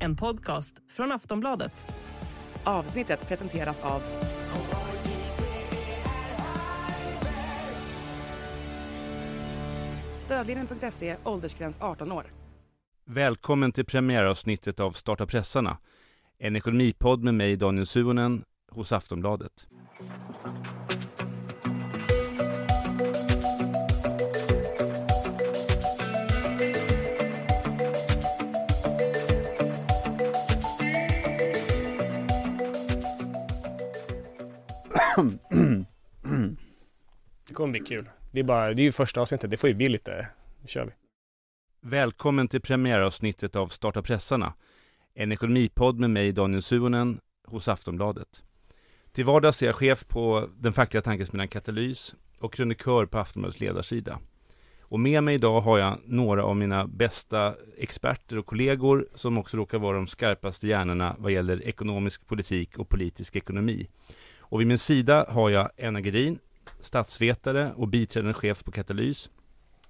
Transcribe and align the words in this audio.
En 0.00 0.16
podcast 0.16 0.76
från 0.90 1.12
Aftonbladet. 1.12 1.72
Avsnittet 2.64 3.28
presenteras 3.28 3.80
av 3.80 4.02
Stödlinjen.se, 10.18 11.16
åldersgräns 11.24 11.78
18 11.80 12.12
år. 12.12 12.24
Välkommen 13.04 13.72
till 13.72 13.84
premiäravsnittet 13.84 14.80
av 14.80 14.92
Starta 14.92 15.26
pressarna. 15.26 15.78
En 16.38 16.56
ekonomipodd 16.56 17.24
med 17.24 17.34
mig, 17.34 17.56
Daniel 17.56 17.86
Suonen, 17.86 18.44
hos 18.70 18.92
Aftonbladet. 18.92 19.66
Det 37.46 37.54
kommer 37.54 37.70
bli 37.70 37.80
kul. 37.80 38.08
Det 38.32 38.40
är, 38.40 38.44
bara, 38.44 38.74
det 38.74 38.82
är 38.82 38.84
ju 38.84 38.92
första 38.92 39.20
avsnittet, 39.20 39.50
det 39.50 39.56
får 39.56 39.68
ju 39.68 39.74
bli 39.74 39.88
lite, 39.88 40.28
nu 40.60 40.68
kör 40.68 40.84
vi. 40.84 40.92
Välkommen 41.80 42.48
till 42.48 42.60
premiäravsnittet 42.60 43.56
av 43.56 43.68
Starta 43.68 44.02
pressarna. 44.02 44.54
En 45.14 45.32
ekonomipodd 45.32 45.98
med 45.98 46.10
mig, 46.10 46.32
Daniel 46.32 46.62
Suonen, 46.62 47.20
hos 47.44 47.68
Aftonbladet. 47.68 48.42
Till 49.12 49.24
vardags 49.24 49.62
är 49.62 49.66
jag 49.66 49.74
chef 49.74 50.08
på 50.08 50.48
den 50.56 50.72
fackliga 50.72 51.02
tankesmedjan 51.02 51.48
Katalys 51.48 52.14
och 52.38 52.52
krönikör 52.52 53.06
på 53.06 53.18
Aftonbladets 53.18 53.60
ledarsida. 53.60 54.18
Och 54.80 55.00
med 55.00 55.22
mig 55.22 55.34
idag 55.34 55.60
har 55.60 55.78
jag 55.78 55.98
några 56.04 56.44
av 56.44 56.56
mina 56.56 56.86
bästa 56.86 57.54
experter 57.78 58.38
och 58.38 58.46
kollegor 58.46 59.08
som 59.14 59.38
också 59.38 59.56
råkar 59.56 59.78
vara 59.78 59.96
de 59.96 60.06
skarpaste 60.06 60.66
hjärnorna 60.66 61.16
vad 61.18 61.32
gäller 61.32 61.62
ekonomisk 61.62 62.26
politik 62.26 62.78
och 62.78 62.88
politisk 62.88 63.36
ekonomi. 63.36 63.88
Och 64.46 64.60
vid 64.60 64.66
min 64.66 64.78
sida 64.78 65.26
har 65.28 65.50
jag 65.50 65.70
Enna 65.76 66.00
Gedin, 66.00 66.38
statsvetare 66.80 67.72
och 67.76 67.88
biträdande 67.88 68.34
chef 68.34 68.64
på 68.64 68.72
Katalys. 68.72 69.30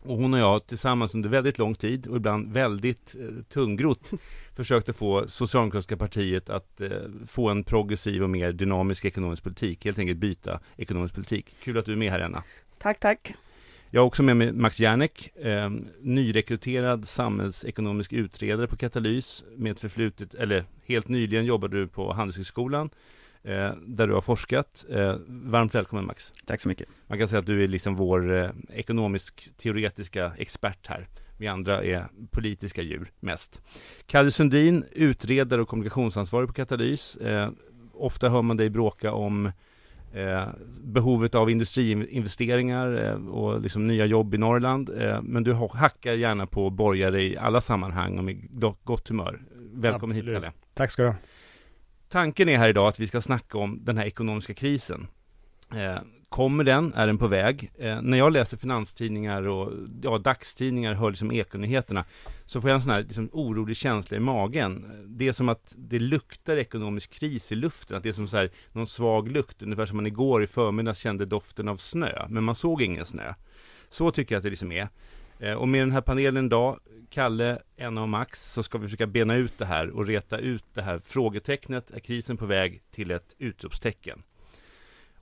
Och 0.02 0.16
hon 0.16 0.34
och 0.34 0.40
jag 0.40 0.66
tillsammans 0.66 1.14
under 1.14 1.28
väldigt 1.28 1.58
lång 1.58 1.74
tid 1.74 2.06
och 2.06 2.16
ibland 2.16 2.52
väldigt 2.52 3.14
eh, 3.20 3.44
tungrot 3.48 4.10
försökte 4.56 4.92
få 4.92 5.28
Socialdemokratiska 5.28 5.96
partiet 5.96 6.50
att 6.50 6.80
eh, 6.80 6.90
få 7.26 7.48
en 7.48 7.64
progressiv 7.64 8.22
och 8.22 8.30
mer 8.30 8.52
dynamisk 8.52 9.04
ekonomisk 9.04 9.42
politik. 9.42 9.84
Helt 9.84 9.98
enkelt 9.98 10.18
byta 10.18 10.60
ekonomisk 10.76 11.14
politik. 11.14 11.54
Kul 11.62 11.78
att 11.78 11.84
du 11.84 11.92
är 11.92 11.96
med 11.96 12.10
här 12.10 12.20
Enna. 12.20 12.42
Tack, 12.78 13.00
tack. 13.00 13.34
Jag 13.90 14.00
har 14.00 14.06
också 14.06 14.22
med 14.22 14.36
mig 14.36 14.52
Max 14.52 14.80
Järnek, 14.80 15.36
eh, 15.36 15.70
nyrekryterad 16.00 17.08
samhällsekonomisk 17.08 18.12
utredare 18.12 18.66
på 18.66 18.76
Katalys 18.76 19.44
med 19.56 19.72
ett 19.72 19.80
förflutet, 19.80 20.34
eller 20.34 20.64
helt 20.86 21.08
nyligen 21.08 21.44
jobbade 21.44 21.80
du 21.80 21.86
på 21.86 22.12
Handelshögskolan 22.12 22.90
där 23.86 24.06
du 24.06 24.14
har 24.14 24.20
forskat. 24.20 24.84
Eh, 24.90 25.16
varmt 25.26 25.74
välkommen 25.74 26.06
Max. 26.06 26.32
Tack 26.46 26.60
så 26.60 26.68
mycket. 26.68 26.88
Man 27.06 27.18
kan 27.18 27.28
säga 27.28 27.40
att 27.40 27.46
du 27.46 27.64
är 27.64 27.68
liksom 27.68 27.96
vår 27.96 28.36
eh, 28.36 28.50
ekonomisk 28.72 29.48
teoretiska 29.56 30.32
expert 30.38 30.86
här. 30.86 31.08
Vi 31.38 31.46
andra 31.46 31.84
är 31.84 32.06
politiska 32.30 32.82
djur 32.82 33.10
mest. 33.20 33.60
Kalle 34.06 34.30
Sundin, 34.30 34.84
utredare 34.92 35.62
och 35.62 35.68
kommunikationsansvarig 35.68 36.48
på 36.48 36.54
Katalys. 36.54 37.16
Eh, 37.16 37.50
ofta 37.92 38.28
hör 38.28 38.42
man 38.42 38.56
dig 38.56 38.70
bråka 38.70 39.12
om 39.12 39.52
eh, 40.12 40.48
behovet 40.82 41.34
av 41.34 41.50
industriinvesteringar 41.50 43.04
eh, 43.04 43.28
och 43.28 43.60
liksom 43.60 43.86
nya 43.86 44.06
jobb 44.06 44.34
i 44.34 44.38
Norrland. 44.38 44.90
Eh, 45.00 45.22
men 45.22 45.44
du 45.44 45.52
hackar 45.52 46.12
gärna 46.12 46.46
på 46.46 46.70
borgare 46.70 47.22
i 47.22 47.36
alla 47.36 47.60
sammanhang 47.60 48.18
och 48.18 48.24
med 48.24 48.36
gott 48.84 49.08
humör. 49.08 49.42
Välkommen 49.72 50.16
Absolut. 50.16 50.34
hit 50.34 50.42
Kalle. 50.42 50.52
Tack 50.74 50.90
ska 50.90 51.02
du 51.02 51.08
ha. 51.08 51.16
Tanken 52.08 52.48
är 52.48 52.56
här 52.56 52.68
idag 52.68 52.88
att 52.88 53.00
vi 53.00 53.06
ska 53.06 53.22
snacka 53.22 53.58
om 53.58 53.80
den 53.84 53.96
här 53.96 54.04
ekonomiska 54.04 54.54
krisen. 54.54 55.06
Eh, 55.74 55.98
kommer 56.28 56.64
den? 56.64 56.92
Är 56.94 57.06
den 57.06 57.18
på 57.18 57.26
väg? 57.26 57.72
Eh, 57.78 58.02
när 58.02 58.18
jag 58.18 58.32
läser 58.32 58.56
finanstidningar 58.56 59.48
och 59.48 59.72
ja, 60.02 60.18
dagstidningar, 60.18 60.94
hör 60.94 61.10
liksom 61.10 61.32
ekonyheterna, 61.32 62.04
så 62.46 62.60
får 62.60 62.70
jag 62.70 62.74
en 62.74 62.82
sån 62.82 62.90
här 62.90 63.02
liksom, 63.02 63.28
orolig 63.32 63.76
känsla 63.76 64.16
i 64.16 64.20
magen. 64.20 65.04
Det 65.06 65.28
är 65.28 65.32
som 65.32 65.48
att 65.48 65.74
det 65.76 65.98
luktar 65.98 66.56
ekonomisk 66.56 67.10
kris 67.10 67.52
i 67.52 67.54
luften, 67.54 67.96
att 67.96 68.02
det 68.02 68.08
är 68.08 68.12
som 68.12 68.28
så 68.28 68.36
här, 68.36 68.50
någon 68.72 68.86
svag 68.86 69.28
lukt, 69.28 69.62
ungefär 69.62 69.86
som 69.86 69.96
man 69.96 70.06
igår 70.06 70.42
i 70.42 70.46
förmiddags 70.46 70.98
kände 70.98 71.26
doften 71.26 71.68
av 71.68 71.76
snö, 71.76 72.26
men 72.28 72.44
man 72.44 72.54
såg 72.54 72.82
ingen 72.82 73.06
snö. 73.06 73.34
Så 73.88 74.10
tycker 74.10 74.34
jag 74.34 74.38
att 74.38 74.44
det 74.44 74.50
liksom 74.50 74.72
är. 74.72 74.88
Eh, 75.38 75.52
och 75.52 75.68
med 75.68 75.80
den 75.82 75.92
här 75.92 76.00
panelen 76.00 76.46
idag, 76.46 76.80
Kalle, 77.10 77.58
Enna 77.76 78.02
och 78.02 78.08
Max, 78.08 78.52
så 78.52 78.62
ska 78.62 78.78
vi 78.78 78.86
försöka 78.86 79.06
bena 79.06 79.36
ut 79.36 79.58
det 79.58 79.64
här 79.64 79.90
och 79.90 80.06
reta 80.06 80.38
ut 80.38 80.64
det 80.74 80.82
här 80.82 81.00
frågetecknet. 81.04 81.90
Är 81.90 82.00
krisen 82.00 82.36
på 82.36 82.46
väg 82.46 82.82
till 82.90 83.10
ett 83.10 83.34
utropstecken? 83.38 84.22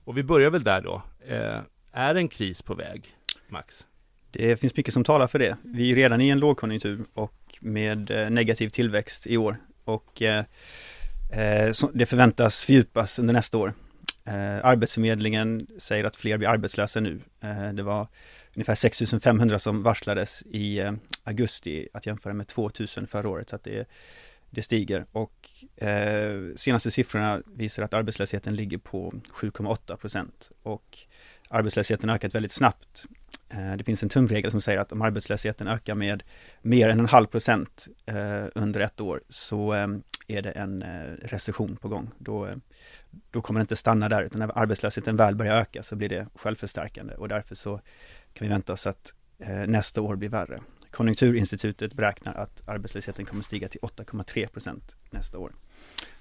Och 0.03 0.17
vi 0.17 0.23
börjar 0.23 0.49
väl 0.49 0.63
där 0.63 0.81
då. 0.81 1.01
Eh, 1.27 1.59
är 1.91 2.15
en 2.15 2.27
kris 2.27 2.61
på 2.61 2.73
väg, 2.73 3.15
Max? 3.47 3.87
Det 4.31 4.57
finns 4.57 4.75
mycket 4.75 4.93
som 4.93 5.03
talar 5.03 5.27
för 5.27 5.39
det. 5.39 5.57
Vi 5.63 5.91
är 5.91 5.95
redan 5.95 6.21
i 6.21 6.29
en 6.29 6.39
lågkonjunktur 6.39 7.05
och 7.13 7.57
med 7.59 8.11
eh, 8.11 8.29
negativ 8.29 8.69
tillväxt 8.69 9.27
i 9.27 9.37
år 9.37 9.57
och 9.83 10.21
eh, 10.21 10.45
eh, 11.31 11.73
det 11.93 12.05
förväntas 12.05 12.63
fördjupas 12.63 13.19
under 13.19 13.33
nästa 13.33 13.57
år. 13.57 13.73
Eh, 14.25 14.65
Arbetsförmedlingen 14.65 15.67
säger 15.77 16.03
att 16.03 16.15
fler 16.15 16.37
blir 16.37 16.49
arbetslösa 16.49 16.99
nu. 16.99 17.19
Eh, 17.41 17.73
det 17.73 17.83
var 17.83 18.07
ungefär 18.55 18.75
6500 18.75 19.59
som 19.59 19.83
varslades 19.83 20.43
i 20.45 20.79
eh, 20.79 20.93
augusti 21.23 21.87
att 21.93 22.05
jämföra 22.05 22.33
med 22.33 22.47
2000 22.47 23.07
förra 23.07 23.29
året 23.29 23.49
så 23.49 23.55
att 23.55 23.63
det, 23.63 23.87
det 24.49 24.61
stiger 24.61 25.05
och 25.11 25.49
eh, 25.83 26.55
senaste 26.55 26.91
siffrorna 26.91 27.41
visar 27.45 27.83
att 27.83 27.93
arbetslösheten 27.93 28.55
ligger 28.55 28.77
på 28.77 29.13
7,8 29.33 29.95
procent 29.95 30.51
och 30.63 30.97
arbetslösheten 31.49 32.09
har 32.09 32.15
ökat 32.15 32.35
väldigt 32.35 32.51
snabbt. 32.51 33.05
Eh, 33.49 33.73
det 33.77 33.83
finns 33.83 34.03
en 34.03 34.09
tumregel 34.09 34.51
som 34.51 34.61
säger 34.61 34.79
att 34.79 34.91
om 34.91 35.01
arbetslösheten 35.01 35.67
ökar 35.67 35.95
med 35.95 36.23
mer 36.61 36.89
än 36.89 36.99
en 36.99 37.07
halv 37.07 37.25
procent 37.25 37.87
eh, 38.05 38.45
under 38.55 38.79
ett 38.79 39.01
år 39.01 39.21
så 39.29 39.73
eh, 39.73 39.87
är 40.27 40.41
det 40.41 40.51
en 40.51 40.81
eh, 40.81 41.03
recession 41.21 41.75
på 41.75 41.87
gång. 41.87 42.11
Då, 42.17 42.45
eh, 42.47 42.55
då 43.31 43.41
kommer 43.41 43.59
det 43.59 43.61
inte 43.61 43.75
stanna 43.75 44.09
där 44.09 44.23
utan 44.23 44.39
när 44.39 44.59
arbetslösheten 44.59 45.15
väl 45.15 45.35
börjar 45.35 45.55
öka 45.55 45.83
så 45.83 45.95
blir 45.95 46.09
det 46.09 46.27
självförstärkande 46.35 47.13
och 47.15 47.27
därför 47.27 47.55
så 47.55 47.81
kan 48.33 48.47
vi 48.47 48.53
vänta 48.53 48.73
oss 48.73 48.87
att 48.87 49.13
eh, 49.39 49.67
nästa 49.67 50.01
år 50.01 50.15
blir 50.15 50.29
värre. 50.29 50.61
Konjunkturinstitutet 50.91 51.93
beräknar 51.93 52.33
att 52.33 52.63
arbetslösheten 52.65 53.25
kommer 53.25 53.43
stiga 53.43 53.67
till 53.67 53.79
8,3 53.79 54.47
procent 54.47 54.95
nästa 55.09 55.37
år. 55.37 55.51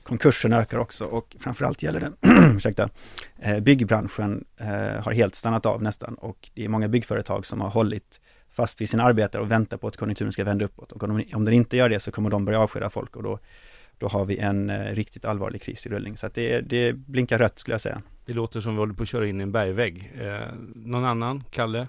Konkurserna 0.02 0.60
ökar 0.60 0.78
också 0.78 1.04
och 1.04 1.36
framförallt 1.38 1.82
gäller 1.82 2.00
det, 2.00 2.12
ursäkta, 2.56 2.90
eh, 3.38 3.60
byggbranschen 3.60 4.44
eh, 4.56 4.66
har 5.04 5.12
helt 5.12 5.34
stannat 5.34 5.66
av 5.66 5.82
nästan 5.82 6.14
och 6.14 6.50
det 6.54 6.64
är 6.64 6.68
många 6.68 6.88
byggföretag 6.88 7.46
som 7.46 7.60
har 7.60 7.68
hållit 7.68 8.20
fast 8.50 8.80
vid 8.80 8.88
sina 8.88 9.02
arbetare 9.02 9.42
och 9.42 9.50
väntar 9.50 9.76
på 9.76 9.88
att 9.88 9.96
konjunkturen 9.96 10.32
ska 10.32 10.44
vända 10.44 10.64
uppåt 10.64 10.92
och 10.92 11.02
om, 11.02 11.24
om 11.34 11.44
den 11.44 11.54
inte 11.54 11.76
gör 11.76 11.88
det 11.88 12.00
så 12.00 12.10
kommer 12.10 12.30
de 12.30 12.44
börja 12.44 12.60
avskeda 12.60 12.90
folk 12.90 13.16
och 13.16 13.22
då, 13.22 13.38
då 13.98 14.08
har 14.08 14.24
vi 14.24 14.38
en 14.38 14.70
eh, 14.70 14.94
riktigt 14.94 15.24
allvarlig 15.24 15.62
kris 15.62 15.86
i 15.86 15.88
rullning. 15.88 16.16
Så 16.16 16.26
att 16.26 16.34
det, 16.34 16.60
det 16.60 16.92
blinkar 16.92 17.38
rött 17.38 17.58
skulle 17.58 17.74
jag 17.74 17.80
säga. 17.80 18.02
Det 18.26 18.32
låter 18.32 18.60
som 18.60 18.72
vi 18.72 18.78
håller 18.78 18.94
på 18.94 19.02
att 19.02 19.08
köra 19.08 19.26
in 19.26 19.40
i 19.40 19.42
en 19.42 19.52
bergvägg. 19.52 20.12
Eh, 20.20 20.46
någon 20.74 21.04
annan? 21.04 21.44
Kalle? 21.50 21.86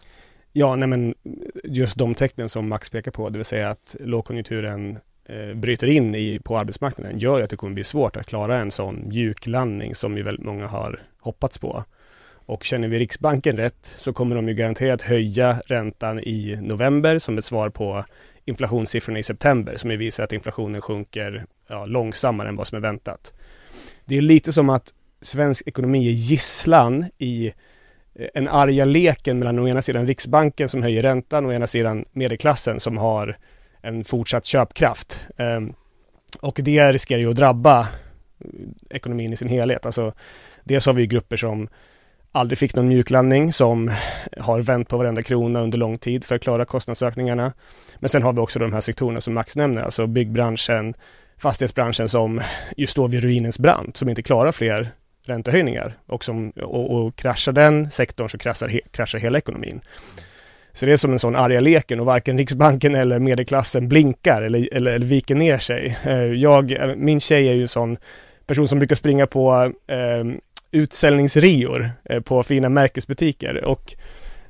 Ja, 0.52 0.76
nej 0.76 0.88
men 0.88 1.16
just 1.64 1.98
de 1.98 2.16
tecknen 2.16 2.50
som 2.50 2.68
Max 2.68 2.90
pekar 2.90 3.12
på, 3.12 3.30
det 3.30 3.38
vill 3.38 3.46
säga 3.46 3.70
att 3.70 3.96
lågkonjunkturen 4.00 5.00
eh, 5.26 5.54
bryter 5.54 5.88
in 5.88 6.16
i, 6.16 6.40
på 6.44 6.58
arbetsmarknaden, 6.58 7.20
gör 7.20 7.38
ju 7.38 7.44
att 7.44 7.50
det 7.50 7.56
kommer 7.56 7.74
bli 7.74 7.84
svårt 7.84 8.18
att 8.18 8.28
klara 8.28 8.58
en 8.58 8.72
sån 8.72 9.08
mjuklandning 9.08 9.96
som 9.96 10.18
ju 10.18 10.24
väldigt 10.24 10.46
många 10.46 10.68
har 10.68 11.02
hoppats 11.20 11.58
på. 11.58 11.84
Och 12.46 12.64
känner 12.64 12.88
vi 12.88 13.00
Riksbanken 13.00 13.58
rätt 13.58 13.96
så 13.98 14.14
kommer 14.14 14.36
de 14.36 14.48
ju 14.48 14.54
garanterat 14.54 15.02
höja 15.02 15.62
räntan 15.66 16.20
i 16.20 16.58
november 16.62 17.20
som 17.20 17.38
ett 17.38 17.46
svar 17.46 17.70
på 17.70 18.06
inflationssiffrorna 18.46 19.20
i 19.20 19.24
september 19.24 19.76
som 19.76 19.92
ju 19.92 19.98
visar 19.98 20.24
att 20.24 20.34
inflationen 20.34 20.82
sjunker 20.82 21.46
ja, 21.68 21.86
långsammare 21.86 22.50
än 22.50 22.56
vad 22.56 22.68
som 22.68 22.76
är 22.76 22.82
väntat. 22.82 23.34
Det 24.06 24.18
är 24.18 24.22
lite 24.22 24.54
som 24.54 24.70
att 24.70 24.94
svensk 25.22 25.68
ekonomi 25.68 26.08
är 26.08 26.12
gisslan 26.12 27.06
i 27.18 27.48
eh, 28.16 28.28
en 28.34 28.48
arga 28.48 28.86
leken 28.86 29.40
mellan 29.40 29.60
å 29.60 29.68
ena 29.68 29.82
sidan 29.82 30.08
Riksbanken 30.08 30.70
som 30.70 30.84
höjer 30.84 31.02
räntan 31.02 31.46
och 31.46 31.52
å 31.52 31.54
ena 31.54 31.68
sidan 31.68 32.06
medelklassen 32.12 32.80
som 32.80 32.98
har 32.98 33.38
en 33.82 34.04
fortsatt 34.04 34.46
köpkraft. 34.46 35.26
Ehm, 35.38 35.74
och 36.42 36.60
det 36.64 36.92
riskerar 36.92 37.20
ju 37.20 37.30
att 37.30 37.36
drabba 37.36 37.80
eh, 37.80 37.86
ekonomin 38.90 39.34
i 39.34 39.36
sin 39.36 39.48
helhet. 39.48 39.86
Alltså, 39.86 40.14
dels 40.64 40.86
har 40.86 40.94
vi 40.94 41.08
grupper 41.08 41.38
som 41.38 41.70
aldrig 42.32 42.58
fick 42.58 42.76
någon 42.76 42.88
mjuklandning, 42.88 43.54
som 43.54 43.92
har 44.38 44.62
vänt 44.62 44.90
på 44.90 44.98
varenda 44.98 45.22
krona 45.22 45.62
under 45.62 45.78
lång 45.78 45.98
tid 45.98 46.26
för 46.26 46.36
att 46.36 46.42
klara 46.42 46.66
kostnadsökningarna. 46.66 47.54
Men 48.00 48.10
sen 48.10 48.24
har 48.24 48.34
vi 48.34 48.40
också 48.40 48.60
de 48.60 48.74
här 48.74 48.82
sektorerna 48.82 49.22
som 49.22 49.34
Max 49.34 49.56
nämner, 49.56 49.82
alltså 49.82 50.08
byggbranschen, 50.08 50.94
fastighetsbranschen 51.38 52.10
som 52.10 52.42
ju 52.78 52.88
står 52.88 53.08
vid 53.08 53.22
ruinens 53.22 53.60
brant, 53.60 53.98
som 53.98 54.10
inte 54.10 54.24
klarar 54.24 54.52
fler 54.52 54.92
räntehöjningar 55.26 55.94
och, 56.06 56.24
som, 56.24 56.50
och, 56.50 56.92
och 56.92 57.16
kraschar 57.16 57.52
den 57.52 57.92
sektorn 57.92 58.30
så 58.30 58.38
kraschar, 58.38 58.68
he, 58.68 58.80
kraschar 58.92 59.20
hela 59.20 59.38
ekonomin. 59.38 59.82
Så 60.74 60.86
det 60.86 60.92
är 60.92 60.98
som 60.98 61.14
en 61.14 61.20
sån 61.20 61.36
arga 61.36 61.60
leken 61.60 62.00
och 62.00 62.06
varken 62.06 62.38
Riksbanken 62.38 62.96
eller 62.96 63.20
medelklassen 63.20 63.88
blinkar 63.88 64.42
eller, 64.42 64.74
eller, 64.74 64.92
eller 64.92 65.06
viker 65.06 65.36
ner 65.36 65.58
sig. 65.58 65.98
Eh, 66.06 66.14
jag, 66.16 66.72
eh, 66.72 66.96
min 66.96 67.20
tjej 67.20 67.48
är 67.48 67.54
ju 67.54 67.62
en 67.62 67.68
sån 67.68 67.98
person 68.46 68.68
som 68.68 68.80
brukar 68.80 68.96
springa 68.96 69.28
på 69.28 69.72
eh, 69.88 70.24
utsäljningsreor 70.72 71.90
eh, 72.04 72.20
på 72.20 72.44
fina 72.44 72.70
märkesbutiker 72.70 73.64
och 73.64 73.94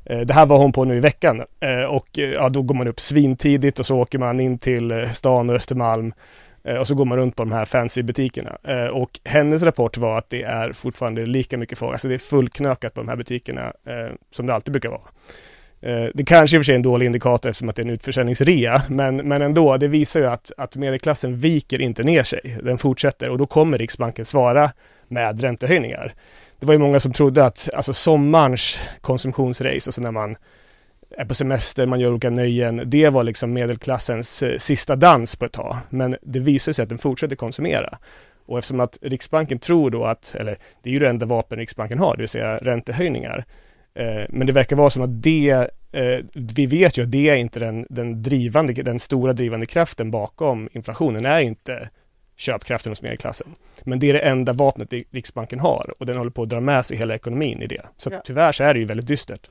eh, 0.06 0.19
det 0.19 0.33
här 0.33 0.45
var 0.45 0.57
hon 0.57 0.71
på 0.71 0.83
nu 0.83 0.95
i 0.95 1.00
veckan 1.00 1.44
eh, 1.59 1.83
och 1.83 2.19
eh, 2.19 2.30
ja, 2.30 2.50
då 2.50 2.62
går 2.62 2.75
man 2.75 2.88
upp 2.88 3.00
svintidigt 3.00 3.80
och 3.80 3.85
så 3.85 3.97
åker 3.97 4.18
man 4.18 4.39
in 4.39 4.57
till 4.57 4.91
eh, 4.91 5.09
stan 5.12 5.50
och 5.50 5.56
Östermalm 5.56 6.13
Eh, 6.63 6.75
och 6.75 6.88
så 6.88 6.95
går 6.95 7.06
man 7.06 7.18
runt 7.18 7.36
på 7.36 7.44
de 7.44 7.51
här 7.51 7.65
fancy 7.65 8.04
butikerna. 8.04 8.57
Eh, 8.63 8.86
och 8.86 9.19
hennes 9.24 9.63
rapport 9.63 9.98
var 9.98 10.18
att 10.18 10.30
det 10.30 10.44
är 10.44 10.74
fortfarande 10.74 11.25
lika 11.25 11.57
mycket 11.57 11.77
folk, 11.77 11.92
alltså 11.92 12.07
det 12.07 12.13
är 12.13 12.19
fullknökat 12.19 12.94
på 12.94 13.01
de 13.01 13.07
här 13.07 13.15
butikerna 13.15 13.74
eh, 13.86 14.13
som 14.31 14.45
det 14.45 14.54
alltid 14.54 14.71
brukar 14.71 14.89
vara. 14.89 15.01
Det 16.13 16.25
kanske 16.25 16.57
i 16.57 16.60
och 16.60 16.62
för 16.62 16.65
sig 16.65 16.74
är 16.74 16.75
en 16.75 16.81
dålig 16.81 17.06
indikator 17.06 17.50
eftersom 17.50 17.69
att 17.69 17.75
det 17.75 17.81
är 17.81 17.86
en 17.86 17.89
utförsäljningsrea, 17.89 18.81
men, 18.89 19.15
men 19.15 19.42
ändå, 19.42 19.77
det 19.77 19.88
visar 19.88 20.19
ju 20.19 20.25
att, 20.25 20.51
att 20.57 20.75
medelklassen 20.75 21.38
viker 21.38 21.81
inte 21.81 22.04
ner 22.04 22.24
sig. 22.24 22.57
Den 22.63 22.77
fortsätter 22.77 23.30
och 23.30 23.38
då 23.38 23.45
kommer 23.45 23.77
Riksbanken 23.77 24.25
svara 24.25 24.71
med 25.07 25.42
räntehöjningar. 25.42 26.13
Det 26.59 26.66
var 26.66 26.74
ju 26.74 26.80
många 26.80 27.00
som 27.00 27.13
trodde 27.13 27.45
att 27.45 27.69
alltså 27.74 27.94
sommarens 27.94 28.80
konsumtionsrace, 29.01 29.88
alltså 29.88 30.01
när 30.01 30.12
man 30.12 30.36
är 31.18 31.25
på 31.25 31.36
semester, 31.36 31.86
man 31.86 32.00
gör 32.00 32.10
olika 32.10 32.30
nöjen, 32.30 32.81
det 32.86 33.10
var 33.10 33.24
liksom 33.24 33.54
medelklassens 33.54 34.44
eh, 34.44 34.57
sista 34.57 34.95
dans 34.95 35.36
på 35.36 35.45
ett 35.45 35.51
tag. 35.51 35.77
Men 35.89 36.18
det 36.21 36.39
visar 36.39 36.74
sig 36.74 36.83
att 36.83 36.89
den 36.89 36.98
fortsätter 36.98 37.36
konsumera. 37.36 37.98
Och 38.45 38.57
eftersom 38.57 38.80
att 38.80 38.98
Riksbanken 39.01 39.60
tror 39.60 39.92
då 39.92 40.06
att, 40.06 40.36
eller 40.39 40.57
det 40.81 40.89
är 40.89 40.94
ju 40.94 41.00
det 41.00 41.10
enda 41.10 41.25
vapen 41.25 41.57
Riksbanken 41.57 42.00
har, 42.00 42.15
det 42.15 42.21
vill 42.21 42.30
säga 42.30 42.57
räntehöjningar. 42.57 43.45
Eh, 43.95 44.25
men 44.30 44.48
det 44.48 44.54
verkar 44.54 44.75
vara 44.75 44.89
som 44.89 45.04
att 45.04 45.24
det, 45.24 45.50
eh, 45.92 46.19
vi 46.33 46.65
vet 46.65 46.98
ju 46.98 47.04
att 47.04 47.12
det 47.12 47.30
är 47.30 47.36
inte 47.36 47.59
den, 47.59 47.86
den 47.89 48.24
drivande, 48.24 48.74
den 48.74 49.00
stora 49.00 49.33
drivande 49.33 49.66
kraften 49.66 50.12
bakom 50.12 50.69
inflationen, 50.74 51.25
är 51.25 51.39
inte 51.39 51.89
köpkraften 52.36 52.92
hos 52.92 53.01
medelklassen. 53.01 53.48
Men 53.83 54.00
det 54.00 54.09
är 54.09 54.13
det 54.13 54.19
enda 54.19 54.54
vapnet 54.54 54.94
Riksbanken 55.12 55.59
har 55.59 55.94
och 56.00 56.06
den 56.06 56.18
håller 56.18 56.31
på 56.31 56.44
att 56.44 56.50
dra 56.50 56.59
med 56.59 56.86
sig 56.86 56.98
hela 56.98 57.16
ekonomin 57.16 57.62
i 57.62 57.68
det. 57.68 57.81
Så 57.98 58.09
ja. 58.12 58.21
tyvärr 58.25 58.51
så 58.51 58.63
är 58.63 58.74
det 58.74 58.80
ju 58.80 58.86
väldigt 58.86 59.07
dystert. 59.07 59.50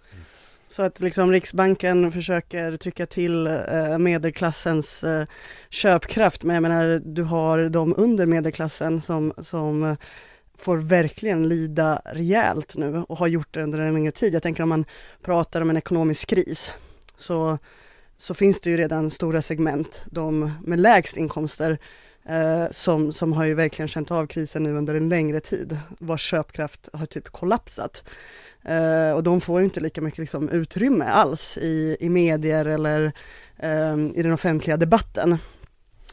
Så 0.72 0.82
att 0.82 1.00
liksom 1.00 1.32
Riksbanken 1.32 2.12
försöker 2.12 2.76
trycka 2.76 3.06
till 3.06 3.46
eh, 3.46 3.98
medelklassens 3.98 5.04
eh, 5.04 5.26
köpkraft, 5.70 6.44
men 6.44 6.54
jag 6.54 6.62
menar 6.62 7.02
du 7.04 7.22
har 7.22 7.68
de 7.68 7.94
under 7.96 8.26
medelklassen 8.26 9.00
som, 9.00 9.32
som 9.38 9.84
eh, 9.84 9.96
får 10.58 10.76
verkligen 10.76 11.48
lida 11.48 12.02
rejält 12.04 12.76
nu 12.76 13.04
och 13.08 13.18
har 13.18 13.26
gjort 13.26 13.54
det 13.54 13.62
under 13.62 13.78
en 13.78 13.94
längre 13.94 14.12
tid. 14.12 14.34
Jag 14.34 14.42
tänker 14.42 14.62
om 14.62 14.68
man 14.68 14.84
pratar 15.22 15.60
om 15.60 15.70
en 15.70 15.76
ekonomisk 15.76 16.28
kris 16.28 16.72
så, 17.16 17.58
så 18.16 18.34
finns 18.34 18.60
det 18.60 18.70
ju 18.70 18.76
redan 18.76 19.10
stora 19.10 19.42
segment, 19.42 20.04
de 20.10 20.52
med 20.64 20.80
lägst 20.80 21.16
inkomster 21.16 21.78
eh, 22.28 22.64
som, 22.70 23.12
som 23.12 23.32
har 23.32 23.44
ju 23.44 23.54
verkligen 23.54 23.88
känt 23.88 24.10
av 24.10 24.26
krisen 24.26 24.62
nu 24.62 24.76
under 24.76 24.94
en 24.94 25.08
längre 25.08 25.40
tid, 25.40 25.78
vars 25.98 26.22
köpkraft 26.22 26.88
har 26.92 27.06
typ 27.06 27.28
kollapsat. 27.28 28.04
Eh, 28.64 29.14
och 29.14 29.22
de 29.22 29.40
får 29.40 29.60
ju 29.60 29.64
inte 29.64 29.80
lika 29.80 30.00
mycket 30.00 30.18
liksom, 30.18 30.48
utrymme 30.48 31.04
alls 31.04 31.58
i, 31.58 31.96
i 32.00 32.08
medier 32.08 32.64
eller 32.64 33.12
eh, 33.58 33.96
i 34.14 34.22
den 34.22 34.32
offentliga 34.32 34.76
debatten. 34.76 35.38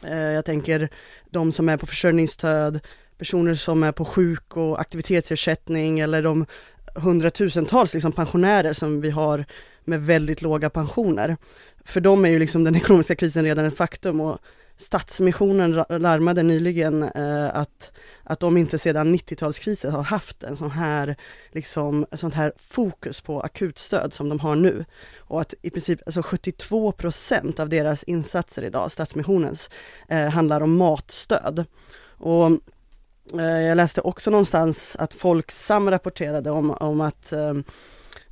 Eh, 0.04 0.18
jag 0.18 0.44
tänker 0.44 0.88
de 1.30 1.52
som 1.52 1.68
är 1.68 1.76
på 1.76 1.86
försörjningsstöd, 1.86 2.80
personer 3.18 3.54
som 3.54 3.82
är 3.82 3.92
på 3.92 4.04
sjuk 4.04 4.56
och 4.56 4.80
aktivitetsersättning 4.80 6.00
eller 6.00 6.22
de 6.22 6.46
hundratusentals 6.94 7.94
liksom, 7.94 8.12
pensionärer 8.12 8.72
som 8.72 9.00
vi 9.00 9.10
har 9.10 9.44
med 9.84 10.06
väldigt 10.06 10.42
låga 10.42 10.70
pensioner. 10.70 11.36
För 11.84 12.00
dem 12.00 12.24
är 12.24 12.28
ju 12.28 12.38
liksom 12.38 12.64
den 12.64 12.76
ekonomiska 12.76 13.16
krisen 13.16 13.44
redan 13.44 13.64
ett 13.64 13.76
faktum 13.76 14.20
och 14.20 14.38
Stadsmissionen 14.80 15.84
larmade 15.88 16.42
nyligen 16.42 17.02
eh, 17.02 17.56
att, 17.56 17.92
att 18.24 18.40
de 18.40 18.56
inte 18.56 18.78
sedan 18.78 19.14
90-talskrisen 19.14 19.90
har 19.90 20.02
haft 20.02 20.42
en 20.42 20.56
sån 20.56 20.70
här, 20.70 21.16
liksom, 21.52 22.06
sånt 22.12 22.34
här 22.34 22.52
fokus 22.56 23.20
på 23.20 23.40
akutstöd 23.40 24.12
som 24.12 24.28
de 24.28 24.40
har 24.40 24.54
nu. 24.56 24.84
Och 25.18 25.40
att 25.40 25.54
i 25.62 25.70
princip 25.70 26.00
alltså 26.06 26.22
72 26.22 26.92
procent 26.92 27.60
av 27.60 27.68
deras 27.68 28.02
insatser 28.02 28.64
idag, 28.64 28.92
Stadsmissionens, 28.92 29.70
eh, 30.08 30.28
handlar 30.28 30.60
om 30.60 30.76
matstöd. 30.76 31.64
Och 32.18 32.50
eh, 33.40 33.60
jag 33.62 33.76
läste 33.76 34.00
också 34.00 34.30
någonstans 34.30 34.96
att 34.96 35.14
Folksam 35.14 35.90
rapporterade 35.90 36.50
om, 36.50 36.70
om 36.70 37.00
att 37.00 37.32
eh, 37.32 37.54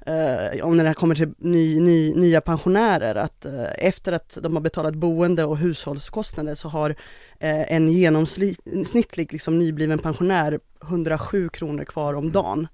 eh, 0.09 0.65
om 0.65 0.77
när 0.77 0.85
det 0.85 0.95
kommer 0.95 1.15
till 1.15 1.35
ny, 1.39 1.81
ny, 1.81 2.15
nya 2.15 2.41
pensionärer, 2.41 3.15
att 3.15 3.45
eh, 3.45 3.67
efter 3.79 4.13
att 4.13 4.39
de 4.43 4.55
har 4.55 4.61
betalat 4.61 4.95
boende 4.95 5.45
och 5.45 5.59
hushållskostnader 5.59 6.55
så 6.55 6.69
har 6.69 6.91
eh, 7.39 7.73
en 7.73 7.89
genomsnittlig 7.89 9.33
liksom, 9.33 9.59
nybliven 9.59 9.99
pensionär 9.99 10.61
107 10.83 11.49
kronor 11.49 11.85
kvar 11.85 12.15
om 12.15 12.33
dagen 12.33 12.69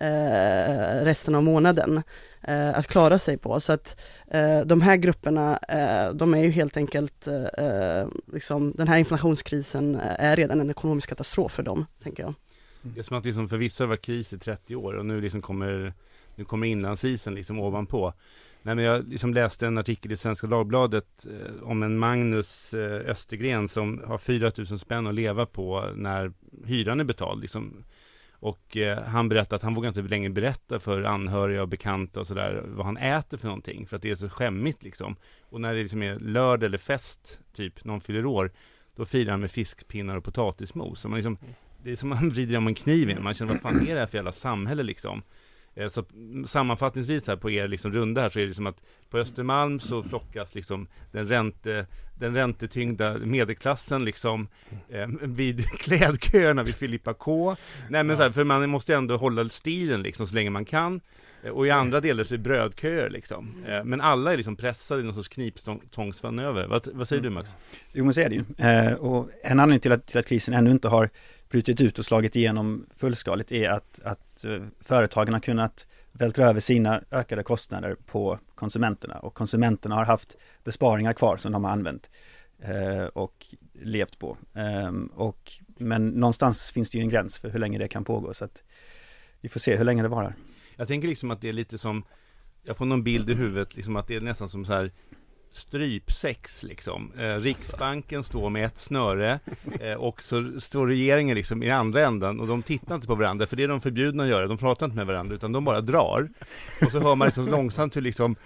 eh, 0.00 1.04
resten 1.04 1.34
av 1.34 1.42
månaden 1.42 2.02
eh, 2.42 2.78
att 2.78 2.86
klara 2.86 3.18
sig 3.18 3.38
på. 3.38 3.60
Så 3.60 3.72
att 3.72 4.00
eh, 4.30 4.60
de 4.60 4.80
här 4.80 4.96
grupperna, 4.96 5.58
eh, 5.68 6.14
de 6.14 6.34
är 6.34 6.42
ju 6.42 6.50
helt 6.50 6.76
enkelt, 6.76 7.26
eh, 7.26 8.08
liksom, 8.32 8.72
den 8.76 8.88
här 8.88 8.96
inflationskrisen 8.96 9.94
är 10.00 10.36
redan 10.36 10.60
en 10.60 10.70
ekonomisk 10.70 11.08
katastrof 11.08 11.52
för 11.52 11.62
dem, 11.62 11.86
tänker 12.02 12.22
jag. 12.22 12.34
Det 12.82 13.00
är 13.00 13.04
som 13.04 13.18
att 13.18 13.24
liksom 13.24 13.48
för 13.48 13.56
vissa 13.56 13.86
var 13.86 13.96
kris 13.96 14.32
i 14.32 14.38
30 14.38 14.76
år 14.76 14.94
och 14.94 15.06
nu 15.06 15.20
liksom 15.20 15.42
kommer 15.42 15.94
nu 16.36 16.44
kommer 16.44 16.66
inlandsisen 16.66 17.34
liksom 17.34 17.60
ovanpå. 17.60 18.12
Nej, 18.62 18.74
men 18.74 18.84
jag 18.84 19.08
liksom 19.08 19.34
läste 19.34 19.66
en 19.66 19.78
artikel 19.78 20.12
i 20.12 20.16
Svenska 20.16 20.46
Dagbladet 20.46 21.26
eh, 21.26 21.62
om 21.62 21.82
en 21.82 21.98
Magnus 21.98 22.74
eh, 22.74 23.10
Östergren 23.10 23.68
som 23.68 24.02
har 24.06 24.18
4 24.18 24.52
000 24.56 24.78
spänn 24.78 25.06
att 25.06 25.14
leva 25.14 25.46
på 25.46 25.90
när 25.94 26.32
hyran 26.64 27.00
är 27.00 27.04
betald. 27.04 27.42
Liksom. 27.42 27.84
Och 28.32 28.76
eh, 28.76 29.02
han 29.02 29.28
berättade 29.28 29.56
att 29.56 29.62
han 29.62 29.74
vågar 29.74 29.88
inte 29.88 30.02
längre 30.02 30.30
berätta 30.30 30.80
för 30.80 31.02
anhöriga 31.02 31.62
och 31.62 31.68
bekanta 31.68 32.20
och 32.20 32.26
sådär 32.26 32.64
vad 32.66 32.86
han 32.86 32.96
äter 32.96 33.38
för 33.38 33.46
någonting 33.46 33.86
för 33.86 33.96
att 33.96 34.02
det 34.02 34.10
är 34.10 34.14
så 34.14 34.28
skämmigt 34.28 34.82
liksom. 34.82 35.16
Och 35.42 35.60
när 35.60 35.74
det 35.74 35.82
liksom 35.82 36.02
är 36.02 36.18
lördag 36.18 36.66
eller 36.66 36.78
fest, 36.78 37.40
typ 37.52 37.84
någon 37.84 38.00
fyller 38.00 38.26
år, 38.26 38.52
då 38.96 39.06
firar 39.06 39.30
han 39.30 39.40
med 39.40 39.50
fiskpinnar 39.50 40.16
och 40.16 40.24
potatismos. 40.24 41.04
Och 41.04 41.10
man 41.10 41.16
liksom, 41.16 41.38
det 41.82 41.92
är 41.92 41.96
som 41.96 42.08
man 42.08 42.30
vrider 42.30 42.56
om 42.56 42.66
en 42.66 42.74
kniv 42.74 43.10
in. 43.10 43.22
Man 43.22 43.34
känner, 43.34 43.52
vad 43.52 43.60
fan 43.60 43.88
är 43.88 43.94
det 43.94 44.00
här 44.00 44.06
för 44.06 44.18
jävla 44.18 44.32
samhälle 44.32 44.82
liksom? 44.82 45.22
Eh, 45.74 45.88
så 45.88 46.04
sammanfattningsvis 46.46 47.26
här 47.26 47.36
på 47.36 47.50
er 47.50 47.68
liksom 47.68 47.92
runda 47.92 48.20
här 48.20 48.28
så 48.28 48.38
är 48.38 48.42
det 48.42 48.48
liksom 48.48 48.66
att 48.66 48.82
på 49.10 49.18
Östermalm 49.18 49.80
så 49.80 50.02
flockas 50.02 50.54
liksom 50.54 50.88
den, 51.12 51.28
ränte, 51.28 51.86
den 52.18 52.34
räntetyngda 52.34 53.18
medelklassen 53.18 54.04
liksom 54.04 54.48
eh, 54.88 55.08
vid 55.22 55.64
klädköerna 55.78 56.62
vid 56.62 56.74
Filippa 56.74 57.14
K. 57.14 57.56
Nej 57.88 58.04
men 58.04 58.16
så 58.16 58.22
här, 58.22 58.30
för 58.30 58.44
man 58.44 58.70
måste 58.70 58.92
ju 58.92 58.98
ändå 58.98 59.16
hålla 59.16 59.48
stilen 59.48 60.02
liksom 60.02 60.26
så 60.26 60.34
länge 60.34 60.50
man 60.50 60.64
kan. 60.64 61.00
Eh, 61.44 61.50
och 61.50 61.66
i 61.66 61.70
andra 61.70 62.00
delar 62.00 62.24
så 62.24 62.34
är 62.34 62.38
det 62.38 62.42
brödköer 62.42 63.10
liksom. 63.10 63.64
Eh, 63.66 63.84
men 63.84 64.00
alla 64.00 64.32
är 64.32 64.36
liksom 64.36 64.56
pressade 64.56 65.00
i 65.00 65.04
någon 65.04 65.14
sorts 65.14 65.28
kniptångsfanöver 65.28 66.66
Vad, 66.66 66.88
vad 66.92 67.08
säger 67.08 67.22
du 67.22 67.30
Max? 67.30 67.48
Mm. 67.48 67.60
Jo 67.92 68.04
men 68.04 68.14
så 68.14 68.20
är 68.20 68.28
det 68.28 68.34
ju. 68.34 68.44
Eh, 68.58 68.94
och 68.94 69.28
en 69.42 69.60
anledning 69.60 69.80
till 69.80 69.92
att, 69.92 70.06
till 70.06 70.18
att 70.18 70.26
krisen 70.26 70.54
ännu 70.54 70.70
inte 70.70 70.88
har 70.88 71.10
brutit 71.54 71.80
ut 71.80 71.98
och 71.98 72.04
slagit 72.04 72.36
igenom 72.36 72.86
fullskaligt 72.96 73.52
är 73.52 73.68
att, 73.68 74.00
att 74.04 74.44
eh, 74.44 74.62
företagen 74.80 75.32
har 75.34 75.40
kunnat 75.40 75.86
vältra 76.12 76.48
över 76.48 76.60
sina 76.60 77.02
ökade 77.10 77.42
kostnader 77.42 77.96
på 78.06 78.38
konsumenterna 78.54 79.18
och 79.18 79.34
konsumenterna 79.34 79.94
har 79.94 80.04
haft 80.04 80.36
besparingar 80.64 81.12
kvar 81.12 81.36
som 81.36 81.52
de 81.52 81.64
har 81.64 81.70
använt 81.70 82.10
eh, 82.58 83.04
och 83.04 83.46
levt 83.72 84.18
på. 84.18 84.36
Eh, 84.54 84.92
och, 85.14 85.52
men 85.66 86.08
någonstans 86.08 86.70
finns 86.70 86.90
det 86.90 86.98
ju 86.98 87.02
en 87.02 87.10
gräns 87.10 87.38
för 87.38 87.48
hur 87.48 87.58
länge 87.58 87.78
det 87.78 87.88
kan 87.88 88.04
pågå 88.04 88.34
så 88.34 88.44
att 88.44 88.62
vi 89.40 89.48
får 89.48 89.60
se 89.60 89.76
hur 89.76 89.84
länge 89.84 90.02
det 90.02 90.08
varar. 90.08 90.34
Jag 90.76 90.88
tänker 90.88 91.08
liksom 91.08 91.30
att 91.30 91.40
det 91.40 91.48
är 91.48 91.52
lite 91.52 91.78
som 91.78 92.04
jag 92.62 92.76
får 92.76 92.84
någon 92.84 93.04
bild 93.04 93.30
i 93.30 93.34
huvudet, 93.34 93.76
liksom 93.76 93.96
att 93.96 94.08
det 94.08 94.16
är 94.16 94.20
nästan 94.20 94.48
som 94.48 94.64
så 94.64 94.72
här 94.72 94.90
strypsex 95.56 96.62
liksom. 96.62 97.12
Eh, 97.18 97.36
Riksbanken 97.36 98.22
står 98.24 98.50
med 98.50 98.66
ett 98.66 98.78
snöre 98.78 99.40
eh, 99.80 99.92
och 99.92 100.22
så 100.22 100.60
står 100.60 100.86
regeringen 100.86 101.36
liksom 101.36 101.62
i 101.62 101.70
andra 101.70 102.06
änden 102.06 102.40
och 102.40 102.46
de 102.46 102.62
tittar 102.62 102.94
inte 102.94 103.06
på 103.06 103.14
varandra 103.14 103.46
för 103.46 103.56
det 103.56 103.62
är 103.62 103.68
de 103.68 103.80
förbjudna 103.80 104.22
att 104.22 104.28
göra. 104.28 104.46
De 104.46 104.58
pratar 104.58 104.86
inte 104.86 104.96
med 104.96 105.06
varandra 105.06 105.34
utan 105.34 105.52
de 105.52 105.64
bara 105.64 105.80
drar. 105.80 106.28
Och 106.82 106.90
så 106.90 107.00
hör 107.00 107.14
man 107.14 107.26
liksom 107.26 107.48
långsamt 107.48 107.96
hur 107.96 108.02
liksom 108.02 108.36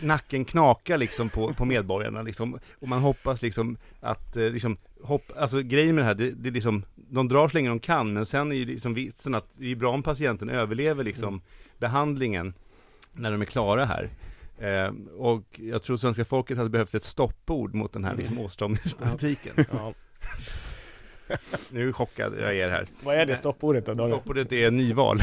nacken 0.00 0.44
knakar 0.44 0.98
liksom 0.98 1.28
på, 1.28 1.54
på 1.54 1.64
medborgarna 1.64 2.22
liksom. 2.22 2.58
Och 2.80 2.88
man 2.88 3.00
hoppas 3.00 3.42
liksom 3.42 3.76
att 4.00 4.36
eh, 4.36 4.44
liksom 4.44 4.76
hopp, 5.02 5.30
alltså 5.36 5.62
grejen 5.62 5.94
med 5.94 6.04
det 6.04 6.06
här, 6.06 6.14
det, 6.14 6.30
det 6.30 6.48
är 6.48 6.52
liksom, 6.52 6.82
de 6.94 7.28
drar 7.28 7.48
så 7.48 7.54
länge 7.54 7.68
de 7.68 7.80
kan 7.80 8.12
men 8.12 8.26
sen 8.26 8.52
är 8.52 8.56
ju 8.56 8.64
liksom 8.64 8.94
vitsen 8.94 9.34
att 9.34 9.46
det 9.56 9.70
är 9.70 9.76
bra 9.76 9.92
om 9.92 10.02
patienten 10.02 10.50
överlever 10.50 11.04
liksom 11.04 11.28
mm. 11.28 11.40
behandlingen 11.78 12.54
när 13.12 13.32
de 13.32 13.40
är 13.40 13.46
klara 13.46 13.84
här. 13.84 14.08
Eh, 14.58 14.92
och 15.18 15.60
jag 15.60 15.82
tror 15.82 15.96
svenska 15.96 16.24
folket 16.24 16.56
hade 16.56 16.70
behövt 16.70 16.94
ett 16.94 17.04
stoppord 17.04 17.74
mot 17.74 17.92
den 17.92 18.04
här 18.04 18.16
liksom, 18.16 18.38
åtstramningspolitiken. 18.38 19.52
Ja. 19.70 19.94
Nu 21.70 21.88
är 21.88 21.92
chockad 21.92 22.34
jag 22.40 22.56
är 22.56 22.70
här. 22.70 22.86
Vad 23.04 23.16
är 23.16 23.26
det 23.26 23.36
stoppordet 23.36 23.86
då? 23.86 23.94
Daniel? 23.94 24.18
Stoppordet 24.18 24.52
är 24.52 24.70
nyval. 24.70 25.18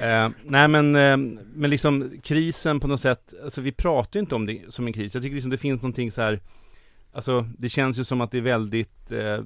eh, 0.00 0.28
nej 0.44 0.68
men, 0.68 0.96
eh, 0.96 1.16
men 1.54 1.70
liksom 1.70 2.10
krisen 2.22 2.80
på 2.80 2.86
något 2.86 3.00
sätt, 3.00 3.34
alltså 3.44 3.60
vi 3.60 3.72
pratar 3.72 4.18
ju 4.18 4.20
inte 4.20 4.34
om 4.34 4.46
det 4.46 4.62
som 4.68 4.86
en 4.86 4.92
kris. 4.92 5.14
Jag 5.14 5.22
tycker 5.22 5.34
liksom 5.34 5.50
det 5.50 5.58
finns 5.58 5.82
någonting 5.82 6.12
så 6.12 6.22
här, 6.22 6.40
alltså 7.12 7.46
det 7.58 7.68
känns 7.68 7.98
ju 7.98 8.04
som 8.04 8.20
att 8.20 8.30
det 8.30 8.38
är 8.38 8.42
väldigt 8.42 9.12
eh, 9.12 9.38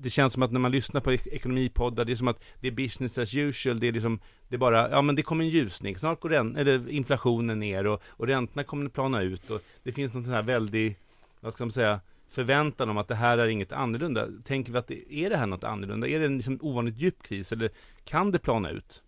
det 0.00 0.10
känns 0.10 0.32
som 0.32 0.42
att 0.42 0.52
när 0.52 0.60
man 0.60 0.70
lyssnar 0.72 1.00
på 1.00 1.12
ek- 1.12 1.26
ekonomipoddar, 1.26 2.04
det 2.04 2.12
är 2.12 2.16
som 2.16 2.28
att 2.28 2.44
det 2.60 2.68
är 2.68 2.72
business 2.72 3.18
as 3.18 3.34
usual, 3.34 3.80
det 3.80 3.88
är 3.88 3.92
liksom, 3.92 4.20
det 4.48 4.56
är 4.56 4.58
bara, 4.58 4.90
ja 4.90 5.02
men 5.02 5.14
det 5.16 5.22
kommer 5.22 5.44
en 5.44 5.50
ljusning, 5.50 5.96
snart 5.96 6.20
går 6.20 6.30
rän- 6.30 6.56
eller 6.56 6.88
inflationen 6.88 7.58
ner 7.58 7.86
och, 7.86 8.02
och 8.06 8.26
räntorna 8.26 8.64
kommer 8.64 8.86
att 8.86 8.92
plana 8.92 9.22
ut 9.22 9.50
och 9.50 9.62
det 9.82 9.92
finns 9.92 10.14
någon 10.14 10.24
sån 10.24 10.32
här 10.34 10.42
väldig, 10.42 10.96
vad 11.40 11.54
ska 11.54 11.64
man 11.64 11.72
säga, 11.72 12.00
förväntan 12.30 12.90
om 12.90 12.98
att 12.98 13.08
det 13.08 13.14
här 13.14 13.38
är 13.38 13.48
inget 13.48 13.72
annorlunda. 13.72 14.28
Tänker 14.44 14.72
vi 14.72 14.78
att 14.78 14.86
det, 14.86 15.14
är 15.14 15.30
det 15.30 15.36
här 15.36 15.46
något 15.46 15.64
annorlunda? 15.64 16.08
Är 16.08 16.20
det 16.20 16.26
en 16.26 16.36
liksom 16.36 16.58
ovanligt 16.62 16.98
djup 16.98 17.22
kris 17.22 17.52
eller 17.52 17.70
kan 18.04 18.30
det 18.30 18.38
plana 18.38 18.70
ut? 18.70 19.02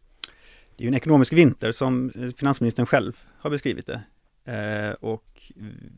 Det 0.76 0.82
är 0.82 0.84
ju 0.84 0.88
en 0.88 0.94
ekonomisk 0.94 1.32
vinter 1.32 1.72
som 1.72 2.12
finansministern 2.36 2.86
själv 2.86 3.16
har 3.38 3.50
beskrivit 3.50 3.86
det. 3.86 4.02
Eh, 4.44 4.92
och 4.92 5.42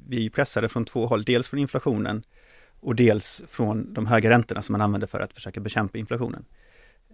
vi 0.09 0.17
är 0.17 0.21
ju 0.21 0.31
pressade 0.31 0.69
från 0.69 0.85
två 0.85 1.07
håll, 1.07 1.25
dels 1.25 1.49
från 1.49 1.61
inflationen 1.61 2.23
och 2.81 2.95
dels 2.95 3.43
från 3.49 3.95
de 3.95 4.07
höga 4.07 4.31
räntorna 4.31 4.63
som 4.63 4.73
man 4.73 4.81
använder 4.81 5.07
för 5.07 5.21
att 5.21 5.33
försöka 5.33 5.61
bekämpa 5.61 5.99
inflationen. 5.99 6.45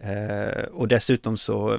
Eh, 0.01 0.65
och 0.65 0.89
dessutom 0.89 1.37
så 1.37 1.79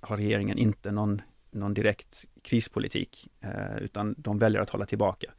har 0.00 0.16
regeringen 0.16 0.58
inte 0.58 0.92
någon, 0.92 1.22
någon 1.50 1.74
direkt 1.74 2.24
krispolitik, 2.42 3.28
eh, 3.40 3.76
utan 3.80 4.14
de 4.18 4.38
väljer 4.38 4.60
att 4.60 4.70
hålla 4.70 4.86
tillbaka. 4.86 5.30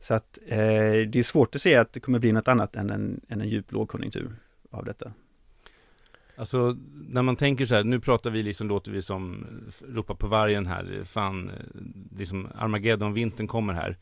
Så 0.00 0.14
att 0.14 0.38
eh, 0.46 0.58
det 1.08 1.16
är 1.16 1.22
svårt 1.22 1.54
att 1.54 1.62
se 1.62 1.74
att 1.74 1.92
det 1.92 2.00
kommer 2.00 2.18
bli 2.18 2.32
något 2.32 2.48
annat 2.48 2.76
än 2.76 2.90
en, 2.90 3.20
än 3.28 3.40
en 3.40 3.48
djup 3.48 3.72
lågkonjunktur 3.72 4.36
av 4.70 4.84
detta. 4.84 5.12
Alltså 6.36 6.76
när 7.08 7.22
man 7.22 7.36
tänker 7.36 7.66
så 7.66 7.74
här, 7.74 7.84
nu 7.84 8.00
pratar 8.00 8.30
vi 8.30 8.42
liksom, 8.42 8.68
låter 8.68 8.92
vi 8.92 9.02
som 9.02 9.46
eh, 9.80 9.94
ropa 9.94 10.14
på 10.14 10.26
vargen 10.26 10.66
här, 10.66 11.02
fan, 11.04 11.48
eh, 11.48 12.18
liksom 12.18 12.48
Armageddon, 12.54 13.14
vintern 13.14 13.46
kommer 13.46 13.72
här. 13.72 13.96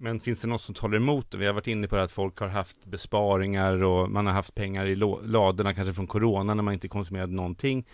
Men 0.00 0.20
finns 0.20 0.40
det 0.40 0.48
något 0.48 0.60
som 0.60 0.74
talar 0.74 0.96
emot 0.96 1.30
det? 1.30 1.38
Vi 1.38 1.46
har 1.46 1.52
varit 1.52 1.66
inne 1.66 1.88
på 1.88 1.96
det 1.96 2.02
att 2.02 2.12
folk 2.12 2.38
har 2.38 2.48
haft 2.48 2.84
besparingar 2.84 3.82
och 3.82 4.10
man 4.10 4.26
har 4.26 4.32
haft 4.32 4.54
pengar 4.54 4.86
i 4.86 4.96
ladorna, 4.96 5.74
kanske 5.74 5.94
från 5.94 6.06
corona 6.06 6.54
när 6.54 6.62
man 6.62 6.74
inte 6.74 6.88
konsumerade 6.88 7.32
någonting. 7.32 7.86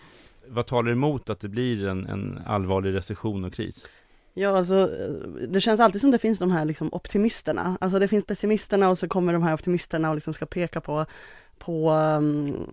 Vad 0.47 0.65
talar 0.65 0.91
emot 0.91 1.29
att 1.29 1.39
det 1.39 1.47
blir 1.47 1.87
en, 1.87 2.05
en 2.05 2.39
allvarlig 2.45 2.93
recession 2.93 3.45
och 3.45 3.53
kris? 3.53 3.87
Ja, 4.33 4.57
alltså 4.57 4.89
det 5.47 5.61
känns 5.61 5.79
alltid 5.79 6.01
som 6.01 6.11
det 6.11 6.19
finns 6.19 6.39
de 6.39 6.51
här 6.51 6.65
liksom 6.65 6.89
optimisterna. 6.91 7.77
Alltså 7.81 7.99
det 7.99 8.07
finns 8.07 8.25
pessimisterna 8.25 8.89
och 8.89 8.97
så 8.97 9.07
kommer 9.07 9.33
de 9.33 9.43
här 9.43 9.53
optimisterna 9.53 10.09
och 10.09 10.15
liksom 10.15 10.33
ska 10.33 10.45
peka 10.45 10.81
på, 10.81 11.05
på 11.59 11.91
um, 11.91 12.67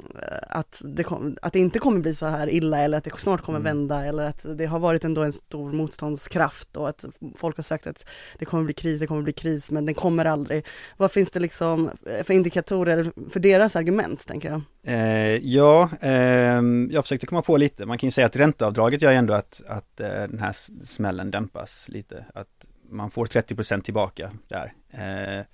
att, 0.48 0.82
det 0.84 1.04
kom, 1.04 1.36
att 1.42 1.52
det 1.52 1.58
inte 1.58 1.78
kommer 1.78 2.00
bli 2.00 2.14
så 2.14 2.26
här 2.26 2.50
illa 2.50 2.78
eller 2.78 2.98
att 2.98 3.04
det 3.04 3.10
snart 3.16 3.42
kommer 3.42 3.58
Mm. 3.58 3.76
vända 3.76 4.04
eller 4.04 4.22
att 4.22 4.46
det 4.58 4.66
har 4.66 4.78
varit 4.78 5.04
ändå 5.04 5.22
en 5.22 5.32
stor 5.32 5.72
motståndskraft 5.72 6.76
och 6.76 6.88
att 6.88 7.04
folk 7.36 7.56
har 7.56 7.62
sagt 7.62 7.86
att 7.86 8.08
det 8.38 8.44
kommer 8.44 8.64
bli 8.64 8.74
kris, 8.74 9.00
det 9.00 9.06
kommer 9.06 9.22
bli 9.22 9.32
kris, 9.32 9.70
men 9.70 9.86
den 9.86 9.94
kommer 9.94 10.24
aldrig. 10.24 10.66
Vad 10.96 11.12
finns 11.12 11.30
det 11.30 11.40
liksom 11.40 11.90
för 12.24 12.30
indikatorer 12.34 13.12
för 13.30 13.40
deras 13.40 13.76
argument, 13.76 14.26
tänker 14.26 14.50
jag? 14.50 14.62
Eh, 14.86 15.36
ja, 15.36 15.90
ehm, 16.00 16.90
jag 16.92 17.04
försökte 17.04 17.26
komma 17.26 17.42
på 17.42 17.56
lite. 17.56 17.86
Man 17.86 17.98
kan 17.98 18.06
ju 18.06 18.10
säga 18.10 18.26
att 18.26 18.36
ränteavdraget 18.36 19.02
gör 19.02 19.12
ändå 19.12 19.34
att, 19.34 19.62
att 19.66 20.00
eh, 20.00 20.08
den 20.08 20.38
här 20.38 20.52
smällen 20.84 21.30
dämpas 21.30 21.88
lite. 21.88 22.24
Att 22.34 22.66
man 22.90 23.10
får 23.10 23.26
30% 23.26 23.82
tillbaka 23.82 24.30
där. 24.48 24.72
Eh, 24.90 25.44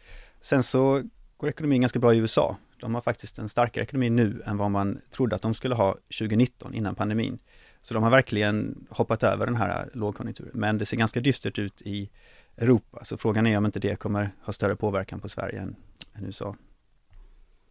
sen 0.41 0.63
så 0.63 1.03
går 1.37 1.49
ekonomin 1.49 1.81
ganska 1.81 1.99
bra 1.99 2.15
i 2.15 2.19
USA. 2.19 2.57
De 2.81 2.95
har 2.95 3.01
faktiskt 3.01 3.39
en 3.39 3.49
starkare 3.49 3.85
ekonomi 3.85 4.11
nu 4.11 4.43
än 4.47 4.57
vad 4.57 4.71
man 4.71 5.01
trodde 5.11 5.37
att 5.37 5.43
de 5.43 5.55
skulle 5.55 5.75
ha 5.75 5.93
2019 5.93 6.75
innan 6.75 6.95
pandemin. 6.95 7.39
Så 7.83 7.95
de 7.95 8.03
har 8.03 8.11
verkligen 8.11 8.87
hoppat 8.91 9.23
över 9.23 9.47
den 9.47 9.57
här 9.57 9.91
lågkonjunkturen. 9.93 10.53
Men 10.55 10.79
det 10.79 10.87
ser 10.87 10.97
ganska 10.97 11.21
dystert 11.21 11.59
ut 11.59 11.83
i 11.83 12.11
Europa. 12.57 13.05
Så 13.05 13.17
frågan 13.17 13.47
är 13.47 13.59
om 13.59 13.67
inte 13.67 13.81
det 13.81 13.97
kommer 13.97 14.31
ha 14.43 14.53
större 14.53 14.77
påverkan 14.77 15.21
på 15.21 15.29
Sverige 15.29 15.61
än, 15.61 15.77
än 16.15 16.25
USA. 16.25 16.57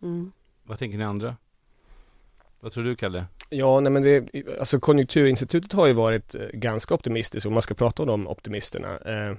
Mm. 0.01 0.31
Vad 0.63 0.79
tänker 0.79 0.97
ni 0.97 1.03
andra? 1.03 1.35
Vad 2.59 2.71
tror 2.71 2.83
du 2.83 2.95
Kalle? 2.95 3.25
Ja, 3.49 3.79
nej 3.79 3.91
men 3.91 4.03
det, 4.03 4.29
alltså 4.59 4.79
Konjunkturinstitutet 4.79 5.73
har 5.73 5.87
ju 5.87 5.93
varit 5.93 6.35
eh, 6.35 6.47
ganska 6.53 6.93
optimistiskt 6.93 7.45
om 7.45 7.53
man 7.53 7.61
ska 7.61 7.73
prata 7.73 8.03
om 8.03 8.07
de 8.07 8.27
optimisterna. 8.27 8.97
Eh, 8.97 9.35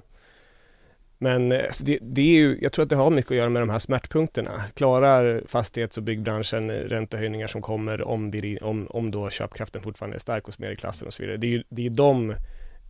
men 1.21 1.51
eh, 1.51 1.63
alltså 1.63 1.83
det, 1.83 1.99
det 2.01 2.21
är 2.21 2.35
ju, 2.35 2.57
jag 2.61 2.71
tror 2.71 2.83
att 2.83 2.89
det 2.89 2.95
har 2.95 3.09
mycket 3.09 3.31
att 3.31 3.37
göra 3.37 3.49
med 3.49 3.61
de 3.61 3.69
här 3.69 3.79
smärtpunkterna. 3.79 4.51
Klarar 4.73 5.43
fastighets 5.47 5.97
och 5.97 6.03
byggbranschen 6.03 6.69
eh, 6.69 6.73
räntehöjningar 6.73 7.47
som 7.47 7.61
kommer 7.61 8.01
om, 8.01 8.31
det, 8.31 8.57
om, 8.57 8.87
om 8.89 9.11
då 9.11 9.29
köpkraften 9.29 9.81
fortfarande 9.81 10.17
är 10.17 10.19
stark 10.19 10.45
hos 10.45 10.59
medelklassen 10.59 11.07
och 11.07 11.13
så 11.13 11.23
vidare. 11.23 11.37
Det 11.37 11.47
är 11.47 11.51
ju, 11.51 11.63
det 11.69 11.85
är 11.85 11.89
de 11.89 12.35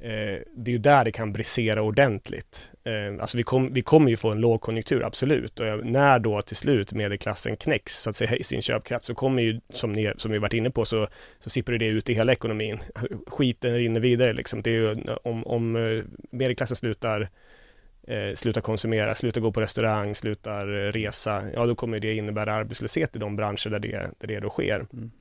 Eh, 0.01 0.41
det 0.55 0.71
är 0.71 0.73
ju 0.73 0.77
där 0.77 1.05
det 1.05 1.11
kan 1.11 1.33
brisera 1.33 1.81
ordentligt. 1.81 2.69
Eh, 2.83 3.21
alltså 3.21 3.37
vi, 3.37 3.43
kom, 3.43 3.73
vi 3.73 3.81
kommer 3.81 4.09
ju 4.09 4.17
få 4.17 4.31
en 4.31 4.41
lågkonjunktur, 4.41 5.03
absolut. 5.03 5.59
Och 5.59 5.85
när 5.85 6.19
då 6.19 6.41
till 6.41 6.55
slut 6.55 6.93
medelklassen 6.93 7.57
knäcks, 7.57 8.01
så 8.01 8.09
att 8.09 8.15
säga, 8.15 8.35
i 8.35 8.43
sin 8.43 8.61
köpkraft, 8.61 9.05
så 9.05 9.15
kommer 9.15 9.43
ju, 9.43 9.59
som 9.73 9.93
ni, 9.93 10.13
som 10.17 10.31
vi 10.31 10.37
varit 10.37 10.53
inne 10.53 10.69
på, 10.69 10.85
så, 10.85 11.07
så 11.39 11.49
sipprar 11.49 11.77
det 11.77 11.87
ut 11.87 12.09
i 12.09 12.13
hela 12.13 12.31
ekonomin. 12.31 12.79
Skiten 13.27 13.73
rinner 13.73 13.99
vidare 13.99 14.33
liksom. 14.33 14.61
Det 14.61 14.69
är 14.69 14.73
ju, 14.73 14.97
om, 15.23 15.47
om 15.47 15.75
eh, 15.75 16.03
medelklassen 16.31 16.75
slutar 16.75 17.29
eh, 18.09 18.35
slutar 18.35 18.61
konsumera, 18.61 19.15
slutar 19.15 19.41
gå 19.41 19.51
på 19.51 19.61
restaurang, 19.61 20.15
slutar 20.15 20.67
eh, 20.67 20.91
resa, 20.91 21.43
ja 21.53 21.65
då 21.65 21.75
kommer 21.75 21.99
det 21.99 22.15
innebära 22.15 22.53
arbetslöshet 22.53 23.15
i 23.15 23.19
de 23.19 23.35
branscher 23.35 23.69
där 23.69 23.79
det, 23.79 24.11
där 24.19 24.27
det 24.27 24.39
då 24.39 24.49
sker. 24.49 24.85
Mm. 24.93 25.11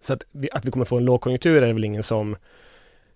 Så 0.00 0.12
att 0.12 0.22
vi, 0.32 0.48
att 0.52 0.64
vi 0.64 0.70
kommer 0.70 0.84
få 0.84 0.96
en 0.96 1.04
lågkonjunktur 1.04 1.62
är 1.62 1.66
det 1.66 1.72
väl 1.72 1.84
ingen 1.84 2.02
som, 2.02 2.36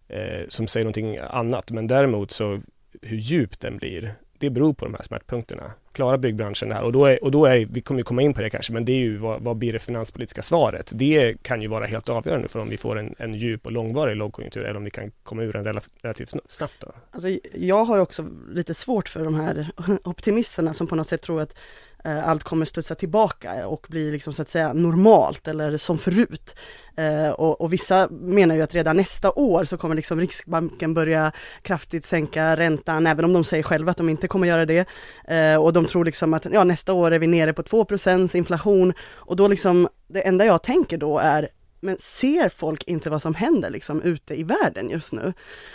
eh, 0.08 0.48
som 0.48 0.66
säger 0.66 0.84
någonting 0.84 1.18
annat, 1.30 1.70
men 1.70 1.86
däremot 1.86 2.30
så 2.30 2.60
hur 3.02 3.16
djup 3.16 3.60
den 3.60 3.76
blir, 3.76 4.14
det 4.38 4.50
beror 4.50 4.74
på 4.74 4.84
de 4.84 4.94
här 4.94 5.02
smärtpunkterna 5.02 5.72
klara 5.92 6.18
byggbranschen 6.18 6.72
här? 6.72 6.82
Och 6.82 6.92
då 6.92 7.06
är, 7.06 7.24
och 7.24 7.30
då 7.30 7.46
är 7.46 7.66
vi 7.66 7.80
kommer 7.80 8.00
ju 8.00 8.04
komma 8.04 8.22
in 8.22 8.34
på 8.34 8.40
det 8.40 8.50
kanske, 8.50 8.72
men 8.72 8.84
det 8.84 8.92
är 8.92 8.96
ju 8.96 9.16
vad, 9.16 9.42
vad 9.42 9.56
blir 9.56 9.72
det 9.72 9.78
finanspolitiska 9.78 10.42
svaret? 10.42 10.92
Det 10.94 11.42
kan 11.42 11.62
ju 11.62 11.68
vara 11.68 11.86
helt 11.86 12.08
avgörande 12.08 12.48
för 12.48 12.58
om 12.58 12.68
vi 12.68 12.76
får 12.76 12.98
en, 12.98 13.14
en 13.18 13.34
djup 13.34 13.66
och 13.66 13.72
långvarig 13.72 14.16
lågkonjunktur 14.16 14.64
eller 14.64 14.76
om 14.76 14.84
vi 14.84 14.90
kan 14.90 15.10
komma 15.22 15.42
ur 15.42 15.52
den 15.52 15.64
relativt, 15.64 16.34
snabbt. 16.48 16.74
Då. 16.78 16.92
Alltså, 17.10 17.28
jag 17.54 17.84
har 17.84 17.98
också 17.98 18.26
lite 18.52 18.74
svårt 18.74 19.08
för 19.08 19.24
de 19.24 19.34
här 19.34 19.66
optimisterna 20.04 20.74
som 20.74 20.86
på 20.86 20.96
något 20.96 21.08
sätt 21.08 21.22
tror 21.22 21.40
att 21.40 21.58
eh, 22.04 22.28
allt 22.28 22.42
kommer 22.42 22.64
studsa 22.64 22.94
tillbaka 22.94 23.66
och 23.66 23.86
bli 23.90 24.10
liksom 24.10 24.32
så 24.32 24.42
att 24.42 24.48
säga 24.48 24.72
normalt 24.72 25.48
eller 25.48 25.76
som 25.76 25.98
förut. 25.98 26.54
Eh, 26.96 27.30
och, 27.30 27.60
och 27.60 27.72
vissa 27.72 28.08
menar 28.10 28.54
ju 28.54 28.62
att 28.62 28.74
redan 28.74 28.96
nästa 28.96 29.32
år 29.32 29.64
så 29.64 29.76
kommer 29.76 29.94
liksom 29.94 30.20
Riksbanken 30.20 30.94
börja 30.94 31.32
kraftigt 31.62 32.04
sänka 32.04 32.56
räntan, 32.56 33.06
även 33.06 33.24
om 33.24 33.32
de 33.32 33.44
säger 33.44 33.62
själva 33.62 33.90
att 33.90 33.96
de 33.96 34.08
inte 34.08 34.28
kommer 34.28 34.48
göra 34.48 34.66
det. 34.66 34.88
Eh, 35.28 35.56
och 35.56 35.72
de 35.72 35.79
de 35.82 35.86
tror 35.88 36.04
liksom 36.04 36.34
att 36.34 36.46
ja, 36.52 36.64
nästa 36.64 36.92
år 36.92 37.10
är 37.10 37.18
vi 37.18 37.26
nere 37.26 37.52
på 37.52 37.62
2% 37.62 38.36
inflation 38.36 38.92
och 39.14 39.36
då 39.36 39.48
liksom 39.48 39.88
det 40.08 40.20
enda 40.20 40.44
jag 40.44 40.62
tänker 40.62 40.98
då 40.98 41.18
är 41.18 41.48
men 41.80 41.96
ser 41.98 42.48
folk 42.48 42.84
inte 42.84 43.10
vad 43.10 43.22
som 43.22 43.34
händer 43.34 43.70
liksom 43.70 44.02
ute 44.02 44.34
i 44.34 44.42
världen 44.42 44.90
just 44.90 45.12
nu? 45.12 45.32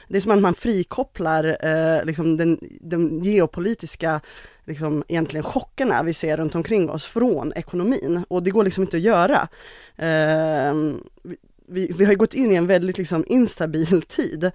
Det 0.07 0.17
är 0.17 0.21
som 0.21 0.31
att 0.31 0.41
man 0.41 0.53
frikopplar 0.53 1.57
eh, 1.61 2.05
liksom 2.05 2.37
den, 2.37 2.59
den 2.81 3.23
geopolitiska 3.23 4.21
liksom 4.65 5.03
egentligen 5.07 5.43
chockerna 5.43 6.03
vi 6.03 6.13
ser 6.13 6.37
runt 6.37 6.55
omkring 6.55 6.89
oss 6.89 7.05
från 7.05 7.53
ekonomin 7.53 8.25
och 8.27 8.43
det 8.43 8.51
går 8.51 8.63
liksom 8.63 8.83
inte 8.83 8.97
att 8.97 9.03
göra. 9.03 9.47
Eh, 9.95 10.73
vi, 11.67 11.91
vi, 11.97 12.05
har 12.05 12.11
ju 12.11 12.17
gått 12.17 12.33
in 12.33 12.51
i 12.51 12.55
en 12.55 12.67
väldigt 12.67 12.97
liksom 12.97 13.25
instabil 13.27 14.01
tid. 14.01 14.43
Eh, 14.43 14.51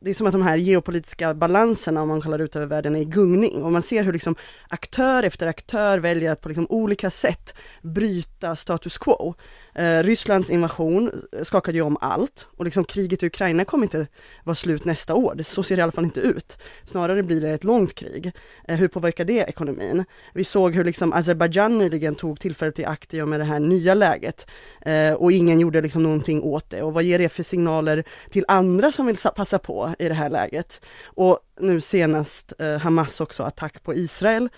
det 0.00 0.10
är 0.10 0.14
som 0.14 0.26
att 0.26 0.32
de 0.32 0.42
här 0.42 0.56
geopolitiska 0.56 1.34
balanserna, 1.34 2.02
om 2.02 2.08
man 2.08 2.20
kollar 2.20 2.38
ut 2.38 2.56
över 2.56 2.66
världen, 2.66 2.96
är 2.96 3.00
i 3.00 3.04
gungning 3.04 3.62
och 3.62 3.72
man 3.72 3.82
ser 3.82 4.04
hur 4.04 4.12
liksom 4.12 4.36
aktör 4.68 5.22
efter 5.22 5.46
aktör 5.46 5.98
väljer 5.98 6.32
att 6.32 6.40
på 6.40 6.48
liksom 6.48 6.66
olika 6.68 7.10
sätt 7.10 7.54
bryta 7.82 8.56
status 8.56 8.98
quo. 8.98 9.34
Eh, 9.78 10.02
Rysslands 10.02 10.50
invasion 10.50 11.10
skakade 11.42 11.78
ju 11.78 11.82
om 11.82 11.96
allt 12.00 12.48
och 12.56 12.64
liksom 12.64 12.84
kriget 12.84 13.22
i 13.22 13.26
Ukraina 13.26 13.64
kommer 13.64 13.84
inte 13.84 14.06
vara 14.44 14.56
slut 14.56 14.84
nästa 14.84 15.14
år, 15.14 15.34
det, 15.34 15.44
så 15.44 15.62
ser 15.62 15.76
det 15.76 15.80
i 15.80 15.82
alla 15.82 15.92
fall 15.92 16.04
inte 16.04 16.20
ut. 16.20 16.58
Snarare 16.86 17.22
blir 17.22 17.40
det 17.40 17.50
ett 17.50 17.64
långt 17.64 17.94
krig. 17.94 18.32
Eh, 18.68 18.76
hur 18.76 18.88
påverkar 18.88 19.24
det 19.24 19.48
ekonomin? 19.48 20.04
Vi 20.34 20.44
såg 20.44 20.74
hur 20.74 20.84
liksom 20.84 21.12
Azerbajdzjan 21.12 21.78
nyligen 21.78 22.14
tog 22.14 22.40
tillfället 22.40 22.78
i 22.78 22.84
akt 22.84 23.14
i 23.14 23.20
och 23.20 23.28
med 23.28 23.40
det 23.40 23.44
här 23.44 23.60
nya 23.60 23.94
läget 23.94 24.46
eh, 24.80 25.12
och 25.12 25.32
ingen 25.32 25.60
gjorde 25.60 25.80
liksom 25.80 26.02
någonting 26.02 26.42
åt 26.42 26.70
det. 26.70 26.82
Och 26.82 26.92
vad 26.92 27.04
ger 27.04 27.18
det 27.18 27.28
för 27.28 27.42
signaler 27.42 28.04
till 28.30 28.44
andra 28.48 28.92
som 28.92 29.06
vill 29.06 29.16
passa 29.36 29.58
på 29.58 29.94
i 29.98 30.08
det 30.08 30.14
här 30.14 30.30
läget? 30.30 30.80
Och 31.04 31.38
nu 31.60 31.80
senast 31.80 32.52
eh, 32.58 32.78
Hamas 32.78 33.20
också 33.20 33.42
attack 33.42 33.82
på 33.82 33.94
Israel 33.94 34.48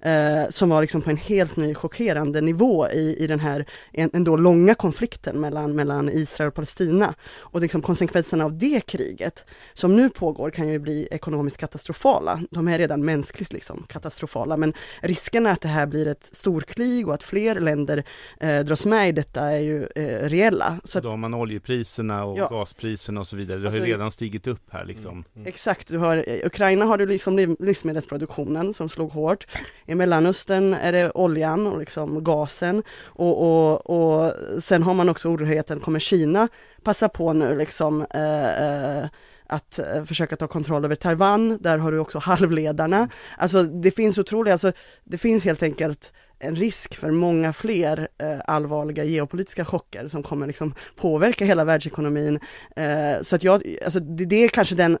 eh, 0.00 0.50
som 0.50 0.68
var 0.68 0.80
liksom 0.80 1.02
på 1.02 1.10
en 1.10 1.16
helt 1.16 1.56
ny 1.56 1.74
chockerande 1.74 2.40
nivå 2.40 2.88
i, 2.88 3.16
i 3.18 3.26
den 3.26 3.40
här 3.40 3.66
ändå 3.92 4.36
långa 4.36 4.74
konflikten 4.74 5.40
mellan, 5.40 5.74
mellan 5.76 6.08
Israel 6.08 6.48
och 6.48 6.54
Palestina. 6.54 7.14
Och 7.38 7.60
liksom 7.60 7.82
konsekvenserna 7.82 8.44
av 8.44 8.58
det 8.58 8.86
kriget 8.86 9.46
som 9.74 9.96
nu 9.96 10.10
pågår 10.10 10.50
kan 10.50 10.68
ju 10.68 10.78
bli 10.78 11.08
ekonomiskt 11.10 11.56
katastrofala. 11.56 12.40
De 12.50 12.68
är 12.68 12.78
redan 12.78 13.04
mänskligt 13.04 13.52
liksom 13.52 13.84
katastrofala 13.88 14.56
men 14.56 14.74
risken 15.02 15.46
att 15.46 15.60
det 15.60 15.68
här 15.68 15.86
blir 15.86 16.06
ett 16.06 16.30
storkrig 16.32 17.08
och 17.08 17.14
att 17.14 17.22
fler 17.22 17.60
länder 17.60 18.04
eh, 18.40 18.60
dras 18.60 18.86
med 18.86 19.08
i 19.08 19.12
detta 19.12 19.40
är 19.40 19.60
ju 19.60 19.88
eh, 19.94 20.28
reella. 20.28 20.80
Så 20.84 20.98
att, 20.98 21.04
då 21.04 21.10
har 21.10 21.16
man 21.16 21.34
oljepriserna 21.34 22.24
och 22.24 22.38
ja. 22.38 22.48
gaspriserna 22.48 23.20
och 23.20 23.26
så 23.26 23.36
vidare. 23.36 23.58
Det 23.58 23.66
alltså, 23.66 23.80
har 23.80 23.86
ju 23.86 23.92
alltså, 23.92 23.98
redan 23.98 24.10
stigit 24.10 24.46
upp 24.46 24.70
här 24.70 24.84
liksom. 24.84 25.10
Mm. 25.10 25.24
Mm. 25.36 25.46
Exakt, 25.46 25.88
du 25.88 25.98
har, 25.98 26.28
i 26.28 26.49
Ukraina 26.50 26.84
har 26.84 26.98
du 26.98 27.06
liksom 27.06 27.56
livsmedelsproduktionen 27.58 28.74
som 28.74 28.88
slog 28.88 29.10
hårt. 29.10 29.46
I 29.86 29.94
Mellanöstern 29.94 30.74
är 30.74 30.92
det 30.92 31.10
oljan 31.14 31.66
och 31.66 31.78
liksom 31.78 32.24
gasen 32.24 32.82
och, 33.04 33.34
och, 33.42 33.90
och 33.90 34.32
sen 34.62 34.82
har 34.82 34.94
man 34.94 35.08
också 35.08 35.28
oroligheten, 35.28 35.80
kommer 35.80 35.98
Kina 35.98 36.48
passa 36.82 37.08
på 37.08 37.32
nu 37.32 37.58
liksom 37.58 38.06
eh, 38.14 39.00
eh 39.00 39.06
att 39.50 39.78
eh, 39.78 40.04
försöka 40.04 40.36
ta 40.36 40.48
kontroll 40.48 40.84
över 40.84 40.94
Taiwan, 40.94 41.58
där 41.60 41.78
har 41.78 41.92
du 41.92 41.98
också 41.98 42.18
halvledarna. 42.18 43.08
Alltså 43.38 43.62
det 43.62 43.90
finns 43.90 44.18
otroliga, 44.18 44.54
alltså 44.54 44.72
det 45.04 45.18
finns 45.18 45.44
helt 45.44 45.62
enkelt 45.62 46.12
en 46.38 46.56
risk 46.56 46.96
för 46.96 47.10
många 47.10 47.52
fler 47.52 48.08
eh, 48.18 48.38
allvarliga 48.44 49.04
geopolitiska 49.04 49.64
chocker 49.64 50.08
som 50.08 50.22
kommer 50.22 50.46
liksom 50.46 50.74
påverka 50.96 51.44
hela 51.44 51.64
världsekonomin. 51.64 52.40
Eh, 52.76 53.22
så 53.22 53.36
att 53.36 53.44
jag, 53.44 53.76
alltså 53.84 54.00
det, 54.00 54.24
det 54.24 54.44
är 54.44 54.48
kanske 54.48 54.74
den 54.74 54.98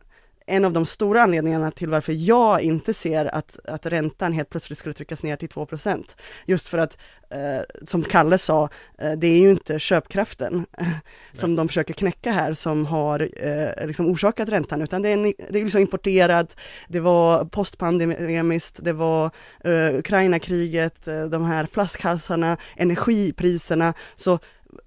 en 0.50 0.64
av 0.64 0.72
de 0.72 0.86
stora 0.86 1.22
anledningarna 1.22 1.70
till 1.70 1.88
varför 1.88 2.12
jag 2.12 2.60
inte 2.62 2.94
ser 2.94 3.34
att, 3.34 3.58
att 3.64 3.86
räntan 3.86 4.32
helt 4.32 4.50
plötsligt 4.50 4.78
skulle 4.78 4.92
tryckas 4.92 5.22
ner 5.22 5.36
till 5.36 5.48
2% 5.48 6.04
Just 6.46 6.68
för 6.68 6.78
att, 6.78 6.98
eh, 7.30 7.86
som 7.86 8.02
Kalle 8.02 8.38
sa, 8.38 8.68
eh, 8.98 9.12
det 9.12 9.26
är 9.26 9.40
ju 9.40 9.50
inte 9.50 9.78
köpkraften 9.78 10.66
eh, 10.78 10.86
som 11.32 11.56
de 11.56 11.68
försöker 11.68 11.94
knäcka 11.94 12.32
här 12.32 12.54
som 12.54 12.86
har 12.86 13.30
eh, 13.36 13.86
liksom 13.86 14.06
orsakat 14.06 14.48
räntan, 14.48 14.82
utan 14.82 15.02
det 15.02 15.08
är, 15.08 15.34
det 15.52 15.58
är 15.58 15.64
liksom 15.64 15.80
importerat, 15.80 16.56
det 16.88 17.00
var 17.00 17.44
postpandemiskt, 17.44 18.84
det 18.84 18.92
var 18.92 19.30
eh, 19.64 19.98
Ukraina-kriget, 19.98 21.08
eh, 21.08 21.24
de 21.24 21.44
här 21.44 21.66
flaskhalsarna, 21.66 22.56
energipriserna, 22.76 23.94
så 24.16 24.38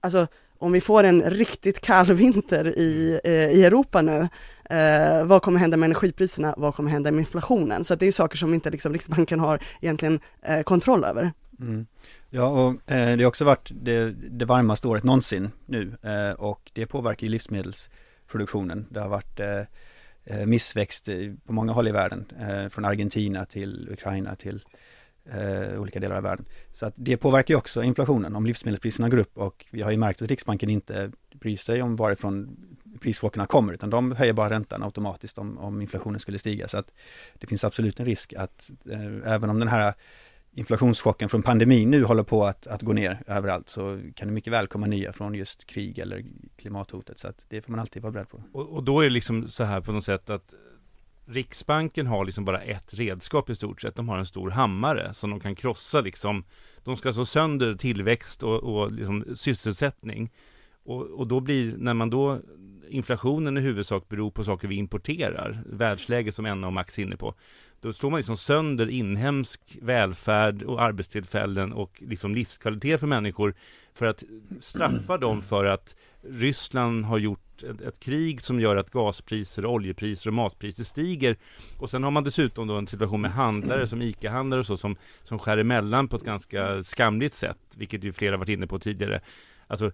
alltså 0.02 0.28
om 0.64 0.72
vi 0.72 0.82
får 0.82 1.04
en 1.04 1.22
riktigt 1.24 1.82
kall 1.82 2.14
vinter 2.14 2.80
i, 2.80 3.20
eh, 3.24 3.32
i 3.32 3.66
Europa 3.66 4.02
nu, 4.02 4.28
Eh, 4.70 5.26
vad 5.26 5.42
kommer 5.42 5.60
hända 5.60 5.78
med 5.78 5.88
energipriserna? 5.88 6.54
Vad 6.58 6.76
kommer 6.76 6.92
hända 6.92 7.12
med 7.12 7.20
inflationen? 7.20 7.84
Så 7.84 7.96
det 7.96 8.08
är 8.08 8.12
saker 8.12 8.38
som 8.38 8.54
inte 8.54 8.70
liksom 8.70 8.94
Riksbanken 8.94 9.40
har 9.40 9.64
egentligen 9.82 10.20
eh, 10.42 10.62
kontroll 10.62 11.04
över. 11.04 11.32
Mm. 11.60 11.86
Ja, 12.30 12.48
och 12.48 12.92
eh, 12.92 13.18
det 13.18 13.24
har 13.24 13.30
också 13.30 13.46
varit 13.46 13.72
det, 13.82 14.12
det 14.12 14.46
varmaste 14.46 14.88
året 14.88 15.04
någonsin 15.04 15.52
nu 15.66 15.98
eh, 16.02 16.32
och 16.32 16.72
det 16.74 16.86
påverkar 16.86 17.28
ju 17.28 17.32
livsmedelsproduktionen. 17.32 18.88
Det 18.90 19.00
har 19.00 19.10
varit 19.10 19.40
eh, 19.40 19.60
eh 20.26 20.46
missväxt 20.46 21.10
på 21.46 21.54
många 21.54 21.72
håll 21.72 21.88
i 21.88 21.92
världen, 21.92 22.26
eh, 22.40 22.70
från 22.70 22.86
Argentina 22.86 23.46
till 23.46 23.90
Ukraina 23.92 24.36
till 24.36 24.64
eh, 25.26 25.82
olika 25.82 26.00
delar 26.00 26.16
av 26.16 26.24
världen. 26.24 26.46
Så 26.72 26.86
att 26.86 26.94
det 26.98 27.18
påverkar 27.18 27.54
ju 27.54 27.58
också 27.58 27.84
inflationen 27.84 28.36
om 28.36 28.46
livsmedelspriserna 28.46 29.10
går 29.10 29.18
upp 29.18 29.38
och 29.38 29.66
vi 29.72 29.82
har 29.82 29.92
ju 29.92 29.98
märkt 29.98 30.22
att 30.22 30.30
Riksbanken 30.30 30.70
inte 30.70 31.12
bryr 31.34 31.58
sig 31.58 31.82
om 31.82 31.96
varifrån 31.96 32.58
prischockerna 33.02 33.46
kommer, 33.46 33.74
utan 33.74 33.90
de 33.90 34.12
höjer 34.12 34.34
bara 34.34 34.50
räntan 34.50 34.84
automatiskt 34.84 35.38
om, 35.38 35.58
om 35.58 35.82
inflationen 35.82 36.20
skulle 36.20 36.40
stiga. 36.40 36.68
Så 36.68 36.78
att 36.78 36.94
det 37.34 37.48
finns 37.48 37.64
absolut 37.64 38.00
en 38.00 38.06
risk 38.06 38.34
att 38.34 38.72
eh, 38.90 39.34
även 39.34 39.50
om 39.50 39.60
den 39.60 39.68
här 39.68 39.94
inflationschocken 40.56 41.30
från 41.30 41.44
pandemin 41.44 41.90
nu 41.90 42.04
håller 42.04 42.24
på 42.24 42.46
att, 42.46 42.68
att 42.68 42.82
gå 42.82 42.94
ner 42.94 43.24
överallt 43.28 43.70
så 43.70 44.02
kan 44.16 44.28
det 44.28 44.34
mycket 44.34 44.54
väl 44.54 44.68
komma 44.68 44.88
nya 44.88 45.14
från 45.14 45.36
just 45.36 45.66
krig 45.66 46.00
eller 46.00 46.24
klimathotet. 46.58 47.20
Så 47.20 47.28
att 47.28 47.46
det 47.50 47.62
får 47.62 47.72
man 47.72 47.80
alltid 47.80 48.02
vara 48.02 48.12
beredd 48.12 48.30
på. 48.30 48.44
Och, 48.52 48.70
och 48.70 48.84
då 48.84 49.00
är 49.00 49.04
det 49.04 49.10
liksom 49.10 49.48
så 49.48 49.64
här 49.64 49.82
på 49.82 49.92
något 49.92 50.06
sätt 50.06 50.30
att 50.30 50.54
Riksbanken 51.26 52.08
har 52.08 52.26
liksom 52.26 52.46
bara 52.46 52.62
ett 52.62 52.94
redskap 52.94 53.50
i 53.50 53.56
stort 53.56 53.82
sett. 53.82 53.96
De 53.96 54.10
har 54.10 54.18
en 54.18 54.26
stor 54.26 54.50
hammare 54.50 55.14
som 55.14 55.30
de 55.30 55.40
kan 55.40 55.56
krossa 55.56 56.02
liksom. 56.02 56.44
De 56.84 56.98
ska 56.98 57.14
slå 57.14 57.26
sönder 57.26 57.76
tillväxt 57.76 58.44
och, 58.44 58.64
och 58.64 58.92
liksom 58.92 59.26
sysselsättning. 59.36 60.32
Och, 60.84 61.02
och 61.02 61.28
då 61.28 61.40
blir, 61.40 61.76
när 61.78 61.94
man 61.94 62.10
då 62.10 62.40
inflationen 62.94 63.58
i 63.58 63.62
huvudsak 63.62 64.10
beror 64.10 64.32
på 64.32 64.44
saker 64.44 64.68
vi 64.68 64.76
importerar, 64.76 65.64
världsläget 65.66 66.36
som 66.36 66.46
Enna 66.46 66.68
och 66.68 66.74
Max 66.74 67.00
är 67.00 67.04
inne 67.04 67.18
på, 67.18 67.34
då 67.82 67.94
slår 67.94 68.10
man 68.10 68.18
liksom 68.18 68.38
sönder 68.38 68.90
inhemsk 68.90 69.78
välfärd 69.82 70.64
och 70.64 70.82
arbetstillfällen 70.82 71.74
och 71.74 72.04
liksom 72.08 72.36
livskvalitet 72.36 73.00
för 73.00 73.08
människor 73.08 73.54
för 73.94 74.06
att 74.06 74.24
straffa 74.60 75.18
dem 75.18 75.42
för 75.42 75.66
att 75.66 75.96
Ryssland 76.22 77.06
har 77.06 77.18
gjort 77.18 77.64
ett, 77.64 77.82
ett, 77.82 78.00
krig 78.00 78.42
som 78.42 78.60
gör 78.60 78.76
att 78.76 78.92
gaspriser, 78.92 79.66
oljepriser 79.66 80.30
och 80.30 80.34
matpriser 80.34 80.84
stiger. 80.84 81.38
Och 81.80 81.90
sen 81.90 82.04
har 82.04 82.12
man 82.12 82.24
dessutom 82.24 82.68
då 82.68 82.76
en 82.76 82.88
situation 82.88 83.22
med 83.22 83.32
handlare 83.32 83.88
som 83.88 84.02
ICA-handlare 84.02 84.60
och 84.60 84.66
så 84.66 84.78
som, 84.78 84.96
som 85.24 85.40
skär 85.40 85.58
emellan 85.58 86.08
på 86.08 86.16
ett 86.16 86.24
ganska 86.24 86.84
skamligt 86.84 87.34
sätt, 87.34 87.58
vilket 87.76 88.04
ju 88.04 88.14
flera 88.14 88.38
varit 88.38 88.50
inne 88.50 88.68
på 88.68 88.80
tidigare. 88.80 89.22
Alltså, 89.68 89.92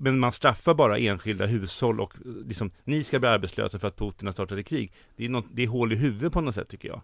men 0.00 0.18
man 0.18 0.32
straffar 0.32 0.74
bara 0.74 0.98
enskilda 0.98 1.46
hushåll 1.46 2.00
och 2.00 2.14
eh, 2.14 2.46
liksom, 2.46 2.70
ni 2.84 3.04
ska 3.04 3.18
bli 3.18 3.28
arbetslösa 3.28 3.78
för 3.78 3.88
att 3.88 3.96
Putin 3.96 4.26
har 4.26 4.32
startat 4.32 4.58
ett 4.58 4.66
krig. 4.66 4.92
Det 5.16 5.24
är, 5.24 5.28
något, 5.28 5.46
det 5.52 5.62
är 5.62 5.66
hål 5.66 5.92
i 5.92 5.96
huvudet 5.96 6.32
på 6.32 6.40
något 6.40 6.54
sätt 6.54 6.68
tycker 6.68 6.88
jag. 6.88 7.00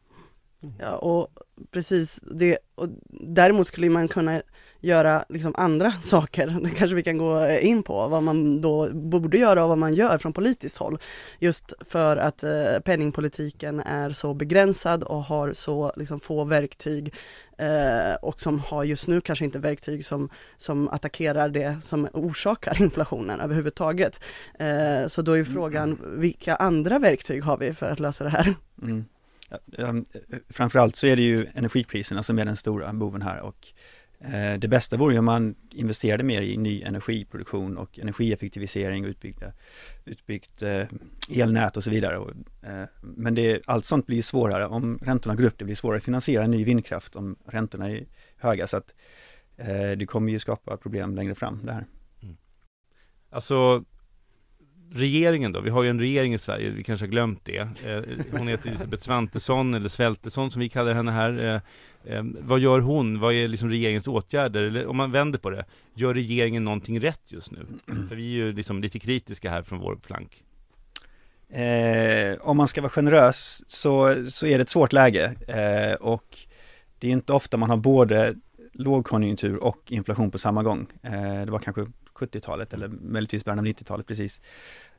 Ja, 0.78 0.96
och 0.96 1.28
precis, 1.70 2.20
det, 2.22 2.58
och 2.74 2.88
däremot 3.10 3.66
skulle 3.66 3.90
man 3.90 4.08
kunna 4.08 4.42
göra 4.84 5.24
liksom 5.28 5.54
andra 5.56 5.92
saker, 6.02 6.58
det 6.62 6.70
kanske 6.70 6.96
vi 6.96 7.02
kan 7.02 7.18
gå 7.18 7.48
in 7.48 7.82
på, 7.82 8.08
vad 8.08 8.22
man 8.22 8.60
då 8.60 8.88
borde 8.92 9.38
göra 9.38 9.62
och 9.62 9.68
vad 9.68 9.78
man 9.78 9.94
gör 9.94 10.18
från 10.18 10.32
politiskt 10.32 10.78
håll. 10.78 10.98
Just 11.38 11.72
för 11.80 12.16
att 12.16 12.42
eh, 12.42 12.78
penningpolitiken 12.84 13.80
är 13.80 14.10
så 14.10 14.34
begränsad 14.34 15.02
och 15.02 15.24
har 15.24 15.52
så 15.52 15.92
liksom, 15.96 16.20
få 16.20 16.44
verktyg 16.44 17.14
eh, 17.58 18.14
och 18.22 18.40
som 18.40 18.60
har 18.60 18.84
just 18.84 19.08
nu 19.08 19.20
kanske 19.20 19.44
inte 19.44 19.58
verktyg 19.58 20.06
som, 20.06 20.28
som 20.56 20.88
attackerar 20.88 21.48
det 21.48 21.76
som 21.82 22.08
orsakar 22.12 22.76
inflationen 22.82 23.40
överhuvudtaget. 23.40 24.20
Eh, 24.58 25.06
så 25.06 25.22
då 25.22 25.32
är 25.32 25.44
frågan, 25.44 25.98
vilka 26.16 26.56
andra 26.56 26.98
verktyg 26.98 27.42
har 27.42 27.56
vi 27.56 27.72
för 27.72 27.90
att 27.90 28.00
lösa 28.00 28.24
det 28.24 28.30
här? 28.30 28.54
Mm. 28.82 29.04
Ehm, 29.78 30.04
framförallt 30.48 30.96
så 30.96 31.06
är 31.06 31.16
det 31.16 31.22
ju 31.22 31.46
energipriserna 31.54 32.22
som 32.22 32.38
är 32.38 32.44
den 32.44 32.56
stora 32.56 32.92
boven 32.92 33.22
här 33.22 33.40
och 33.40 33.66
eh, 34.20 34.58
det 34.58 34.68
bästa 34.68 34.96
vore 34.96 35.12
ju 35.12 35.18
om 35.18 35.24
man 35.24 35.54
investerade 35.70 36.24
mer 36.24 36.42
i 36.42 36.56
ny 36.56 36.82
energiproduktion 36.82 37.78
och 37.78 37.98
energieffektivisering, 37.98 39.04
utbyggda, 39.04 39.52
utbyggt 40.04 40.62
eh, 40.62 40.86
elnät 41.30 41.76
och 41.76 41.84
så 41.84 41.90
vidare. 41.90 42.34
Eh, 42.62 42.84
men 43.00 43.34
det, 43.34 43.62
allt 43.66 43.84
sånt 43.84 44.06
blir 44.06 44.22
svårare 44.22 44.66
om 44.66 44.98
räntorna 45.02 45.34
går 45.34 45.44
upp. 45.44 45.58
Det 45.58 45.64
blir 45.64 45.74
svårare 45.74 45.96
att 45.96 46.04
finansiera 46.04 46.46
ny 46.46 46.64
vindkraft 46.64 47.16
om 47.16 47.36
räntorna 47.46 47.90
är 47.90 48.06
höga. 48.36 48.66
Så 48.66 48.76
att 48.76 48.94
det 49.96 50.06
kommer 50.06 50.32
ju 50.32 50.38
skapa 50.38 50.76
problem 50.76 51.14
längre 51.14 51.34
fram 51.34 51.66
det 51.66 51.72
här. 51.72 51.84
Mm. 52.22 52.36
Alltså 53.30 53.84
regeringen 54.92 55.52
då, 55.52 55.60
vi 55.60 55.70
har 55.70 55.82
ju 55.82 55.90
en 55.90 56.00
regering 56.00 56.34
i 56.34 56.38
Sverige, 56.38 56.70
vi 56.70 56.84
kanske 56.84 57.06
har 57.06 57.10
glömt 57.10 57.44
det. 57.44 57.58
Eh, 57.58 58.02
hon 58.38 58.48
heter 58.48 58.68
Elisabeth 58.68 59.02
Svantesson, 59.02 59.74
eller 59.74 59.88
Svältesson 59.88 60.50
som 60.50 60.60
vi 60.60 60.68
kallar 60.68 60.94
henne 60.94 61.12
här. 61.12 61.62
Eh, 62.04 62.14
eh, 62.14 62.24
vad 62.40 62.60
gör 62.60 62.80
hon? 62.80 63.20
Vad 63.20 63.34
är 63.34 63.48
liksom 63.48 63.70
regeringens 63.70 64.08
åtgärder? 64.08 64.62
Eller 64.62 64.86
om 64.86 64.96
man 64.96 65.12
vänder 65.12 65.38
på 65.38 65.50
det, 65.50 65.64
gör 65.94 66.14
regeringen 66.14 66.64
någonting 66.64 67.00
rätt 67.00 67.22
just 67.26 67.50
nu? 67.50 67.66
För 68.08 68.16
vi 68.16 68.22
är 68.22 68.36
ju 68.36 68.52
liksom 68.52 68.82
lite 68.82 68.98
kritiska 68.98 69.50
här 69.50 69.62
från 69.62 69.78
vår 69.78 69.98
flank. 70.02 70.42
Eh, 71.48 72.36
om 72.40 72.56
man 72.56 72.68
ska 72.68 72.80
vara 72.80 72.90
generös 72.90 73.62
så, 73.66 74.14
så 74.30 74.46
är 74.46 74.58
det 74.58 74.62
ett 74.62 74.68
svårt 74.68 74.92
läge 74.92 75.34
eh, 75.48 75.94
och 75.94 76.38
det 76.98 77.08
är 77.08 77.12
inte 77.12 77.32
ofta 77.32 77.56
man 77.56 77.70
har 77.70 77.76
både 77.76 78.34
lågkonjunktur 78.72 79.56
och 79.56 79.92
inflation 79.92 80.30
på 80.30 80.38
samma 80.38 80.62
gång. 80.62 80.86
Eh, 81.02 81.44
det 81.44 81.50
var 81.50 81.58
kanske 81.58 81.86
70-talet 82.14 82.72
eller 82.72 82.88
möjligtvis 82.88 83.44
början 83.44 83.58
av 83.58 83.64
90-talet 83.64 84.06
precis 84.06 84.40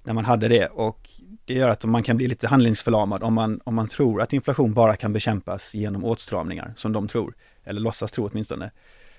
när 0.04 0.14
man 0.14 0.26
hade 0.26 0.48
det 0.48 0.68
och 0.68 1.10
det 1.46 1.54
gör 1.54 1.70
att 1.70 1.86
man 1.86 2.04
kan 2.04 2.18
bli 2.18 2.28
lite 2.28 2.48
handlingsförlamad 2.48 3.24
om 3.24 3.34
man, 3.34 3.62
om 3.64 3.76
man 3.76 3.88
tror 3.88 4.22
att 4.22 4.34
inflation 4.34 4.74
bara 4.74 4.96
kan 4.96 5.14
bekämpas 5.14 5.76
genom 5.76 6.06
åtstramningar 6.06 6.74
som 6.76 6.94
de 6.94 7.08
tror, 7.08 7.36
eller 7.64 7.82
låtsas 7.82 8.12
tro 8.12 8.30
åtminstone, 8.32 8.72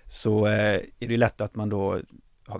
så 0.06 0.46
eh, 0.46 0.80
är 0.98 1.08
det 1.08 1.16
lätt 1.16 1.40
att 1.40 1.54
man 1.54 1.68
då 1.68 2.00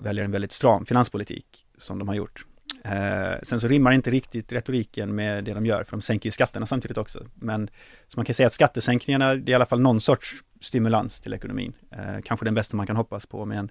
väljer 0.01 0.25
en 0.25 0.31
väldigt 0.31 0.51
stram 0.51 0.85
finanspolitik 0.85 1.65
som 1.77 1.99
de 1.99 2.07
har 2.07 2.15
gjort. 2.15 2.45
Eh, 2.83 3.41
sen 3.43 3.59
så 3.59 3.67
rimmar 3.67 3.91
inte 3.91 4.11
riktigt 4.11 4.51
retoriken 4.51 5.15
med 5.15 5.43
det 5.43 5.53
de 5.53 5.65
gör, 5.65 5.83
för 5.83 5.91
de 5.91 6.01
sänker 6.01 6.27
ju 6.27 6.31
skatterna 6.31 6.65
samtidigt 6.65 6.97
också. 6.97 7.25
Men 7.35 7.69
så 8.07 8.19
man 8.19 8.25
kan 8.25 8.33
säga 8.33 8.47
att 8.47 8.53
skattesänkningarna, 8.53 9.35
det 9.35 9.49
är 9.49 9.51
i 9.51 9.55
alla 9.55 9.65
fall 9.65 9.79
någon 9.79 10.01
sorts 10.01 10.35
stimulans 10.61 11.21
till 11.21 11.33
ekonomin. 11.33 11.73
Eh, 11.91 12.21
kanske 12.23 12.45
den 12.45 12.53
bästa 12.53 12.77
man 12.77 12.87
kan 12.87 12.95
hoppas 12.95 13.25
på 13.25 13.45
med 13.45 13.59
en 13.59 13.69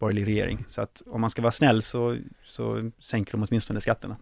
borgerlig 0.00 0.26
regering. 0.26 0.64
Så 0.68 0.82
att 0.82 1.02
om 1.06 1.20
man 1.20 1.30
ska 1.30 1.42
vara 1.42 1.52
snäll 1.52 1.82
så, 1.82 2.18
så 2.44 2.90
sänker 3.00 3.32
de 3.32 3.46
åtminstone 3.48 3.80
skatterna. 3.80 4.16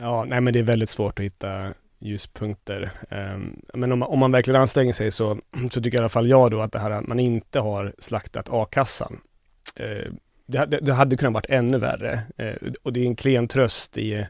Ja, 0.00 0.24
nej 0.24 0.40
men 0.40 0.52
det 0.52 0.58
är 0.58 0.62
väldigt 0.62 0.90
svårt 0.90 1.18
att 1.18 1.24
hitta 1.24 1.72
ljuspunkter. 1.98 2.90
Ehm, 3.10 3.60
men 3.74 3.92
om 3.92 3.98
man, 3.98 4.08
om 4.08 4.18
man 4.18 4.32
verkligen 4.32 4.60
anstränger 4.60 4.92
sig 4.92 5.10
så, 5.10 5.38
så 5.70 5.82
tycker 5.82 5.98
i 5.98 6.00
alla 6.00 6.08
fall 6.08 6.28
jag 6.28 6.50
då 6.50 6.60
att 6.60 6.72
det 6.72 6.78
här 6.78 6.90
att 6.90 7.06
man 7.06 7.20
inte 7.20 7.60
har 7.60 7.94
slaktat 7.98 8.48
a-kassan. 8.50 9.20
Eh, 9.76 10.12
det, 10.46 10.66
det, 10.66 10.78
det, 10.80 10.92
hade 10.92 11.16
kunnat 11.16 11.34
varit 11.34 11.50
ännu 11.50 11.78
värre 11.78 12.20
eh, 12.36 12.54
och 12.82 12.92
det 12.92 13.00
är 13.00 13.06
en 13.06 13.16
klen 13.16 13.48
tröst 13.48 13.98
i, 13.98 14.26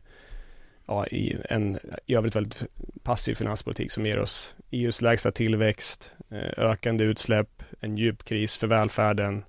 ja, 0.86 1.06
i 1.06 1.36
en 1.48 1.78
i 2.06 2.14
övrigt 2.14 2.36
väldigt 2.36 2.62
passiv 3.02 3.34
finanspolitik 3.34 3.92
som 3.92 4.06
ger 4.06 4.18
oss 4.18 4.54
EUs 4.70 5.02
lägsta 5.02 5.32
tillväxt, 5.32 6.14
eh, 6.30 6.64
ökande 6.64 7.04
utsläpp, 7.04 7.62
en 7.80 7.96
djup 7.96 8.24
kris 8.24 8.56
för 8.56 8.66
välfärden, 8.66 9.44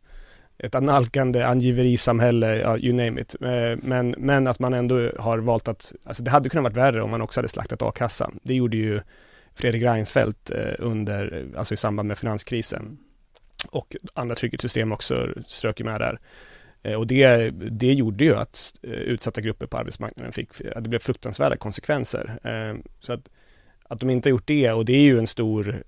ett 0.64 0.76
analkande 0.76 1.46
angiverisamhälle, 1.46 2.56
ja, 2.56 2.78
you 2.78 2.94
name 2.94 3.22
it. 3.22 3.36
Eh, 3.42 3.78
men, 3.84 4.16
men 4.18 4.48
att 4.48 4.60
man 4.60 4.74
ändå 4.74 5.12
har 5.20 5.38
valt 5.38 5.68
att, 5.68 5.94
alltså 6.04 6.24
det 6.24 6.32
hade 6.32 6.50
kunnat 6.50 6.64
varit 6.64 6.78
värre 6.78 7.02
om 7.02 7.12
man 7.12 7.22
också 7.22 7.40
hade 7.40 7.48
slaktat 7.48 7.82
a-kassan. 7.82 8.40
Det 8.44 8.54
gjorde 8.54 8.78
ju 8.78 9.02
Fredrik 9.56 9.84
Reinfeldt 9.84 10.52
eh, 10.52 10.74
under, 10.80 11.46
alltså 11.58 11.74
i 11.74 11.78
samband 11.78 12.08
med 12.08 12.18
finanskrisen. 12.18 12.98
Och 13.68 13.96
andra 14.14 14.36
trygghetssystem 14.36 14.92
också 14.92 15.28
strök 15.48 15.80
ju 15.80 15.86
med 15.86 16.02
där. 16.02 16.20
Eh, 16.84 16.96
och 16.96 17.08
det, 17.08 17.50
det 17.52 17.94
gjorde 17.94 18.24
ju 18.24 18.36
att 18.36 18.74
utsatta 18.82 19.42
grupper 19.42 19.66
på 19.66 19.78
arbetsmarknaden 19.78 20.32
fick, 20.32 20.50
det 20.58 20.90
blev 20.90 21.00
fruktansvärda 21.00 21.58
konsekvenser. 21.58 22.40
Så 23.00 23.14
att, 23.14 23.30
att 23.84 24.00
de 24.00 24.10
inte 24.10 24.30
har 24.30 24.32
gjort 24.32 24.48
det, 24.48 24.72
och 24.72 24.86
det 24.86 24.94
är 24.94 25.02
ju 25.02 25.20
en 25.20 25.28
stor 25.28 25.84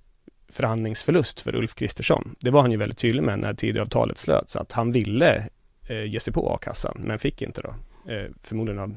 förhandlingsförlust 0.54 1.40
för 1.40 1.54
Ulf 1.54 1.74
Kristersson. 1.74 2.36
Det 2.40 2.50
var 2.50 2.60
han 2.60 2.70
ju 2.70 2.76
väldigt 2.76 2.98
tydlig 2.98 3.22
med 3.22 3.38
när 3.38 3.54
Tidöavtalet 3.54 4.18
slöts, 4.18 4.56
att 4.56 4.72
han 4.72 4.92
ville 4.92 5.48
eh, 5.88 6.04
ge 6.04 6.20
sig 6.20 6.32
på 6.32 6.54
a-kassan, 6.54 7.00
men 7.04 7.18
fick 7.18 7.42
inte 7.42 7.60
då. 7.62 7.74
Eh, 8.12 8.30
förmodligen 8.42 8.78
av 8.78 8.96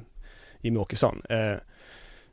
Jimmie 0.61 0.81
Åkesson. 0.81 1.21
Eh, 1.29 1.57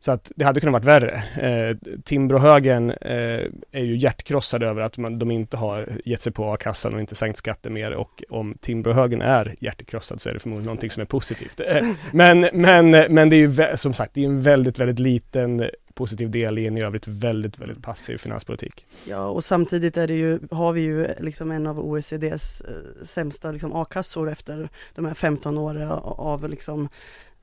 så 0.00 0.12
att 0.12 0.32
det 0.36 0.44
hade 0.44 0.60
kunnat 0.60 0.72
varit 0.72 1.02
värre. 1.02 1.22
Eh, 1.48 1.76
Timbrohögern 2.04 2.90
eh, 2.90 3.50
är 3.72 3.84
ju 3.84 3.96
hjärtkrossad 3.96 4.62
över 4.62 4.82
att 4.82 4.98
man, 4.98 5.18
de 5.18 5.30
inte 5.30 5.56
har 5.56 5.88
gett 6.04 6.20
sig 6.20 6.32
på 6.32 6.52
a-kassan 6.52 6.94
och 6.94 7.00
inte 7.00 7.14
sänkt 7.14 7.38
skatter 7.38 7.70
mer 7.70 7.92
och 7.92 8.24
om 8.28 8.56
Timbrohögern 8.60 9.22
är 9.22 9.54
hjärtekrossad 9.60 10.20
så 10.20 10.28
är 10.28 10.34
det 10.34 10.40
förmodligen 10.40 10.66
någonting 10.66 10.90
som 10.90 11.00
är 11.00 11.06
positivt. 11.06 11.60
Eh, 11.60 11.88
men, 12.12 12.48
men, 12.52 12.90
men 12.90 13.28
det 13.28 13.36
är 13.36 13.70
ju 13.70 13.76
som 13.76 13.94
sagt, 13.94 14.14
det 14.14 14.20
är 14.20 14.26
en 14.26 14.42
väldigt, 14.42 14.78
väldigt 14.78 14.98
liten 14.98 15.70
positiv 15.94 16.30
del 16.30 16.58
i 16.58 16.66
en 16.66 16.78
i 16.78 16.82
övrigt 16.82 17.08
väldigt, 17.08 17.58
väldigt 17.58 17.82
passiv 17.82 18.16
finanspolitik. 18.16 18.86
Ja, 19.04 19.26
och 19.26 19.44
samtidigt 19.44 19.96
är 19.96 20.06
det 20.06 20.14
ju, 20.14 20.40
har 20.50 20.72
vi 20.72 20.80
ju 20.80 21.06
liksom 21.20 21.50
en 21.50 21.66
av 21.66 21.80
OECDs 21.80 22.60
eh, 22.60 23.04
sämsta 23.04 23.52
liksom 23.52 23.72
a-kassor 23.72 24.30
efter 24.30 24.68
de 24.94 25.04
här 25.04 25.14
15 25.14 25.58
åren 25.58 25.90
av 26.02 26.48
liksom 26.48 26.88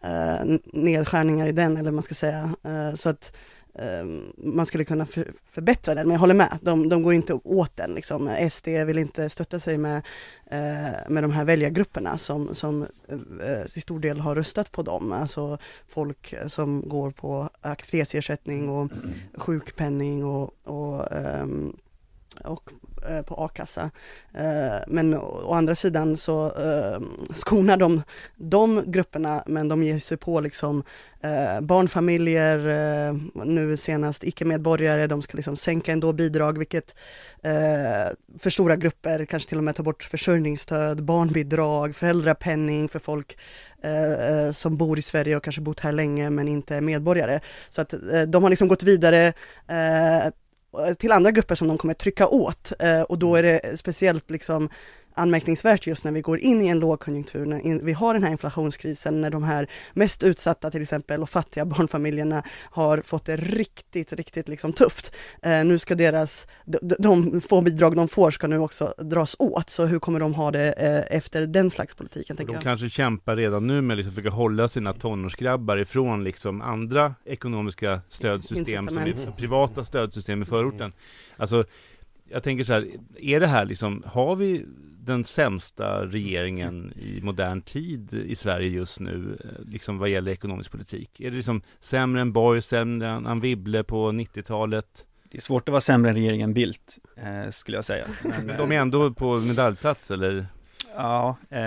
eh, 0.04 0.58
nedskärningar 0.66 1.48
i 1.48 1.52
den, 1.52 1.78
eller 1.78 1.92
man 1.92 2.04
ska 2.04 2.16
säga. 2.16 2.56
Eh, 2.64 2.96
så 2.96 3.10
att 3.10 3.34
Ehm, 3.76 4.34
man 4.38 4.66
skulle 4.66 4.84
kunna 4.84 5.06
förbättra 5.52 5.96
den, 5.96 6.08
men 6.08 6.14
jag 6.14 6.20
håller 6.20 6.34
med, 6.34 6.60
de, 6.62 6.90
de 6.90 7.04
går 7.04 7.14
inte 7.14 7.34
åt 7.34 7.76
den. 7.76 7.94
Liksom. 7.94 8.36
SD 8.52 8.68
vill 8.68 8.98
inte 8.98 9.30
stötta 9.30 9.60
sig 9.60 9.78
med, 9.78 9.98
eh, 10.52 11.10
med 11.10 11.24
de 11.24 11.32
här 11.32 11.46
väljargrupperna 11.46 12.18
som, 12.18 12.56
som 12.56 12.82
eh, 13.44 13.68
till 13.74 13.82
stor 13.82 14.00
del 14.00 14.20
har 14.20 14.36
röstat 14.36 14.72
på 14.72 14.82
dem, 14.82 15.12
alltså 15.12 15.58
folk 15.88 16.36
som 16.48 16.90
går 16.90 17.12
på 17.12 17.50
aktivitetsersättning 17.62 18.70
och 18.70 18.92
sjukpenning 19.36 20.26
och, 20.26 20.54
och, 20.64 21.08
um, 21.12 21.78
och 22.44 22.72
Eh, 23.10 23.22
på 23.22 23.36
a-kassa. 23.36 23.92
Eh, 24.34 24.84
men 24.88 25.14
å 25.14 25.54
andra 25.54 25.76
sidan 25.76 26.18
så 26.18 26.46
eh, 26.46 27.02
skonar 27.36 27.78
de 27.78 28.02
de 28.36 28.84
grupperna 28.86 29.44
men 29.46 29.68
de 29.68 29.84
ger 29.84 30.00
sig 30.00 30.18
på 30.18 30.40
liksom 30.40 30.84
eh, 31.22 31.62
barnfamiljer, 31.62 32.68
eh, 32.68 33.16
nu 33.46 33.78
senast 33.78 34.24
icke-medborgare, 34.24 35.08
de 35.08 35.22
ska 35.22 35.38
liksom 35.38 35.58
sänka 35.58 35.92
ändå 35.92 36.14
bidrag 36.14 36.58
vilket 36.58 36.96
eh, 37.44 38.14
för 38.40 38.50
stora 38.50 38.76
grupper 38.76 39.26
kanske 39.26 39.50
till 39.50 39.58
och 39.58 39.64
med 39.64 39.76
tar 39.76 39.84
bort 39.84 40.04
försörjningsstöd, 40.04 41.04
barnbidrag, 41.04 41.96
föräldrapenning 41.96 42.90
för 42.90 43.00
folk 43.00 43.38
som 44.54 44.78
bor 44.78 45.00
i 45.00 45.02
Sverige 45.02 45.36
och 45.36 45.44
kanske 45.44 45.62
bott 45.62 45.80
här 45.80 45.92
länge 45.92 46.30
men 46.30 46.48
inte 46.48 46.76
är 46.76 46.82
medborgare. 46.82 47.40
Så 47.70 47.82
att 47.82 47.94
de 48.28 48.44
har 48.44 48.50
liksom 48.50 48.68
gått 48.68 48.84
vidare 48.84 49.34
till 50.98 51.12
andra 51.12 51.32
grupper 51.32 51.56
som 51.56 51.68
de 51.68 51.78
kommer 51.78 51.94
trycka 51.94 52.28
åt 52.28 52.72
eh, 52.80 53.02
och 53.02 53.20
då 53.20 53.36
är 53.36 53.44
det 53.44 53.80
speciellt 53.80 54.32
liksom 54.32 54.70
anmärkningsvärt 55.14 55.88
just 55.88 56.06
när 56.06 56.12
vi 56.12 56.22
går 56.22 56.40
in 56.40 56.62
i 56.62 56.68
en 56.68 56.80
lågkonjunktur, 56.80 57.46
när 57.46 57.84
vi 57.84 57.94
har 57.94 58.14
den 58.14 58.24
här 58.24 58.32
inflationskrisen, 58.32 59.22
när 59.22 59.30
de 59.30 59.44
här 59.44 59.70
mest 59.94 60.24
utsatta 60.24 60.72
till 60.72 60.82
exempel 60.82 61.22
och 61.22 61.30
fattiga 61.30 61.66
barnfamiljerna 61.76 62.44
har 62.72 63.02
fått 63.02 63.26
det 63.26 63.38
riktigt, 63.38 64.14
riktigt 64.14 64.48
liksom 64.48 64.74
tufft. 64.74 65.16
Eh, 65.42 65.66
nu 65.66 65.80
ska 65.80 65.96
deras, 65.96 66.48
de, 66.66 66.96
de 67.00 67.42
få 67.42 67.62
bidrag 67.62 67.96
de 67.96 68.08
får 68.08 68.32
ska 68.32 68.48
nu 68.48 68.58
också 68.58 68.94
dras 68.98 69.36
åt, 69.40 69.70
så 69.70 69.86
hur 69.86 70.00
kommer 70.00 70.20
de 70.20 70.34
ha 70.34 70.52
det 70.52 70.72
eh, 70.72 71.18
efter 71.18 71.48
den 71.48 71.72
slags 71.72 71.96
politiken? 71.96 72.36
de 72.36 72.54
jag. 72.54 72.62
kanske 72.62 72.90
kämpar 72.90 73.36
redan 73.36 73.68
nu 73.68 73.82
med 73.82 73.94
att 73.94 73.98
liksom 73.98 74.14
försöka 74.14 74.30
hålla 74.30 74.68
sina 74.68 74.94
tonårsgrabbar 74.94 75.78
ifrån 75.78 76.24
liksom 76.24 76.62
andra 76.62 77.16
ekonomiska 77.26 78.02
stödsystem, 78.10 78.88
som 78.88 78.98
är 78.98 79.32
privata 79.38 79.86
stödsystem 79.86 80.42
i 80.42 80.46
förorten. 80.46 80.94
Alltså, 81.38 81.66
jag 82.30 82.44
tänker 82.44 82.64
så 82.64 82.74
här, 82.74 82.88
är 83.20 83.40
det 83.40 83.48
här 83.48 83.66
liksom, 83.66 84.04
har 84.06 84.36
vi 84.36 84.66
den 85.06 85.24
sämsta 85.24 86.06
regeringen 86.06 86.94
i 86.96 87.22
modern 87.22 87.62
tid 87.62 88.14
i 88.14 88.36
Sverige 88.36 88.70
just 88.70 89.00
nu, 89.00 89.38
eh, 89.44 89.70
liksom 89.72 89.98
vad 89.98 90.10
gäller 90.10 90.32
ekonomisk 90.32 90.72
politik? 90.72 91.20
Är 91.20 91.32
det 91.32 91.38
liksom 91.38 91.62
sämre 91.80 92.22
än 92.22 92.34
Borg, 92.34 92.62
sämre 92.62 93.10
än 93.10 93.28
Anne 93.28 93.42
Wibble 93.42 93.84
på 93.84 94.12
90-talet? 94.12 95.06
Det 95.32 95.38
är 95.38 95.42
svårt 95.42 95.70
att 95.70 95.72
vara 95.72 95.82
sämre 95.82 96.10
än 96.10 96.16
regeringen 96.16 96.54
Bildt, 96.54 97.00
eh, 97.16 97.50
skulle 97.50 97.78
jag 97.78 97.86
säga. 97.86 98.06
Men, 98.46 98.48
de 98.58 98.72
är 98.72 98.80
ändå 98.80 99.14
på 99.14 99.38
medaljplats, 99.38 100.12
eller? 100.12 100.46
Ja, 100.96 101.38
eh, 101.50 101.60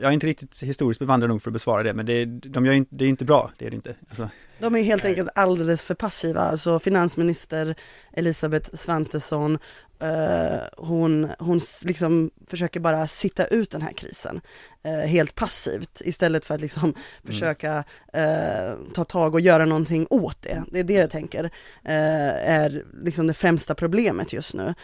jag 0.00 0.02
är 0.02 0.10
inte 0.10 0.26
riktigt 0.26 0.62
historiskt 0.62 0.98
bevandrad 0.98 1.30
nog 1.30 1.42
för 1.42 1.50
att 1.50 1.52
besvara 1.52 1.82
det, 1.82 1.94
men 1.94 2.06
det, 2.06 2.24
de 2.24 2.66
gör 2.66 2.72
inte, 2.72 2.94
det 2.94 3.04
är 3.04 3.08
inte 3.08 3.24
bra, 3.24 3.50
det 3.58 3.66
är 3.66 3.70
det 3.70 3.76
inte. 3.76 3.94
Alltså. 4.08 4.28
De 4.58 4.76
är 4.76 4.82
helt 4.82 5.04
enkelt 5.04 5.28
alldeles 5.34 5.84
för 5.84 5.94
passiva, 5.94 6.40
alltså 6.40 6.78
finansminister 6.78 7.74
Elisabeth 8.12 8.76
Svantesson 8.76 9.58
Uh, 10.02 10.60
hon, 10.76 11.30
hon 11.38 11.60
liksom 11.84 12.30
försöker 12.46 12.80
bara 12.80 13.06
sitta 13.06 13.44
ut 13.44 13.70
den 13.70 13.82
här 13.82 13.92
krisen 13.92 14.40
uh, 14.86 14.92
helt 14.92 15.34
passivt 15.34 16.02
istället 16.04 16.44
för 16.44 16.54
att 16.54 16.60
liksom 16.60 16.84
mm. 16.84 16.94
försöka 17.24 17.78
uh, 18.16 18.92
ta 18.94 19.04
tag 19.04 19.34
och 19.34 19.40
göra 19.40 19.64
någonting 19.64 20.06
åt 20.10 20.42
det. 20.42 20.64
Det 20.72 20.80
är 20.80 20.84
det 20.84 20.94
jag 20.94 21.10
tänker 21.10 21.50
är 21.84 22.84
liksom 23.04 23.26
det 23.26 23.34
främsta 23.34 23.74
problemet 23.74 24.32
just 24.32 24.54
nu. 24.54 24.74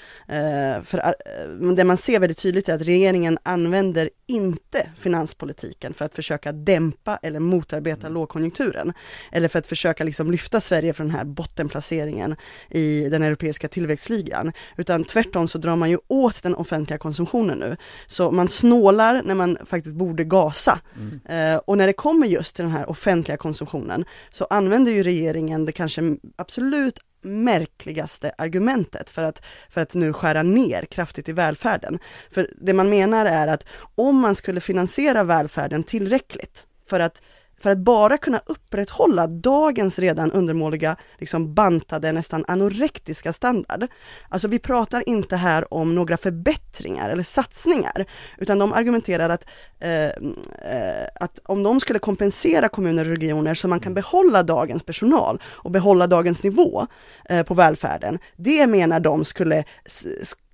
för 0.84 1.14
det 1.76 1.84
man 1.84 1.96
ser 1.96 2.20
väldigt 2.20 2.38
tydligt 2.38 2.68
är 2.68 2.74
att 2.74 2.82
regeringen 2.82 3.38
använder 3.42 4.10
inte 4.26 4.90
finanspolitiken 4.98 5.94
för 5.94 6.04
att 6.04 6.14
försöka 6.14 6.52
dämpa 6.52 7.18
eller 7.22 7.40
motarbeta 7.40 8.00
mm. 8.00 8.12
lågkonjunkturen. 8.12 8.92
Eller 9.32 9.48
för 9.48 9.58
att 9.58 9.66
försöka 9.66 10.04
liksom 10.04 10.30
lyfta 10.30 10.60
Sverige 10.60 10.92
från 10.92 11.06
den 11.06 11.16
här 11.16 11.24
bottenplaceringen 11.24 12.36
i 12.70 13.08
den 13.08 13.22
europeiska 13.22 13.68
tillväxtligan. 13.68 14.52
Utan 14.76 15.04
tvärtom 15.08 15.48
så 15.48 15.58
drar 15.58 15.76
man 15.76 15.90
ju 15.90 15.98
åt 16.08 16.42
den 16.42 16.54
offentliga 16.54 16.98
konsumtionen 16.98 17.58
nu. 17.58 17.76
Så 18.06 18.30
man 18.30 18.48
snålar 18.48 19.22
när 19.24 19.34
man 19.34 19.58
faktiskt 19.64 19.96
borde 19.96 20.24
gasa. 20.24 20.80
Mm. 20.96 21.54
Eh, 21.54 21.60
och 21.66 21.78
när 21.78 21.86
det 21.86 21.92
kommer 21.92 22.26
just 22.26 22.56
till 22.56 22.64
den 22.64 22.72
här 22.72 22.90
offentliga 22.90 23.36
konsumtionen 23.36 24.04
så 24.30 24.44
använder 24.50 24.92
ju 24.92 25.02
regeringen 25.02 25.64
det 25.64 25.72
kanske 25.72 26.16
absolut 26.36 26.98
märkligaste 27.22 28.32
argumentet 28.38 29.10
för 29.10 29.22
att, 29.22 29.46
för 29.70 29.80
att 29.80 29.94
nu 29.94 30.12
skära 30.12 30.42
ner 30.42 30.84
kraftigt 30.84 31.28
i 31.28 31.32
välfärden. 31.32 31.98
För 32.30 32.50
det 32.60 32.72
man 32.72 32.90
menar 32.90 33.26
är 33.26 33.46
att 33.46 33.64
om 33.94 34.16
man 34.16 34.34
skulle 34.34 34.60
finansiera 34.60 35.24
välfärden 35.24 35.82
tillräckligt 35.82 36.66
för 36.88 37.00
att 37.00 37.22
för 37.60 37.70
att 37.70 37.78
bara 37.78 38.18
kunna 38.18 38.40
upprätthålla 38.46 39.26
dagens 39.26 39.98
redan 39.98 40.32
undermåliga, 40.32 40.96
liksom 41.18 41.54
bantade, 41.54 42.12
nästan 42.12 42.44
anorektiska 42.48 43.32
standard. 43.32 43.86
Alltså 44.28 44.48
vi 44.48 44.58
pratar 44.58 45.08
inte 45.08 45.36
här 45.36 45.74
om 45.74 45.94
några 45.94 46.16
förbättringar 46.16 47.10
eller 47.10 47.22
satsningar, 47.22 48.06
utan 48.38 48.58
de 48.58 48.72
argumenterar 48.72 49.28
att, 49.28 49.46
eh, 49.80 50.06
eh, 50.06 51.06
att 51.14 51.38
om 51.44 51.62
de 51.62 51.80
skulle 51.80 51.98
kompensera 51.98 52.68
kommuner 52.68 53.04
och 53.04 53.10
regioner 53.10 53.54
så 53.54 53.68
man 53.68 53.80
kan 53.80 53.94
behålla 53.94 54.42
dagens 54.42 54.82
personal 54.82 55.40
och 55.44 55.70
behålla 55.70 56.06
dagens 56.06 56.42
nivå 56.42 56.86
eh, 57.28 57.42
på 57.42 57.54
välfärden, 57.54 58.18
det 58.36 58.66
menar 58.66 59.00
de 59.00 59.24
skulle 59.24 59.64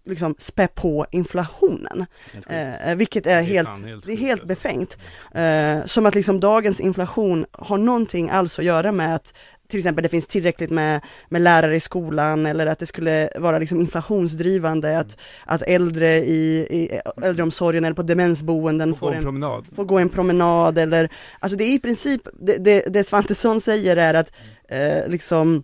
liksom 0.07 0.35
spä 0.39 0.69
på 0.69 1.07
inflationen. 1.11 2.07
Eh, 2.47 2.95
vilket 2.97 3.27
är, 3.27 3.43
helt, 3.43 3.69
helt, 3.69 4.07
det 4.07 4.13
är 4.13 4.17
helt 4.17 4.45
befängt. 4.45 4.99
Eh, 5.35 5.85
som 5.85 6.07
att 6.07 6.15
liksom 6.15 6.41
dagens 6.41 6.81
inflation 6.81 7.47
har 7.53 7.79
någonting 7.79 8.31
alls 8.31 8.59
att 8.59 8.65
göra 8.65 8.93
med 8.93 9.15
att 9.15 9.35
till 9.69 9.79
exempel 9.79 10.03
det 10.03 10.09
finns 10.09 10.27
tillräckligt 10.27 10.71
med, 10.71 11.01
med 11.29 11.43
lärare 11.43 11.77
i 11.77 11.81
skolan 11.81 12.47
eller 12.47 12.67
att 12.67 12.79
det 12.79 12.87
skulle 12.87 13.29
vara 13.37 13.59
liksom 13.59 13.81
inflationsdrivande 13.81 14.99
att, 14.99 15.17
att 15.45 15.63
äldre 15.63 16.09
i, 16.17 16.67
i 16.71 17.01
äldreomsorgen 17.23 17.85
eller 17.85 17.95
på 17.95 18.03
demensboenden 18.03 18.95
får, 18.95 19.07
får, 19.07 19.15
en, 19.15 19.23
promenad. 19.23 19.65
får 19.77 19.85
gå 19.85 19.99
en 19.99 20.09
promenad 20.09 20.79
eller, 20.79 21.09
alltså 21.39 21.59
det 21.59 21.65
är 21.65 21.75
i 21.75 21.79
princip, 21.79 22.29
det, 22.33 22.57
det, 22.57 22.85
det 22.89 23.05
Svantesson 23.05 23.61
säger 23.61 23.97
är 23.97 24.15
att 24.15 24.33
eh, 24.69 25.09
liksom 25.09 25.63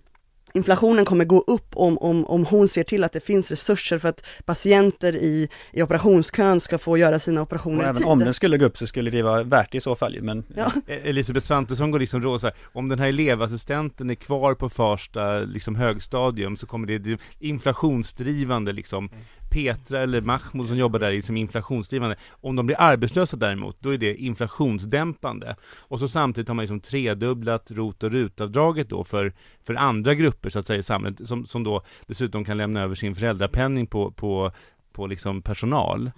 inflationen 0.55 1.05
kommer 1.05 1.25
gå 1.25 1.41
upp 1.47 1.77
om, 1.77 1.99
om, 1.99 2.27
om 2.27 2.45
hon 2.47 2.69
ser 2.69 2.85
till 2.85 3.05
att 3.05 3.13
det 3.13 3.21
finns 3.21 3.51
resurser 3.51 3.99
för 3.99 4.09
att 4.09 4.27
patienter 4.45 5.17
i, 5.17 5.49
i 5.73 5.83
operationskön 5.83 6.61
ska 6.61 6.79
få 6.79 6.99
göra 6.99 7.19
sina 7.19 7.41
Och 7.41 7.47
operationer 7.47 7.81
i 7.85 7.87
även 7.87 7.97
tid. 7.97 8.07
om 8.07 8.19
den 8.19 8.35
skulle 8.35 8.59
gå 8.59 8.65
upp 8.65 8.79
så 8.79 8.87
skulle 8.87 9.11
det 9.11 9.23
vara 9.23 9.43
värt 9.43 9.73
det 9.73 9.79
i 9.79 9.81
så 9.81 9.97
fall 9.97 10.19
men 10.23 10.45
Ja. 10.57 10.73
E- 10.87 11.01
Elisabeth 11.05 11.47
Svantesson 11.47 11.91
går 11.91 11.99
liksom 11.99 12.23
råd 12.23 12.41
så 12.41 12.47
här, 12.47 12.57
om 12.73 12.89
den 12.89 12.99
här 12.99 13.09
elevassistenten 13.09 14.11
är 14.11 14.15
kvar 14.15 14.55
på 14.55 14.69
första 14.69 15.39
liksom 15.41 15.75
högstadium 15.75 16.57
så 16.57 16.67
kommer 16.67 16.87
det, 16.87 16.99
det 16.99 17.19
inflationsdrivande 17.39 18.73
liksom 18.73 19.11
Petra 19.51 20.01
eller 20.01 20.21
Mahmoud 20.21 20.69
som 20.69 20.77
jobbar 20.77 20.99
där 20.99 21.07
är 21.07 21.13
liksom 21.13 21.37
inflationsdrivande. 21.37 22.17
Om 22.31 22.57
de 22.57 22.67
blir 22.67 22.81
arbetslösa 22.81 23.37
däremot, 23.37 23.77
då 23.81 23.95
är 23.95 23.99
det 23.99 24.15
inflationsdämpande. 24.15 25.57
Och 25.79 25.99
så 25.99 26.09
samtidigt 26.09 26.49
har 26.49 26.55
man 26.55 26.63
liksom 26.63 26.81
tredubblat 26.81 27.71
ROT 27.71 28.03
och 28.03 28.11
RUT-avdraget 28.11 28.89
då 28.89 29.05
för, 29.05 29.33
för 29.63 29.75
andra 29.75 30.15
grupper 30.15 30.51
så 30.51 30.59
att 30.59 30.67
säga 30.67 30.79
i 30.79 30.83
samhället, 30.83 31.29
som, 31.29 31.47
som 31.47 31.65
då 31.65 31.83
dessutom 32.07 32.45
kan 32.45 32.57
lämna 32.57 32.83
över 32.83 32.95
sin 32.95 33.15
föräldrapenning 33.15 33.87
på, 33.87 34.11
på, 34.11 34.53
på 34.93 35.07
liksom 35.07 35.43
personal. 35.43 36.11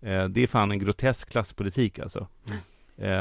Eh, 0.00 0.24
det 0.24 0.42
är 0.42 0.46
fan 0.46 0.70
en 0.70 0.78
grotesk 0.78 1.30
klasspolitik 1.30 1.98
alltså. 1.98 2.26
Mm 2.46 2.58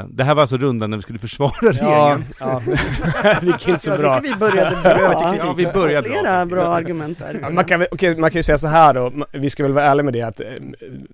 det 0.10 0.24
här 0.24 0.36
var 0.36 0.42
alltså 0.42 0.58
rundan 0.58 0.90
när 0.90 0.98
vi 0.98 1.02
skulle 1.02 1.20
försvara 1.20 1.52
Ja, 1.62 1.70
regeringen. 1.72 2.26
ja. 2.40 2.62
det 3.42 3.46
gick 3.48 3.68
inte 3.68 3.80
så 3.84 3.90
jag 3.90 4.00
bra. 4.00 4.18
tycker 4.18 4.34
vi 4.34 4.40
började 4.40 4.76
bra. 4.84 5.38
Ja, 5.38 5.54
vi 5.58 5.66
börjar 5.66 6.02
bra. 6.02 6.12
Flera 6.12 6.46
bra 6.46 6.64
argument 6.64 7.20
där. 7.20 7.40
Ja, 7.42 7.50
man, 7.50 7.66
kan, 7.66 7.86
okej, 7.92 8.16
man 8.18 8.32
kan 8.32 8.40
ju 8.40 8.44
säga 8.44 8.58
så 8.58 8.68
här 8.68 8.94
då, 8.94 9.14
vi 9.32 9.50
ska 9.50 9.64
väl 9.64 9.74
vara 9.74 9.86
ärliga 9.86 10.04
med 10.04 10.14
det 10.14 10.22
att 10.22 10.40
eh, 10.40 10.48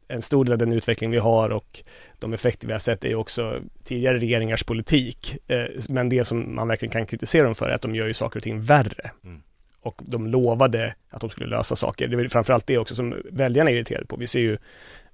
en 0.08 0.22
stor 0.22 0.46
del 0.46 0.52
av 0.52 0.58
den 0.58 0.72
utveckling 0.74 1.12
vi 1.12 1.18
har 1.18 1.50
och 1.50 1.84
de 2.20 2.34
effekter 2.34 2.68
vi 2.68 2.72
har 2.74 2.80
sett 2.80 3.04
är 3.06 3.10
ju 3.10 3.16
också 3.16 3.60
tidigare 3.84 4.18
regeringars 4.18 4.64
politik. 4.64 5.38
Eh, 5.48 5.66
Men 5.90 6.10
det 6.10 6.24
som 6.24 6.56
man 6.56 6.68
verkligen 6.68 6.92
kan 6.92 7.06
kritisera 7.06 7.44
dem 7.44 7.56
för 7.56 7.70
är 7.70 7.76
att 7.76 7.82
de 7.82 7.96
gör 7.96 8.08
ju 8.08 8.14
saker 8.14 8.40
och 8.40 8.44
ting 8.44 8.62
värre. 8.62 9.12
Mm. 9.24 9.42
Och 9.82 10.02
de 10.06 10.28
lovade 10.28 10.94
att 11.10 11.22
de 11.22 11.30
skulle 11.30 11.48
lösa 11.48 11.76
saker. 11.76 12.08
Det 12.08 12.24
är 12.24 12.28
framförallt 12.28 12.68
det 12.68 12.78
också 12.78 12.96
som 12.96 13.16
väljarna 13.32 13.70
är 13.70 13.76
irriterade 13.76 14.06
på. 14.06 14.16
Vi 14.18 14.28
ser 14.28 14.40
ju, 14.40 14.58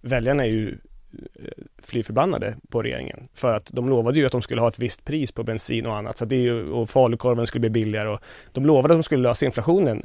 väljarna 0.02 0.44
är 0.44 0.50
ju 0.50 0.70
eh, 0.70 0.76
Eh, 1.36 1.46
fly 1.78 2.04
förbannade 2.04 2.56
på 2.70 2.82
regeringen. 2.82 3.28
För 3.34 3.54
att 3.54 3.66
de 3.74 3.90
lovade 3.90 4.20
ju 4.20 4.26
att 4.26 4.32
de 4.32 4.42
skulle 4.42 4.62
ha 4.62 4.68
ett 4.68 4.80
visst 4.80 5.06
pris 5.06 5.32
på 5.32 5.44
bensin 5.44 5.86
och 5.86 5.96
annat. 5.96 6.18
Så 6.18 6.24
att 6.24 6.30
det 6.30 6.36
är 6.36 6.42
ju, 6.42 6.72
och 6.72 6.90
falukorven 6.90 7.48
skulle 7.48 7.60
bli 7.60 7.70
billigare 7.70 8.10
och 8.10 8.20
de 8.52 8.66
lovade 8.66 8.94
att 8.94 8.98
de 8.98 9.04
skulle 9.04 9.24
lösa 9.24 9.46
inflationen 9.46 10.04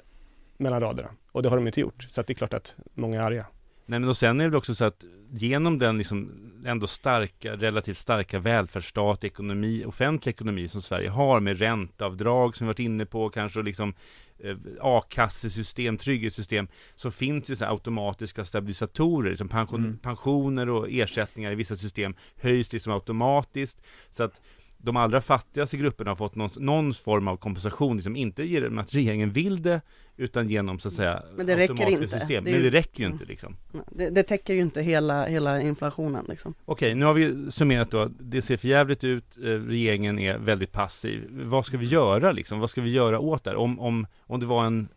mellan 0.56 0.80
raderna. 0.80 1.08
Och 1.32 1.42
det 1.42 1.48
har 1.48 1.56
de 1.56 1.66
inte 1.66 1.80
gjort. 1.80 2.06
Så 2.08 2.20
att 2.20 2.26
det 2.26 2.32
är 2.32 2.34
klart 2.34 2.54
att 2.54 2.76
många 2.94 3.20
är 3.20 3.24
arga. 3.24 3.46
Nej 3.86 4.00
men 4.00 4.08
och 4.08 4.16
sen 4.16 4.40
är 4.40 4.44
det 4.44 4.50
väl 4.50 4.58
också 4.58 4.74
så 4.74 4.84
att 4.84 5.04
genom 5.32 5.78
den 5.78 5.98
liksom 5.98 6.30
ändå 6.66 6.86
starka, 6.86 7.56
relativt 7.56 7.98
starka 7.98 8.38
välfärdsstat, 8.38 9.24
ekonomi, 9.24 9.84
offentlig 9.86 10.30
ekonomi 10.32 10.68
som 10.68 10.82
Sverige 10.82 11.08
har 11.08 11.40
med 11.40 11.58
ränteavdrag 11.58 12.56
som 12.56 12.66
vi 12.66 12.68
varit 12.68 12.78
inne 12.78 13.06
på 13.06 13.30
kanske 13.30 13.58
och 13.58 13.64
liksom 13.64 13.94
eh, 14.38 14.56
a-kassesystem, 14.80 15.98
trygghetssystem 15.98 16.68
så 16.96 17.10
finns 17.10 17.46
det 17.46 17.56
så 17.56 17.64
automatiska 17.64 18.44
stabilisatorer, 18.44 19.30
liksom 19.30 19.48
pension, 19.48 19.84
Mm. 19.84 19.98
pensioner 19.98 20.68
och 20.68 20.86
ersättningar 20.90 21.52
i 21.52 21.54
vissa 21.54 21.76
system 21.76 22.14
höjs 22.36 22.72
liksom 22.72 22.92
automatiskt 22.92 23.82
så 24.10 24.22
att 24.22 24.40
de 24.86 24.96
allra 24.96 25.20
fattigaste 25.20 25.76
grupperna 25.76 26.10
har 26.10 26.16
fått 26.16 26.34
någon, 26.34 26.50
någon 26.56 26.94
form 26.94 27.28
av 27.28 27.36
kompensation, 27.36 27.96
liksom 27.96 28.16
inte 28.16 28.42
genom 28.44 28.78
att 28.78 28.94
regeringen 28.94 29.30
vill 29.30 29.62
det 29.62 29.80
utan 30.16 30.48
genom 30.50 30.78
så 30.78 30.88
att 30.88 30.94
säga 30.94 31.22
Men 31.36 31.46
det 31.46 31.56
räcker 31.56 31.90
inte. 31.90 32.08
system. 32.08 32.44
Det 32.44 32.50
är 32.50 32.54
Men 32.54 32.64
ju- 32.64 32.70
det 32.70 32.76
räcker 32.78 33.00
ju 33.00 33.04
Mm. 33.06 33.14
inte 33.14 33.24
liksom. 33.24 33.56
Det, 33.90 34.10
det 34.10 34.22
täcker 34.22 34.54
ju 34.54 34.60
inte 34.60 34.82
hela, 34.82 35.26
hela 35.26 35.60
inflationen 35.62 36.24
liksom. 36.28 36.54
Okej, 36.64 36.94
nu 36.94 37.04
har 37.04 37.14
vi 37.14 37.50
summerat 37.50 37.90
då. 37.90 38.10
Det 38.20 38.42
ser 38.42 38.56
för 38.56 38.68
jävligt 38.68 39.04
ut. 39.04 39.36
Eh, 39.36 39.42
Regeringen 39.48 40.18
är 40.18 40.38
väldigt 40.38 40.72
passiv. 40.72 41.28
Vad 41.30 41.66
ska 41.66 41.76
vi 41.78 41.86
göra 41.86 42.32
liksom? 42.32 42.60
Vad 42.60 42.70
ska 42.70 42.80
vi 42.82 42.90
göra 42.90 43.18
åt 43.18 43.44
det? 43.44 43.56
Om, 43.56 43.80
om, 43.80 44.06
om 44.20 44.40
det 44.40 44.46
var 44.46 44.64
en, 44.66 44.88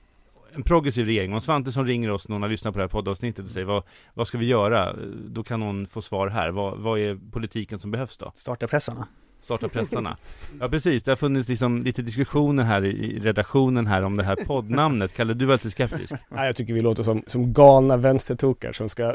en 0.54 0.63
progressiv 0.63 1.06
regering, 1.06 1.34
om 1.34 1.41
Svantesson 1.41 1.86
ringer 1.88 2.12
oss, 2.12 2.28
någon 2.28 2.41
har 2.41 2.49
lyssnat 2.49 2.73
på 2.73 2.78
det 2.80 2.84
här 2.84 2.89
poddavsnittet 2.89 3.45
och 3.45 3.52
säger 3.52 3.65
vad, 3.67 3.84
vad 4.13 4.28
ska 4.28 4.38
vi 4.38 4.45
göra? 4.45 4.89
Eh, 4.89 4.95
Då 5.28 5.43
kan 5.43 5.60
någon 5.60 5.88
få 5.88 6.02
svar 6.02 6.28
här. 6.28 6.49
Vad, 6.52 6.78
vad 6.78 6.99
är 6.99 7.17
politiken 7.32 7.80
som 7.80 7.91
behövs 7.91 8.17
då? 8.17 8.32
starta 8.36 8.67
pressarna. 8.67 9.08
Starta 9.49 9.67
pressarna. 9.67 10.17
Ja 10.59 10.69
precis, 10.69 11.03
det 11.03 11.12
har 11.12 11.15
funnits 11.15 11.49
liksom 11.49 11.83
lite 11.83 12.01
diskussioner 12.01 12.63
här 12.63 12.85
i, 12.85 13.19
redaktionen 13.19 13.88
här 13.88 14.01
om 14.01 14.17
det 14.17 14.23
här 14.23 14.35
poddnamnet. 14.35 15.13
Kalle, 15.13 15.33
du 15.33 15.45
var 15.45 15.53
lite 15.53 15.71
skeptisk. 15.71 16.13
Nej, 16.29 16.45
jag 16.45 16.55
tycker 16.55 16.73
vi 16.73 16.81
låter 16.81 17.03
som, 17.03 17.23
som 17.27 17.53
galna 17.53 17.97
vänstertokar 17.97 18.71
som 18.71 18.89
ska 18.89 19.03
eh, 19.03 19.13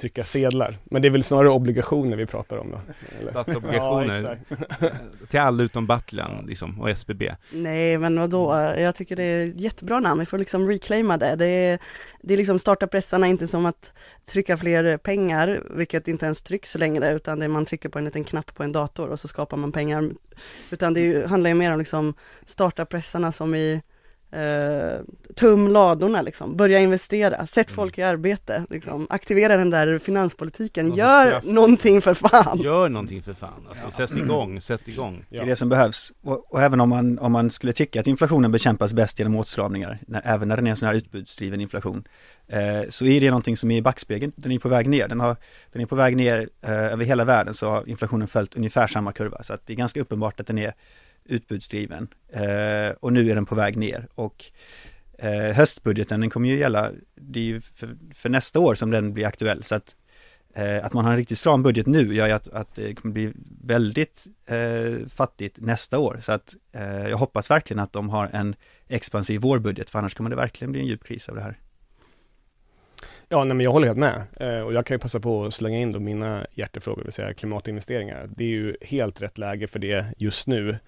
trycka 0.00 0.24
sedlar. 0.24 0.76
Men 0.84 1.02
det 1.02 1.08
är 1.08 1.10
väl 1.10 1.22
snarare 1.22 1.50
obligationer 1.50 2.16
vi 2.16 2.26
pratar 2.26 2.56
om 2.56 2.70
då? 2.70 2.80
eller? 3.20 3.30
Statsobligationer. 3.30 4.22
Ja, 4.22 4.34
exakt. 4.34 5.30
Till 5.30 5.40
alla 5.40 5.62
utom 5.62 5.86
Battlan 5.86 6.46
liksom, 6.46 6.80
och 6.80 6.90
SBB. 6.90 7.34
Nej 7.52 7.98
men 7.98 8.20
vadå, 8.20 8.54
jag 8.78 8.94
tycker 8.94 9.16
det 9.16 9.22
är 9.22 9.48
ett 9.48 9.60
jättebra 9.60 10.00
namn, 10.00 10.20
vi 10.20 10.26
får 10.26 10.38
liksom 10.38 10.68
reclaima 10.68 11.16
det. 11.16 11.36
Det 11.36 11.46
är, 11.46 11.78
det 12.26 12.34
är 12.34 12.38
liksom 12.38 12.58
starta 12.58 12.86
pressarna 12.86 13.26
inte 13.26 13.48
som 13.48 13.66
att 13.66 13.92
trycka 14.24 14.56
fler 14.56 14.96
pengar, 14.96 15.62
vilket 15.70 16.08
inte 16.08 16.26
ens 16.26 16.42
trycks 16.42 16.74
längre, 16.74 17.14
utan 17.14 17.38
det 17.38 17.44
är 17.44 17.48
man 17.48 17.64
trycker 17.64 17.88
på 17.88 17.98
en 17.98 18.04
liten 18.04 18.24
knapp 18.24 18.54
på 18.54 18.62
en 18.62 18.72
dator 18.72 19.08
och 19.08 19.20
så 19.20 19.28
skapar 19.28 19.56
man 19.56 19.72
pengar. 19.72 20.10
Utan 20.70 20.94
det 20.94 21.00
ju, 21.00 21.26
handlar 21.26 21.50
ju 21.50 21.54
mer 21.54 21.72
om 21.72 21.78
liksom 21.78 22.14
starta 22.44 22.84
pressarna 22.84 23.32
som 23.32 23.54
i 23.54 23.82
eh, 24.34 25.00
tum 25.36 25.68
ladorna 25.68 26.22
liksom, 26.22 26.56
börja 26.56 26.78
investera, 26.78 27.46
sätt 27.46 27.68
Mm. 27.68 27.76
folk 27.76 27.98
i 27.98 28.02
arbete, 28.02 28.66
liksom. 28.70 29.06
aktivera 29.10 29.56
den 29.56 29.70
där 29.70 29.98
finanspolitiken, 29.98 30.86
Något 30.86 30.96
gör 30.98 31.30
kraft. 31.30 31.46
någonting 31.46 32.00
för 32.00 32.14
fan. 32.14 32.58
Gör 32.62 32.88
någonting 32.88 33.22
för 33.22 33.34
fan. 33.34 33.68
Alltså, 33.68 33.90
sätt 33.90 34.18
igång, 34.18 34.60
sätt 34.60 34.88
igång. 34.88 35.24
Det 35.30 35.38
är 35.38 35.46
det 35.46 35.56
som 35.56 35.68
behövs. 35.68 36.12
Och, 36.22 36.52
och 36.52 36.62
även 36.62 36.80
om 36.80 36.88
man, 36.88 37.18
om 37.18 37.32
man 37.32 37.50
skulle 37.50 37.72
tycka 37.72 38.00
att 38.00 38.06
inflationen 38.06 38.52
bekämpas 38.52 38.92
bäst 38.92 39.18
genom 39.18 39.36
åtstramningar, 39.36 39.98
när, 40.06 40.22
även 40.24 40.48
när 40.48 40.56
den 40.56 40.66
är 40.66 40.70
en 40.70 40.76
sån 40.76 40.88
här 40.88 40.94
utbudsdriven 40.94 41.60
inflation, 41.60 42.04
eh, 42.48 42.58
så 42.88 43.06
är 43.06 43.20
det 43.20 43.26
någonting 43.30 43.56
som 43.56 43.70
är 43.70 43.76
i 43.76 43.82
backspegeln. 43.82 44.32
Den 44.36 44.52
är 44.52 44.58
på 44.58 44.68
väg 44.68 44.88
ner. 44.88 45.08
Den, 45.08 45.20
har, 45.20 45.36
den 45.72 45.82
är 45.82 45.86
på 45.86 45.94
väg 45.96 46.16
ner 46.16 46.48
eh, 46.62 46.70
över 46.92 47.04
hela 47.04 47.24
världen 47.24 47.54
så 47.54 47.68
har 47.70 47.88
inflationen 47.88 48.28
följt 48.28 48.56
ungefär 48.56 48.86
samma 48.86 49.12
kurva. 49.12 49.42
Så 49.42 49.52
att 49.52 49.66
det 49.66 49.72
är 49.72 49.76
ganska 49.76 50.00
uppenbart 50.00 50.40
att 50.40 50.46
den 50.46 50.58
är 50.58 50.74
utbudsdriven. 51.24 52.08
Eh, 52.32 52.94
och 53.00 53.12
nu 53.12 53.30
är 53.30 53.34
den 53.34 53.46
på 53.46 53.54
väg 53.54 53.76
ner. 53.76 54.08
Och 54.14 54.44
eh, 55.18 55.54
höstbudgeten, 55.56 56.20
den 56.20 56.30
kommer 56.30 56.48
ju 56.48 56.58
gälla, 56.58 56.90
det 57.14 57.38
är 57.38 57.44
ju 57.44 57.60
för, 57.60 57.96
för 58.14 58.28
nästa 58.28 58.60
år 58.60 58.74
som 58.74 58.90
den 58.90 59.12
blir 59.12 59.26
aktuell. 59.26 59.64
Så 59.64 59.74
att 59.74 59.96
eh, 60.54 60.84
att 60.84 60.92
man 60.92 61.04
har 61.04 61.12
en 61.12 61.18
riktigt 61.18 61.38
stram 61.38 61.62
budget 61.62 61.86
nu 61.86 62.14
gör 62.14 62.26
ju 62.26 62.32
att, 62.32 62.48
att 62.48 62.74
det 62.74 62.94
kommer 62.94 63.12
bli 63.12 63.32
väldigt 63.64 64.26
eh, 64.46 65.08
fattigt 65.08 65.60
nästa 65.60 65.98
år. 65.98 66.18
Så 66.22 66.32
att 66.32 66.54
eh, 66.72 67.08
jag 67.08 67.16
hoppas 67.16 67.50
verkligen 67.50 67.80
att 67.80 67.92
de 67.92 68.08
har 68.08 68.30
en 68.32 68.54
expansiv 68.88 69.40
vårbudget, 69.40 69.90
för 69.90 69.98
annars 69.98 70.14
kommer 70.14 70.30
det 70.30 70.36
verkligen 70.36 70.72
bli 70.72 70.80
en 70.80 70.86
djup 70.86 71.04
kris 71.04 71.28
av 71.28 71.34
det 71.34 71.42
här. 71.42 71.58
Ja, 73.28 73.44
nej, 73.44 73.56
men 73.56 73.64
jag 73.64 73.72
håller 73.72 73.86
helt 73.86 73.98
med. 73.98 74.22
Eh, 74.36 74.60
och 74.60 74.72
jag 74.72 74.86
kan 74.86 74.94
ju 74.94 74.98
passa 74.98 75.20
på 75.20 75.44
att 75.44 75.54
slänga 75.54 75.78
in 75.78 75.92
då 75.92 76.00
mina 76.00 76.46
hjärtefrågor, 76.52 77.00
det 77.00 77.04
vill 77.04 77.12
säga 77.12 77.34
klimatinvesteringar. 77.34 78.30
Det 78.36 78.44
är 78.44 78.48
ju 78.48 78.76
helt 78.80 79.22
rätt 79.22 79.38
läge 79.38 79.66
för 79.66 79.78
det 79.78 80.06
just 80.18 80.46
nu. 80.46 80.78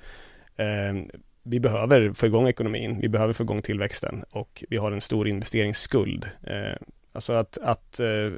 Ehm, 0.57 1.11
vi 1.43 1.61
behöver 1.61 2.13
få 2.13 2.27
igång 2.27 2.49
ekonomin, 2.49 3.01
vi 3.01 3.09
behöver 3.09 3.33
få 3.33 3.43
igång 3.43 3.63
tillväxten 3.63 4.25
och 4.31 4.65
vi 4.69 4.77
har 4.77 4.93
en 4.93 5.01
stor 5.01 5.29
investeringsskuld. 5.29 6.31
Eh, 6.43 6.77
alltså 7.13 7.33
att, 7.33 7.59
att 7.59 8.01
eh, 8.01 8.31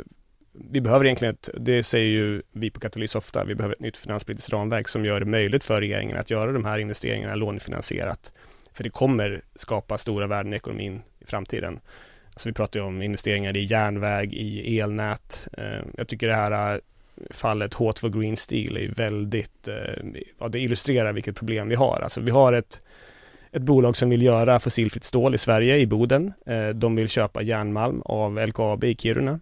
vi 0.53 0.81
behöver 0.81 1.05
egentligen 1.05 1.35
ett, 1.35 1.51
det 1.61 1.83
säger 1.83 2.07
ju 2.07 2.43
vi 2.53 2.71
på 2.71 2.81
Katalys 2.81 3.15
ofta, 3.15 3.45
vi 3.45 3.55
behöver 3.55 3.75
ett 3.75 3.81
nytt 3.81 3.97
finanspolitiskt 3.97 4.53
ramverk 4.53 4.89
som 4.89 5.05
gör 5.05 5.21
det 5.21 5.27
möjligt 5.27 5.65
för 5.65 5.81
regeringen 5.81 6.19
att 6.19 6.31
göra 6.31 6.53
de 6.53 6.65
här 6.65 6.79
investeringarna 6.79 7.35
lånefinansierat. 7.35 8.33
För 8.73 8.85
det 8.85 8.91
kommer 8.91 9.43
skapa 9.55 9.99
stora 9.99 10.27
värden 10.27 10.53
i 10.53 10.57
ekonomin 10.57 11.03
i 11.21 11.25
framtiden. 11.27 11.81
Alltså 12.33 12.49
vi 12.49 12.53
pratar 12.53 12.81
ju 12.81 12.87
om 12.87 13.03
investeringar 13.03 13.57
i 13.57 13.65
järnväg, 13.65 14.35
i 14.35 14.81
elnät. 14.81 15.49
Eh, 15.53 15.85
Jag 15.97 16.09
tycker 16.09 16.29
det 16.29 16.35
här 16.35 16.81
fallet 17.31 17.75
H2 17.75 18.21
Green 18.21 18.37
Steel 18.37 18.77
är 18.77 18.81
ju 18.81 18.91
väldigt, 18.91 19.69
eh, 19.69 19.75
ja 20.39 20.49
det 20.49 20.61
illustrerar 20.61 21.13
vilket 21.13 21.37
problem 21.37 21.69
vi 21.69 21.75
har. 21.75 22.01
Alltså 22.03 22.21
vi 22.21 22.31
har 22.31 22.53
ett, 22.53 22.81
ett 23.53 23.63
bolag 23.63 23.97
som 23.97 24.11
vill 24.11 24.23
göra 24.23 24.61
fossilfritt 24.61 25.05
stål 25.05 25.35
i 25.35 25.39
Sverige, 25.39 25.77
i 25.79 25.87
Boden. 25.87 26.33
Eh, 26.47 26.69
De 26.69 26.97
vill 26.97 27.09
köpa 27.09 27.43
järnmalm 27.43 28.03
av 28.05 28.47
LKAB 28.47 28.85
i 28.85 28.95
Kiruna. 28.95 29.41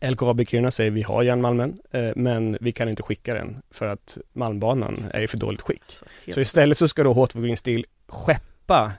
LKAB 0.00 0.40
i 0.40 0.46
Kiruna 0.46 0.70
säger 0.70 0.90
vi 0.90 1.02
har 1.02 1.22
järnmalmen, 1.22 1.78
eh, 1.90 2.10
men 2.16 2.58
vi 2.60 2.72
kan 2.72 2.88
inte 2.88 3.02
skicka 3.02 3.34
den 3.34 3.62
för 3.70 3.86
att 3.86 4.18
malmbanan 4.32 5.04
är 5.14 5.20
i 5.22 5.26
för 5.28 5.38
dåligt 5.38 5.60
skick. 5.62 5.82
Så 5.86 6.04
Så 6.32 6.40
istället 6.40 6.78
så 6.78 6.88
ska 6.88 7.02
då 7.02 7.12
H2 7.12 7.40
Green 7.42 7.56
Steel 7.56 7.84
skeppa 8.06 8.92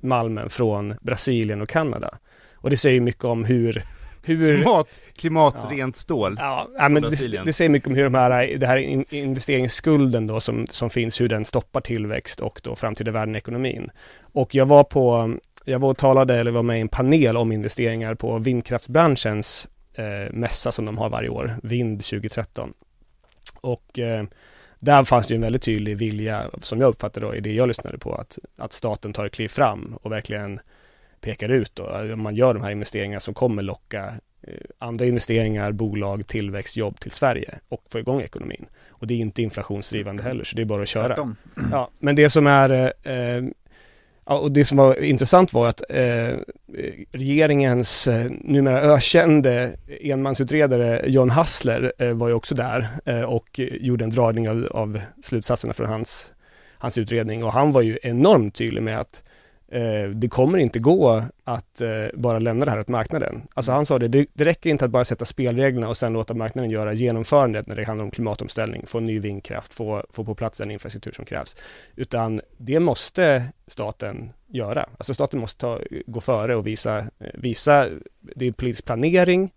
malmen 0.00 0.50
från 0.50 0.94
Brasilien 1.00 1.62
och 1.62 1.68
Kanada. 1.68 2.18
Och 2.54 2.70
det 2.70 2.76
säger 2.76 3.00
mycket 3.00 3.24
om 3.24 3.44
hur, 3.44 3.82
hur 4.24 4.56
Klimat, 4.56 5.00
klimatrent 5.16 5.96
stål. 5.96 6.36
Ja, 6.38 6.68
ja 6.78 6.88
men 6.88 7.02
det, 7.02 7.44
det 7.44 7.52
säger 7.52 7.68
mycket 7.68 7.88
om 7.88 7.94
hur 7.94 8.04
de 8.04 8.14
här, 8.14 8.58
det 8.58 8.66
här 8.66 8.76
in, 8.76 9.04
investeringsskulden 9.10 10.26
då 10.26 10.40
som, 10.40 10.66
som 10.70 10.90
finns, 10.90 11.20
hur 11.20 11.28
den 11.28 11.44
stoppar 11.44 11.80
tillväxt 11.80 12.40
och 12.40 12.60
då 12.62 12.76
framtida 12.76 13.10
värden 13.10 13.34
i 13.34 13.38
ekonomin. 13.38 13.90
Och 14.20 14.54
jag 14.54 14.66
var 14.66 14.84
på, 14.84 15.36
jag 15.64 15.78
var 15.78 15.90
och 15.90 15.98
talade, 15.98 16.34
eller 16.34 16.50
var 16.50 16.62
med 16.62 16.78
i 16.78 16.80
en 16.80 16.88
panel 16.88 17.36
om 17.36 17.52
investeringar 17.52 18.14
på 18.14 18.38
vindkraftbranschens 18.38 19.68
eh, 19.94 20.32
mässa 20.32 20.72
som 20.72 20.86
de 20.86 20.98
har 20.98 21.08
varje 21.08 21.28
år, 21.28 21.56
Vind 21.62 22.04
2013. 22.04 22.72
Och 23.60 23.98
eh, 23.98 24.24
där 24.78 25.04
fanns 25.04 25.26
det 25.26 25.34
ju 25.34 25.36
en 25.36 25.42
väldigt 25.42 25.62
tydlig 25.62 25.96
vilja, 25.96 26.50
som 26.58 26.80
jag 26.80 26.88
uppfattade 26.88 27.26
då 27.26 27.34
i 27.34 27.40
det 27.40 27.52
jag 27.52 27.68
lyssnade 27.68 27.98
på, 27.98 28.14
att, 28.14 28.38
att 28.56 28.72
staten 28.72 29.12
tar 29.12 29.26
ett 29.26 29.32
kliv 29.32 29.48
fram 29.48 29.98
och 30.02 30.12
verkligen 30.12 30.60
pekar 31.24 31.48
ut 31.48 31.70
då, 31.74 32.16
man 32.16 32.34
gör 32.34 32.54
de 32.54 32.62
här 32.62 32.70
investeringarna 32.70 33.20
som 33.20 33.34
kommer 33.34 33.62
locka 33.62 34.14
eh, 34.42 34.54
andra 34.78 35.06
investeringar, 35.06 35.72
bolag, 35.72 36.26
tillväxt, 36.26 36.76
jobb 36.76 37.00
till 37.00 37.10
Sverige 37.10 37.58
och 37.68 37.84
få 37.92 37.98
igång 37.98 38.20
ekonomin. 38.20 38.66
Och 38.88 39.06
det 39.06 39.14
är 39.14 39.18
inte 39.18 39.42
inflationsdrivande 39.42 40.22
heller, 40.22 40.44
så 40.44 40.56
det 40.56 40.62
är 40.62 40.66
bara 40.66 40.82
att 40.82 40.88
köra. 40.88 41.06
Tvärtom. 41.06 41.36
Ja, 41.72 41.90
men 41.98 42.16
det 42.16 42.30
som 42.30 42.46
är 42.46 42.92
eh, 43.02 43.42
Ja, 44.26 44.38
och 44.38 44.52
det 44.52 44.64
som 44.64 44.78
var 44.78 45.02
intressant 45.02 45.52
var 45.52 45.68
att 45.68 45.82
eh, 45.88 46.38
regeringens 47.12 48.08
eh, 48.08 48.30
numera 48.40 48.80
ökände 48.80 49.76
enmansutredare 50.00 51.04
John 51.06 51.30
Hassler 51.30 51.92
eh, 51.98 52.14
var 52.14 52.28
ju 52.28 52.34
också 52.34 52.54
där 52.54 52.88
eh, 53.04 53.22
och 53.22 53.58
gjorde 53.58 54.04
en 54.04 54.10
dragning 54.10 54.48
av, 54.48 54.68
av 54.70 55.00
slutsatserna 55.22 55.72
från 55.72 55.86
hans, 55.86 56.32
hans 56.78 56.98
utredning 56.98 57.44
och 57.44 57.52
han 57.52 57.72
var 57.72 57.82
ju 57.82 57.98
enormt 58.02 58.54
tydlig 58.54 58.82
med 58.82 59.00
att 59.00 59.22
eh, 59.74 60.08
det 60.10 60.28
kommer 60.28 60.58
inte 60.58 60.78
gå 60.78 61.22
att 61.44 61.80
eh, 61.80 61.88
bara 62.14 62.38
lämna 62.38 62.64
det 62.64 62.70
här 62.70 62.78
åt 62.78 62.88
marknaden. 62.88 63.42
Alltså 63.54 63.72
han 63.72 63.86
sa 63.86 63.98
det, 63.98 64.08
det, 64.08 64.26
det 64.32 64.44
räcker 64.44 64.70
inte 64.70 64.84
att 64.84 64.90
bara 64.90 65.04
sätta 65.04 65.24
spelreglerna 65.24 65.88
och 65.88 65.96
sen 65.96 66.12
låta 66.12 66.34
marknaden 66.34 66.70
göra 66.70 66.92
genomförandet 66.92 67.66
när 67.66 67.76
det 67.76 67.84
handlar 67.84 68.04
om 68.04 68.10
klimatomställning, 68.10 68.86
få 68.86 69.00
ny 69.00 69.18
vindkraft, 69.18 69.74
få, 69.74 70.04
få 70.10 70.24
på 70.24 70.34
plats 70.34 70.58
den 70.58 70.70
infrastruktur 70.70 71.12
som 71.12 71.24
krävs. 71.24 71.56
Utan 71.96 72.40
det 72.56 72.80
måste 72.80 73.44
staten 73.66 74.32
göra. 74.46 74.88
Alltså 74.98 75.14
staten 75.14 75.40
måste 75.40 75.60
ta, 75.60 75.80
gå 76.06 76.20
före 76.20 76.56
och 76.56 76.66
visa, 76.66 76.98
eh, 76.98 77.06
visa, 77.34 77.86
eh, 77.86 77.92
det 78.20 78.46
är 78.46 78.52
politisk 78.52 78.84
planering, 78.84 79.50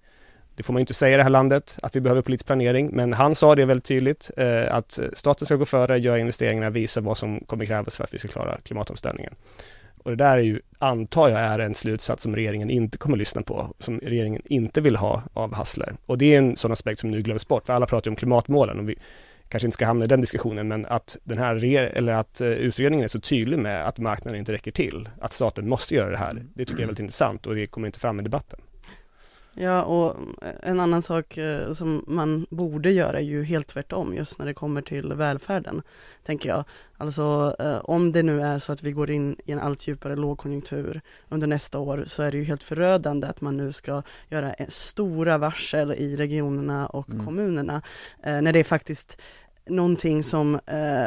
det 0.56 0.64
får 0.64 0.74
man 0.74 0.80
ju 0.80 0.82
inte 0.82 0.94
säga 0.94 1.14
i 1.14 1.18
det 1.18 1.24
här 1.24 1.30
landet, 1.30 1.78
att 1.82 1.96
vi 1.96 2.02
behöver 2.02 2.22
politisk 2.22 2.46
planering, 2.46 2.90
men 2.94 3.14
han 3.14 3.36
sa 3.36 3.56
det 3.56 3.66
väldigt 3.66 3.86
tydligt, 3.86 4.32
eh, 4.38 4.76
att 4.76 5.00
staten 5.14 5.46
ska 5.46 5.56
gå 5.56 5.66
före, 5.66 6.00
göra 6.00 6.20
investeringarna, 6.20 6.70
visa 6.70 7.02
vad 7.02 7.18
som 7.18 7.40
kommer 7.40 7.66
krävas 7.66 7.98
för 7.98 8.04
att 8.04 8.14
vi 8.14 8.20
ska 8.20 8.28
klara 8.28 8.58
klimatomställningen. 8.64 9.34
Och 10.08 10.18
det 10.18 10.24
där 10.24 10.38
är 10.38 10.42
ju, 10.42 10.60
antar 10.80 11.30
jag, 11.30 11.40
är 11.40 11.60
en 11.60 11.76
slutsats 11.76 12.24
som 12.24 12.36
regeringen 12.36 12.70
inte 12.70 12.98
kommer 12.98 13.16
att 13.16 13.20
lyssna 13.20 13.42
på, 13.42 13.74
som 13.80 14.00
regeringen 14.00 14.42
inte 14.46 14.82
vill 14.82 14.96
ha 14.96 15.24
av 15.34 15.54
Hassler. 15.54 15.96
Och 16.06 16.18
det 16.18 16.34
är 16.34 16.38
en 16.38 16.56
sån 16.56 16.72
aspekt 16.72 17.00
som 17.00 17.12
nu 17.12 17.22
glöms 17.22 17.48
bort, 17.48 17.66
för 17.66 17.74
alla 17.74 17.86
pratar 17.86 18.10
ju 18.10 18.12
om 18.12 18.16
klimatmålen 18.16 18.80
och 18.80 18.90
vi 18.90 18.96
kanske 19.50 19.68
inte 19.68 19.74
ska 19.74 19.86
hamna 19.86 20.06
i 20.06 20.08
den 20.08 20.22
diskussionen, 20.22 20.68
men 20.68 20.86
att 20.86 21.18
den 21.24 21.38
här 21.38 21.66
eller 21.66 22.14
att 22.14 22.42
eh, 22.42 22.48
utredningen 22.48 23.04
är 23.04 23.08
så 23.08 23.20
tydlig 23.20 23.60
med 23.60 23.88
att 23.88 23.98
marknaden 23.98 24.40
inte 24.40 24.54
räcker 24.54 24.72
till, 24.72 25.10
att 25.22 25.34
staten 25.34 25.70
måste 25.70 25.96
göra 25.96 26.12
det 26.12 26.18
här, 26.18 26.46
det 26.54 26.66
tycker 26.66 26.74
jag 26.74 26.82
är 26.82 26.88
väldigt 26.88 27.00
intressant 27.00 27.48
och 27.48 27.56
det 27.56 27.66
kommer 27.66 27.88
inte 27.88 28.00
fram 28.00 28.20
i 28.20 28.24
debatten. 28.24 28.60
Ja, 29.60 29.84
och 29.84 30.16
en 30.64 30.80
annan 30.80 31.02
sak 31.02 31.38
eh, 31.38 31.74
som 31.74 32.04
man 32.08 32.48
borde 32.50 32.92
göra 32.92 33.20
är 33.20 33.24
ju 33.24 33.44
helt 33.44 33.68
tvärtom 33.68 34.16
just 34.16 34.40
när 34.40 34.46
det 34.46 34.54
kommer 34.54 34.82
till 34.82 35.14
välfärden, 35.14 35.82
tänker 36.24 36.50
jag. 36.50 36.64
Alltså 36.98 37.56
eh, 37.60 37.78
om 37.78 38.12
det 38.12 38.24
nu 38.24 38.42
är 38.42 38.60
så 38.60 38.72
att 38.72 38.84
vi 38.84 38.92
går 38.92 39.12
in 39.12 39.36
i 39.46 39.52
en 39.52 39.60
allt 39.60 39.88
djupare 39.88 40.16
lågkonjunktur 40.16 41.02
under 41.30 41.48
nästa 41.48 41.80
år 41.80 42.04
så 42.08 42.24
är 42.24 42.32
det 42.32 42.38
ju 42.38 42.44
helt 42.44 42.64
förödande 42.64 43.28
att 43.28 43.42
man 43.42 43.58
nu 43.58 43.72
ska 43.72 44.02
göra 44.30 44.56
stora 44.70 45.38
varsel 45.38 45.92
i 45.92 46.16
regionerna 46.16 46.88
och 46.88 47.10
mm. 47.10 47.26
kommunerna 47.26 47.82
eh, 48.24 48.42
när 48.42 48.54
det 48.54 48.60
är 48.60 48.64
faktiskt 48.64 49.22
någonting 49.70 50.24
som 50.24 50.60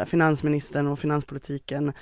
finansministern 0.07 0.87
och 0.87 0.99
finanspolitiken 0.99 1.93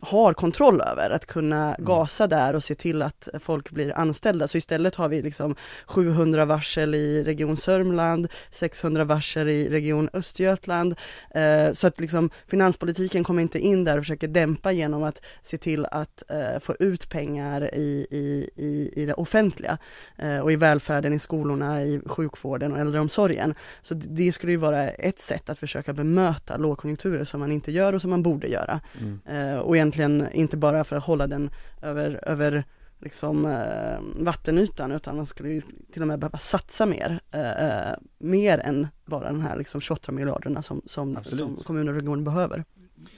har 0.00 0.34
kontroll 0.34 0.80
över, 0.80 1.10
att 1.10 1.26
kunna 1.26 1.74
mm. 1.74 1.84
gasa 1.84 2.26
där 2.26 2.54
och 2.54 2.64
se 2.64 2.74
till 2.74 3.02
att 3.02 3.28
folk 3.40 3.70
blir 3.70 3.98
anställda. 3.98 4.48
Så 4.48 4.58
istället 4.58 4.94
har 4.94 5.08
vi 5.08 5.22
liksom 5.22 5.54
700 5.86 6.44
varsel 6.44 6.94
i 6.94 7.24
Region 7.24 7.56
Sörmland, 7.56 8.28
600 8.50 9.04
varsel 9.04 9.48
i 9.48 9.68
Region 9.68 10.08
Östergötland. 10.12 10.94
Eh, 11.30 11.72
så 11.72 11.86
att 11.86 12.00
liksom 12.00 12.30
finanspolitiken 12.46 13.24
kommer 13.24 13.42
inte 13.42 13.58
in 13.58 13.84
där 13.84 13.96
och 13.96 14.02
försöker 14.04 14.28
dämpa 14.28 14.72
genom 14.72 15.02
att 15.02 15.22
se 15.42 15.58
till 15.58 15.86
att 15.86 16.22
eh, 16.30 16.60
få 16.60 16.74
ut 16.78 17.08
pengar 17.08 17.74
i, 17.74 18.06
i, 18.10 18.50
i, 18.56 19.02
i 19.02 19.06
det 19.06 19.14
offentliga 19.14 19.78
eh, 20.16 20.38
och 20.38 20.52
i 20.52 20.56
välfärden, 20.56 21.12
i 21.12 21.18
skolorna, 21.18 21.82
i 21.82 22.00
sjukvården 22.06 22.72
och 22.72 22.78
äldreomsorgen. 22.78 23.54
Så 23.82 23.94
det 23.94 24.32
skulle 24.32 24.52
ju 24.52 24.58
vara 24.58 24.88
ett 24.88 25.18
sätt 25.18 25.50
att 25.50 25.58
försöka 25.58 25.92
bemöta 25.92 26.56
lågkonjunkturer 26.56 27.24
som 27.24 27.40
man 27.40 27.52
inte 27.52 27.72
gör 27.72 27.92
och 27.92 28.00
som 28.00 28.10
man 28.10 28.22
borde 28.22 28.48
göra. 28.48 28.80
Mm. 29.00 29.60
och 29.60 29.77
egentligen 29.78 30.28
inte 30.32 30.56
bara 30.56 30.84
för 30.84 30.96
att 30.96 31.04
hålla 31.04 31.26
den 31.26 31.50
över, 31.82 32.20
över 32.22 32.64
liksom, 32.98 33.44
eh, 33.44 34.24
vattenytan 34.24 34.92
utan 34.92 35.16
man 35.16 35.26
skulle 35.26 35.48
ju 35.48 35.62
till 35.92 36.02
och 36.02 36.08
med 36.08 36.18
behöva 36.18 36.38
satsa 36.38 36.86
mer, 36.86 37.20
eh, 37.30 37.64
eh 37.64 37.94
mer 38.18 38.58
än 38.58 38.86
bara 39.04 39.32
den 39.32 39.40
här 39.40 39.56
liksom 39.56 39.80
28 39.80 40.12
miljarderna 40.12 40.62
som, 40.62 40.82
som, 40.86 41.18
som 41.24 41.56
kommuner 41.56 41.92
och 41.92 41.96
regioner 41.96 42.22
behöver. 42.22 42.64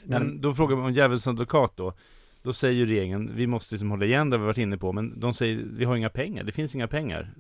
Men 0.05 0.41
då 0.41 0.55
frågar 0.55 0.77
man 0.77 0.85
om 0.85 0.93
djävulens 0.93 1.27
advokat 1.27 1.73
då, 1.77 1.93
då 2.43 2.53
säger 2.53 2.75
ju 2.75 2.87
regeringen, 2.87 3.31
vi 3.35 3.47
måste 3.47 3.75
liksom 3.75 3.91
hålla 3.91 4.05
igen 4.05 4.31
det 4.31 4.39
vi 4.39 4.45
varit 4.45 4.59
inne 4.59 4.79
på, 4.79 4.93
men 4.93 5.21
de 5.21 5.35
säger, 5.35 5.65
vi 5.73 5.85
har 5.85 5.97
inga 5.97 6.11
pengar, 6.11 6.45
det 6.45 6.53
finns 6.53 6.75
inga 6.75 6.89
pengar. 6.89 7.35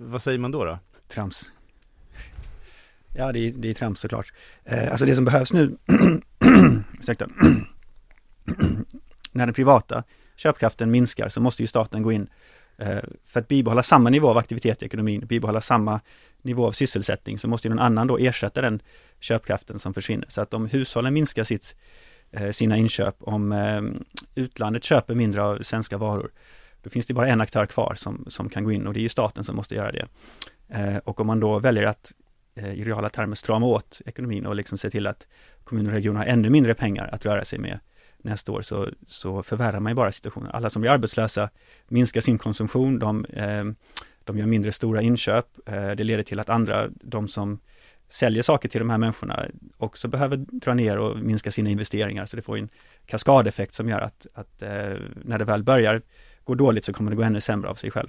Vad 0.00 0.22
säger 0.22 0.38
man 0.38 0.50
då 0.50 0.64
då? 0.64 0.78
Trams. 1.08 1.50
Ja, 3.16 3.32
det 3.32 3.38
är, 3.38 3.52
det 3.56 3.70
är 3.70 3.74
trams 3.74 4.00
såklart. 4.00 4.32
Eh, 4.64 4.90
alltså 4.90 5.06
det 5.06 5.14
som 5.14 5.24
behövs 5.24 5.52
nu, 5.52 5.76
ursäkta, 7.00 7.28
när 9.32 9.46
den 9.46 9.54
privata 9.54 10.04
köpkraften 10.36 10.90
minskar 10.90 11.28
så 11.28 11.40
måste 11.40 11.62
ju 11.62 11.66
staten 11.66 12.02
gå 12.02 12.12
in 12.12 12.28
eh, 12.78 13.02
för 13.24 13.40
att 13.40 13.48
bibehålla 13.48 13.82
samma 13.82 14.10
nivå 14.10 14.30
av 14.30 14.38
aktivitet 14.38 14.82
i 14.82 14.86
ekonomin, 14.86 15.26
bibehålla 15.26 15.60
samma 15.60 16.00
nivå 16.42 16.66
av 16.66 16.72
sysselsättning 16.72 17.38
så 17.38 17.48
måste 17.48 17.68
ju 17.68 17.74
någon 17.74 17.84
annan 17.84 18.06
då 18.06 18.18
ersätta 18.18 18.62
den 18.62 18.82
köpkraften 19.20 19.78
som 19.78 19.94
försvinner. 19.94 20.26
Så 20.28 20.40
att 20.40 20.54
om 20.54 20.66
hushållen 20.66 21.14
minskar 21.14 21.44
sitt, 21.44 21.76
eh, 22.30 22.50
sina 22.50 22.76
inköp, 22.76 23.16
om 23.20 23.52
eh, 23.52 23.82
utlandet 24.34 24.84
köper 24.84 25.14
mindre 25.14 25.42
av 25.42 25.62
svenska 25.62 25.98
varor, 25.98 26.30
då 26.82 26.90
finns 26.90 27.06
det 27.06 27.14
bara 27.14 27.28
en 27.28 27.40
aktör 27.40 27.66
kvar 27.66 27.94
som, 27.94 28.24
som 28.28 28.48
kan 28.48 28.64
gå 28.64 28.72
in 28.72 28.86
och 28.86 28.94
det 28.94 29.00
är 29.00 29.02
ju 29.02 29.08
staten 29.08 29.44
som 29.44 29.56
måste 29.56 29.74
göra 29.74 29.92
det. 29.92 30.08
Och 31.04 31.20
om 31.20 31.26
man 31.26 31.40
då 31.40 31.58
väljer 31.58 31.84
att 31.84 32.12
i 32.56 32.84
reala 32.84 33.08
termer 33.08 33.34
strama 33.34 33.66
åt 33.66 34.00
ekonomin 34.06 34.46
och 34.46 34.54
liksom 34.54 34.78
se 34.78 34.90
till 34.90 35.06
att 35.06 35.26
kommuner 35.64 35.90
och 35.90 35.94
regioner 35.94 36.18
har 36.18 36.26
ännu 36.26 36.50
mindre 36.50 36.74
pengar 36.74 37.08
att 37.12 37.26
röra 37.26 37.44
sig 37.44 37.58
med, 37.58 37.78
nästa 38.22 38.52
år 38.52 38.62
så, 38.62 38.88
så 39.06 39.42
förvärrar 39.42 39.80
man 39.80 39.90
ju 39.90 39.94
bara 39.94 40.12
situationen. 40.12 40.50
Alla 40.50 40.70
som 40.70 40.82
blir 40.82 40.90
arbetslösa 40.90 41.50
minskar 41.88 42.20
sin 42.20 42.38
konsumtion, 42.38 42.98
de, 42.98 43.24
eh, 43.24 43.64
de 44.24 44.38
gör 44.38 44.46
mindre 44.46 44.72
stora 44.72 45.02
inköp. 45.02 45.46
Eh, 45.66 45.90
det 45.90 46.04
leder 46.04 46.22
till 46.22 46.40
att 46.40 46.48
andra, 46.48 46.88
de 46.90 47.28
som 47.28 47.60
säljer 48.08 48.42
saker 48.42 48.68
till 48.68 48.78
de 48.78 48.90
här 48.90 48.98
människorna 48.98 49.46
också 49.76 50.08
behöver 50.08 50.36
dra 50.36 50.74
ner 50.74 50.98
och 50.98 51.18
minska 51.18 51.52
sina 51.52 51.70
investeringar. 51.70 52.26
Så 52.26 52.36
det 52.36 52.42
får 52.42 52.58
en 52.58 52.68
kaskadeffekt 53.06 53.74
som 53.74 53.88
gör 53.88 54.00
att, 54.00 54.26
att 54.34 54.62
eh, 54.62 54.96
när 55.24 55.38
det 55.38 55.44
väl 55.44 55.62
börjar 55.62 56.02
gå 56.44 56.54
dåligt 56.54 56.84
så 56.84 56.92
kommer 56.92 57.10
det 57.10 57.16
gå 57.16 57.22
ännu 57.22 57.40
sämre 57.40 57.70
av 57.70 57.74
sig 57.74 57.90
själv. 57.90 58.08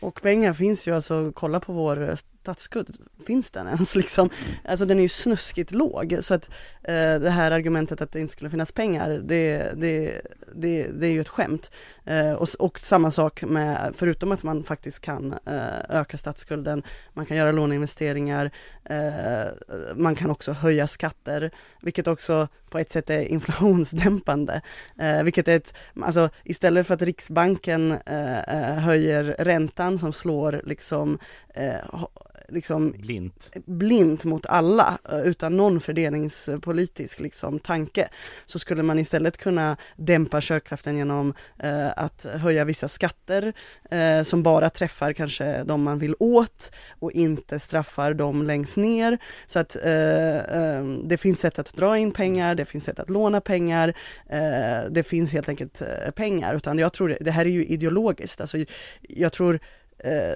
Och 0.00 0.22
pengar 0.22 0.52
finns 0.52 0.88
ju, 0.88 0.94
alltså 0.94 1.32
kolla 1.34 1.60
på 1.60 1.72
vår 1.72 2.08
eh, 2.08 2.14
statsskuld, 2.40 2.96
finns 3.26 3.50
den 3.50 3.66
ens 3.66 3.94
liksom? 4.02 4.30
Alltså 4.64 4.84
den 4.84 4.98
är 4.98 5.02
ju 5.02 5.08
snuskigt 5.08 5.72
låg 5.72 6.18
så 6.20 6.34
att 6.34 6.50
eh, 6.82 7.14
det 7.20 7.30
här 7.30 7.50
argumentet 7.50 8.00
att 8.00 8.12
det 8.12 8.20
inte 8.20 8.32
skulle 8.32 8.50
finnas 8.50 8.72
pengar, 8.72 9.22
det, 9.24 9.72
det, 9.76 10.20
det, 10.54 10.86
det 10.92 11.06
är 11.06 11.10
ju 11.10 11.20
ett 11.20 11.28
skämt. 11.28 11.70
Eh, 12.04 12.32
och, 12.32 12.48
och, 12.58 12.78
samma 12.78 13.10
sak 13.10 13.42
med, 13.42 13.92
förutom 13.94 14.32
att 14.32 14.42
man 14.42 14.64
faktiskt 14.64 15.00
kan 15.00 15.32
eh, 15.32 15.98
öka 16.00 16.18
statsskulden, 16.18 16.82
man 17.12 17.26
kan 17.26 17.36
göra 17.36 17.52
låneinvesteringar, 17.52 18.50
eh, 18.84 19.52
man 19.96 20.14
kan 20.14 20.30
också 20.30 20.52
höja 20.52 20.86
skatter, 20.86 21.50
vilket 21.82 22.06
också 22.06 22.48
på 22.70 22.78
ett 22.78 22.90
sätt 22.90 23.10
är 23.10 23.22
inflationsdämpande. 23.22 24.62
Eh, 24.98 25.22
vilket 25.22 25.48
är 25.48 25.56
ett, 25.56 25.74
alltså 26.02 26.28
istället 26.44 26.86
för 26.86 26.94
att 26.94 27.02
Riksbanken 27.02 27.92
eh, 28.06 28.38
eh 28.38 28.78
höjer 28.78 29.36
räntan 29.38 29.98
som 29.98 30.12
slår 30.12 30.62
liksom 30.64 31.18
eh, 31.54 32.04
liksom 32.50 32.94
blint. 32.98 33.50
blint 33.66 34.24
mot 34.24 34.46
alla 34.46 34.98
eh, 35.12 35.20
utan 35.20 35.56
någon 35.56 35.80
fördelningspolitisk 35.80 37.20
liksom, 37.20 37.58
tanke 37.58 38.08
så 38.46 38.58
skulle 38.58 38.82
man 38.82 38.98
istället 38.98 39.36
kunna 39.36 39.76
dämpa 39.96 40.40
köpkraften 40.40 40.96
genom 40.96 41.34
eh, 41.58 41.88
att 41.96 42.24
höja 42.24 42.64
vissa 42.64 42.88
skatter 42.88 43.52
eh, 43.90 44.22
som 44.22 44.42
bara 44.42 44.70
träffar 44.70 45.12
kanske 45.12 45.64
de 45.64 45.82
man 45.82 45.98
vill 45.98 46.14
åt 46.18 46.70
och 46.98 47.12
inte 47.12 47.58
straffar 47.58 48.14
dem 48.14 48.42
längst 48.42 48.76
ner. 48.76 49.18
Så 49.46 49.58
att 49.58 49.76
eh, 49.76 50.36
eh 50.36 50.84
det 51.04 51.16
finns 51.16 51.40
sätt 51.40 51.58
att 51.58 51.74
dra 51.74 51.98
in 51.98 52.12
pengar, 52.12 52.54
det 52.54 52.64
finns 52.64 52.84
sätt 52.84 52.98
att 52.98 53.10
låna 53.10 53.40
pengar, 53.40 53.94
eh, 54.28 54.90
det 54.90 55.02
finns 55.02 55.32
helt 55.32 55.48
enkelt 55.48 55.82
pengar 56.14 56.54
utan 56.54 56.78
jag 56.78 56.92
tror 56.92 57.08
det, 57.08 57.18
det 57.20 57.30
här 57.30 57.44
är 57.44 57.50
ju 57.50 57.64
ideologiskt. 57.64 58.40
Alltså, 58.40 58.58
jag 59.00 59.32
tror 59.32 59.60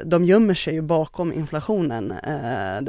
de 0.05 0.25
gömmer 0.25 0.55
sig 0.55 0.81
bakom 0.81 1.33
inflationen. 1.33 2.11
Eh, 2.11 2.79
eh, 2.79 2.83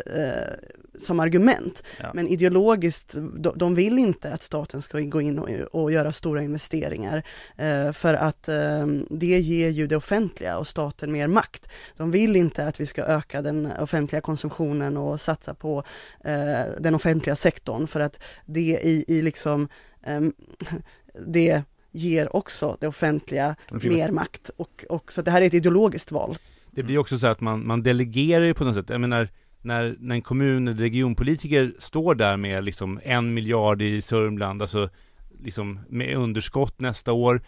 som 0.99 1.19
argument. 1.19 1.83
Ja. 2.01 2.11
Men 2.13 2.27
ideologiskt, 2.27 3.15
de, 3.37 3.53
de 3.55 3.75
vill 3.75 3.97
inte 3.97 4.33
att 4.33 4.43
staten 4.43 4.81
ska 4.81 4.99
gå 4.99 5.21
in 5.21 5.39
och, 5.39 5.49
och 5.81 5.91
göra 5.91 6.11
stora 6.11 6.41
investeringar 6.41 7.23
eh, 7.57 7.91
för 7.91 8.13
att 8.13 8.47
eh, 8.47 8.87
det 9.09 9.39
ger 9.39 9.69
ju 9.69 9.87
det 9.87 9.95
offentliga 9.95 10.57
och 10.57 10.67
staten 10.67 11.11
mer 11.11 11.27
makt. 11.27 11.69
De 11.97 12.11
vill 12.11 12.35
inte 12.35 12.67
att 12.67 12.79
vi 12.79 12.85
ska 12.85 13.03
öka 13.03 13.41
den 13.41 13.71
offentliga 13.79 14.21
konsumtionen 14.21 14.97
och 14.97 15.21
satsa 15.21 15.53
på 15.53 15.83
eh, 16.23 16.61
den 16.79 16.95
offentliga 16.95 17.35
sektorn 17.35 17.87
för 17.87 17.99
att 17.99 18.19
det 18.45 18.79
i, 18.83 19.05
i 19.07 19.21
liksom 19.21 19.67
ehm, 20.03 20.33
det 21.27 21.63
ger 21.91 22.35
också 22.35 22.77
det 22.79 22.87
offentliga 22.87 23.55
mer 23.71 24.11
makt 24.11 24.49
och, 24.57 24.85
och 24.89 25.11
så 25.11 25.21
det 25.21 25.31
här 25.31 25.41
är 25.41 25.45
ett 25.45 25.53
ideologiskt 25.53 26.11
val. 26.11 26.37
Det 26.75 26.83
blir 26.83 26.97
också 26.97 27.17
så 27.17 27.27
att 27.27 27.41
man, 27.41 27.67
man 27.67 27.83
delegerar 27.83 28.45
ju 28.45 28.53
på 28.53 28.63
något 28.63 28.75
sätt. 28.75 28.89
Jag 28.89 29.01
menar, 29.01 29.29
när, 29.61 29.95
när 29.99 30.15
en 30.15 30.21
kommun 30.21 30.67
eller 30.67 30.79
regionpolitiker 30.79 31.73
står 31.79 32.15
där 32.15 32.37
med 32.37 32.63
liksom 32.63 32.99
en 33.03 33.33
miljard 33.33 33.81
i 33.81 34.01
Sörmland, 34.01 34.61
alltså 34.61 34.89
liksom 35.43 35.79
med 35.89 36.15
underskott 36.17 36.79
nästa 36.79 37.13
år, 37.13 37.41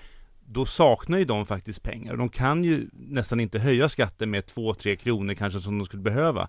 då 0.46 0.66
saknar 0.66 1.18
ju 1.18 1.26
de 1.26 1.46
faktiskt 1.46 1.84
pengar. 1.84 2.18
De 2.18 2.30
kan 2.30 2.64
ju 2.64 2.90
nästan 2.94 3.40
inte 3.40 3.60
höja 3.60 3.90
skatten 3.90 4.30
med 4.30 4.44
2-3 4.44 4.96
kronor 4.96 5.34
kanske 5.34 5.60
som 5.60 5.78
de 5.78 5.86
skulle 5.86 6.04
behöva. 6.04 6.48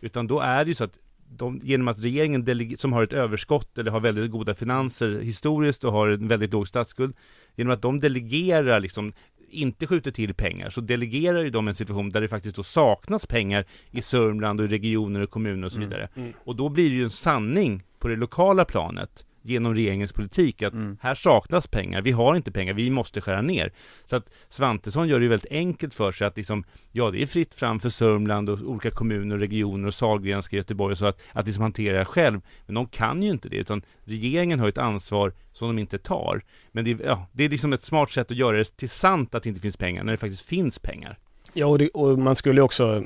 Utan 0.00 0.26
då 0.26 0.40
är 0.40 0.64
det 0.64 0.68
ju 0.68 0.74
så 0.74 0.84
att 0.84 0.98
de, 1.28 1.60
genom 1.64 1.88
att 1.88 2.04
regeringen 2.04 2.76
som 2.76 2.92
har 2.92 3.02
ett 3.02 3.12
överskott 3.12 3.78
eller 3.78 3.90
har 3.90 4.00
väldigt 4.00 4.30
goda 4.30 4.54
finanser 4.54 5.20
historiskt 5.20 5.84
och 5.84 5.92
har 5.92 6.08
en 6.08 6.28
väldigt 6.28 6.52
låg 6.52 6.68
statsskuld, 6.68 7.16
genom 7.56 7.72
att 7.72 7.82
de 7.82 8.00
delegerar 8.00 8.80
liksom 8.80 9.12
inte 9.50 9.86
skjuter 9.86 10.10
till 10.10 10.34
pengar, 10.34 10.70
så 10.70 10.80
delegerar 10.80 11.42
ju 11.42 11.50
de 11.50 11.68
en 11.68 11.74
situation 11.74 12.10
där 12.10 12.20
det 12.20 12.28
faktiskt 12.28 12.56
då 12.56 12.62
saknas 12.62 13.26
pengar 13.26 13.64
i 13.90 14.02
Sörmland 14.02 14.60
och 14.60 14.66
i 14.66 14.68
regioner 14.68 15.20
och 15.20 15.30
kommuner 15.30 15.64
och 15.66 15.72
så 15.72 15.78
Mm. 15.78 15.88
vidare. 15.88 16.08
Mm. 16.16 16.32
Och 16.44 16.56
då 16.56 16.68
blir 16.68 16.90
det 16.90 16.96
ju 16.96 17.04
en 17.04 17.10
sanning 17.10 17.82
på 17.98 18.08
det 18.08 18.16
lokala 18.16 18.64
planet 18.64 19.24
genom 19.42 19.74
regeringens 19.74 20.12
politik 20.12 20.62
att 20.62 20.72
Mm. 20.72 20.96
här 21.00 21.14
saknas 21.14 21.66
pengar, 21.66 22.02
vi 22.02 22.10
har 22.10 22.36
inte 22.36 22.52
pengar, 22.52 22.74
vi 22.74 22.90
måste 22.90 23.20
skära 23.20 23.42
ner. 23.42 23.72
Så 24.04 24.16
att 24.16 24.30
Svantesson 24.48 25.08
gör 25.08 25.18
det 25.18 25.22
ju 25.22 25.28
väldigt 25.28 25.52
enkelt 25.52 25.94
för 25.94 26.12
sig 26.12 26.26
att 26.26 26.36
liksom, 26.36 26.64
ja 26.92 27.10
det 27.10 27.22
är 27.22 27.26
fritt 27.26 27.54
fram 27.54 27.80
för 27.80 27.88
Sörmland 27.88 28.50
och 28.50 28.60
olika 28.60 28.90
kommuner 28.90 29.34
och 29.34 29.40
regioner 29.40 29.86
och 29.86 29.94
Sahlgrenska 29.94 30.56
Göteborg 30.56 30.92
och 30.92 30.98
så 30.98 31.06
att, 31.06 31.20
att 31.32 31.46
liksom 31.46 31.62
hantera 31.62 31.98
det 31.98 32.04
själv. 32.04 32.40
Men 32.66 32.74
de 32.74 32.86
kan 32.86 33.22
ju 33.22 33.30
inte 33.30 33.48
det, 33.48 33.56
utan 33.56 33.82
regeringen 34.04 34.60
har 34.60 34.68
ett 34.68 34.78
ansvar 34.78 35.32
som 35.52 35.68
de 35.68 35.78
inte 35.78 35.98
tar. 35.98 36.42
Men 36.72 36.84
det 36.84 36.90
är, 36.90 36.98
ja, 37.04 37.26
det 37.32 37.44
är 37.44 37.48
liksom 37.48 37.72
ett 37.72 37.84
smart 37.84 38.10
sätt 38.10 38.30
att 38.30 38.36
göra 38.36 38.56
det 38.56 38.76
till 38.76 38.90
sant 38.90 39.34
att 39.34 39.42
det 39.42 39.48
inte 39.48 39.60
finns 39.60 39.76
pengar, 39.76 40.04
när 40.04 40.12
det 40.12 40.16
faktiskt 40.16 40.48
finns 40.48 40.78
pengar. 40.78 41.18
Ja, 41.52 41.66
och, 41.66 41.78
det, 41.78 41.88
och 41.88 42.18
man 42.18 42.36
skulle 42.36 42.62
också, 42.62 43.04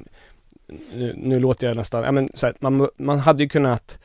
nu, 0.94 1.14
nu 1.16 1.40
låter 1.40 1.66
jag 1.66 1.76
nästan, 1.76 2.04
ja 2.04 2.12
men 2.12 2.30
så 2.34 2.46
här, 2.46 2.54
man, 2.60 2.88
man 2.98 3.18
hade 3.18 3.42
ju 3.42 3.48
kunnat 3.48 3.98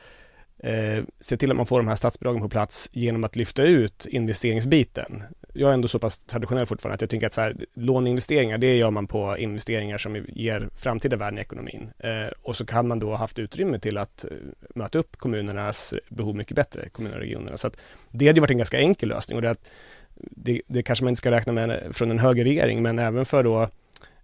eh, 0.62 1.04
se 1.20 1.36
till 1.36 1.50
att 1.50 1.56
man 1.56 1.66
får 1.66 1.78
de 1.78 1.88
här 1.88 1.96
statsbidragen 1.96 2.42
på 2.42 2.48
plats 2.48 2.88
genom 2.92 3.24
att 3.24 3.36
lyfta 3.36 3.62
ut 3.62 4.06
investeringsbiten. 4.06 5.22
Jag 5.54 5.70
är 5.70 5.74
ändå 5.74 5.88
så 5.88 5.98
pass 5.98 6.18
traditionell 6.18 6.66
fortfarande 6.66 6.94
att 6.94 7.00
jag 7.00 7.10
tycker 7.10 7.26
att 7.26 7.32
så 7.32 7.40
här, 7.40 7.56
låneinvesteringar, 7.74 8.58
det 8.58 8.76
gör 8.76 8.90
man 8.90 9.06
på 9.06 9.38
investeringar 9.38 9.98
som 9.98 10.26
ger 10.28 10.68
framtida 10.76 11.16
värden 11.16 11.38
i 11.38 11.40
ekonomin. 11.40 11.90
Eh, 11.98 12.32
och 12.42 12.56
så 12.56 12.66
kan 12.66 12.88
man 12.88 12.98
då 12.98 13.10
ha 13.10 13.16
haft 13.16 13.38
utrymme 13.38 13.78
till 13.78 13.98
att 13.98 14.24
eh, 14.24 14.30
möta 14.74 14.98
upp 14.98 15.16
kommunernas 15.16 15.94
behov 16.08 16.36
mycket 16.36 16.56
bättre, 16.56 16.88
kommunerna 16.88 17.16
och 17.16 17.22
regionerna. 17.22 17.56
Så 17.56 17.66
att 17.66 17.76
det 18.10 18.26
hade 18.26 18.36
ju 18.36 18.40
varit 18.40 18.50
en 18.50 18.58
ganska 18.58 18.78
enkel 18.78 19.08
lösning 19.08 19.36
och 19.36 19.42
det, 19.42 19.50
att, 19.50 19.70
det, 20.14 20.62
det 20.66 20.82
kanske 20.82 21.04
man 21.04 21.10
inte 21.10 21.18
ska 21.18 21.30
räkna 21.30 21.52
med 21.52 21.80
från 21.92 22.10
en 22.10 22.18
högerregering, 22.18 22.82
men 22.82 22.98
även 22.98 23.24
för 23.24 23.42
då 23.42 23.68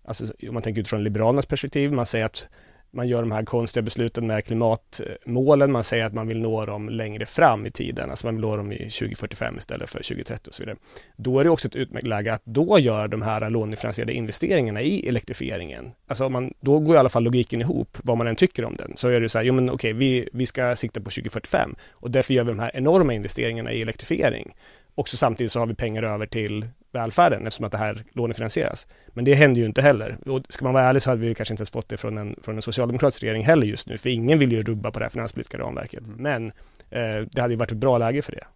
Alltså 0.08 0.24
om 0.48 0.54
man 0.54 0.62
tänker 0.62 0.80
utifrån 0.80 1.04
Liberalernas 1.04 1.46
perspektiv, 1.46 1.92
man 1.92 2.06
säger 2.06 2.24
att 2.24 2.48
man 2.96 3.08
gör 3.08 3.20
de 3.20 3.32
här 3.32 3.44
konstiga 3.44 3.82
besluten 3.82 4.26
med 4.26 4.44
klimatmålen, 4.44 5.72
man 5.72 5.84
säger 5.84 6.04
att 6.04 6.14
man 6.14 6.28
vill 6.28 6.40
nå 6.40 6.66
dem 6.66 6.88
längre 6.88 7.26
fram 7.26 7.66
i 7.66 7.70
tiden, 7.70 8.10
alltså 8.10 8.26
man 8.26 8.34
vill 8.34 8.42
nå 8.42 8.56
dem 8.56 8.72
i 8.72 8.76
2045 8.76 9.58
istället 9.58 9.90
för 9.90 9.98
2030 9.98 10.48
och 10.48 10.54
så 10.54 10.62
vidare. 10.62 10.76
Då 11.16 11.40
är 11.40 11.44
det 11.44 11.50
också 11.50 11.68
ett 11.68 11.76
utmärkt 11.76 12.06
läge 12.06 12.32
att 12.32 12.42
då 12.44 12.78
göra 12.78 13.08
de 13.08 13.22
här 13.22 13.50
lånefinansierade 13.50 14.12
investeringarna 14.12 14.82
i 14.82 15.08
elektrifieringen. 15.08 15.92
Alltså 16.06 16.28
man, 16.28 16.54
då 16.60 16.78
går 16.78 16.96
i 16.96 16.98
alla 16.98 17.08
fall 17.08 17.22
logiken 17.22 17.60
ihop, 17.60 17.98
vad 18.02 18.18
man 18.18 18.26
än 18.26 18.36
tycker 18.36 18.64
om 18.64 18.76
den. 18.76 18.92
Så 18.96 19.08
är 19.08 19.20
det 19.20 19.28
så 19.28 19.38
här, 19.38 19.44
jo 19.44 19.54
men 19.54 19.70
okej, 19.70 19.92
vi, 19.92 20.28
vi 20.32 20.46
ska 20.46 20.76
sikta 20.76 21.00
på 21.00 21.10
2045 21.10 21.74
och 21.90 22.10
därför 22.10 22.34
gör 22.34 22.44
vi 22.44 22.50
de 22.50 22.58
här 22.58 22.70
enorma 22.74 23.14
investeringarna 23.14 23.72
i 23.72 23.82
elektrifiering. 23.82 24.54
Och 24.94 25.08
så 25.08 25.16
samtidigt 25.16 25.52
så 25.52 25.58
har 25.58 25.66
vi 25.66 25.74
pengar 25.74 26.02
över 26.02 26.26
till 26.26 26.66
välfärden 26.96 27.46
eftersom 27.46 27.64
att 27.64 27.72
det 27.72 27.78
här 27.78 28.02
lånefinansieras. 28.12 28.88
Men 29.08 29.24
det 29.24 29.34
händer 29.34 29.60
ju 29.60 29.66
inte 29.66 29.82
heller. 29.82 30.18
Och 30.26 30.42
ska 30.48 30.64
man 30.64 30.74
vara 30.74 30.84
ärlig 30.84 31.02
så 31.02 31.10
hade 31.10 31.20
vi 31.20 31.34
kanske 31.34 31.52
inte 31.52 31.60
ens 31.60 31.70
fått 31.70 31.88
det 31.88 31.96
från 31.96 32.18
en, 32.18 32.36
från 32.42 32.56
en 32.56 32.62
socialdemokratisk 32.62 33.22
regering 33.22 33.44
heller 33.44 33.66
just 33.66 33.88
nu, 33.88 33.98
för 33.98 34.10
ingen 34.10 34.38
vill 34.38 34.52
ju 34.52 34.62
rubba 34.62 34.90
på 34.90 34.98
det 34.98 35.04
här 35.04 35.10
finanspolitiska 35.10 35.58
ramverket. 35.58 36.06
Mm. 36.06 36.22
Men 36.22 36.46
eh, 36.90 37.26
det 37.32 37.40
hade 37.40 37.54
ju 37.54 37.58
varit 37.58 37.72
ett 37.72 37.78
bra 37.78 37.98
läge 37.98 38.22
för 38.22 38.32
det. 38.32 38.46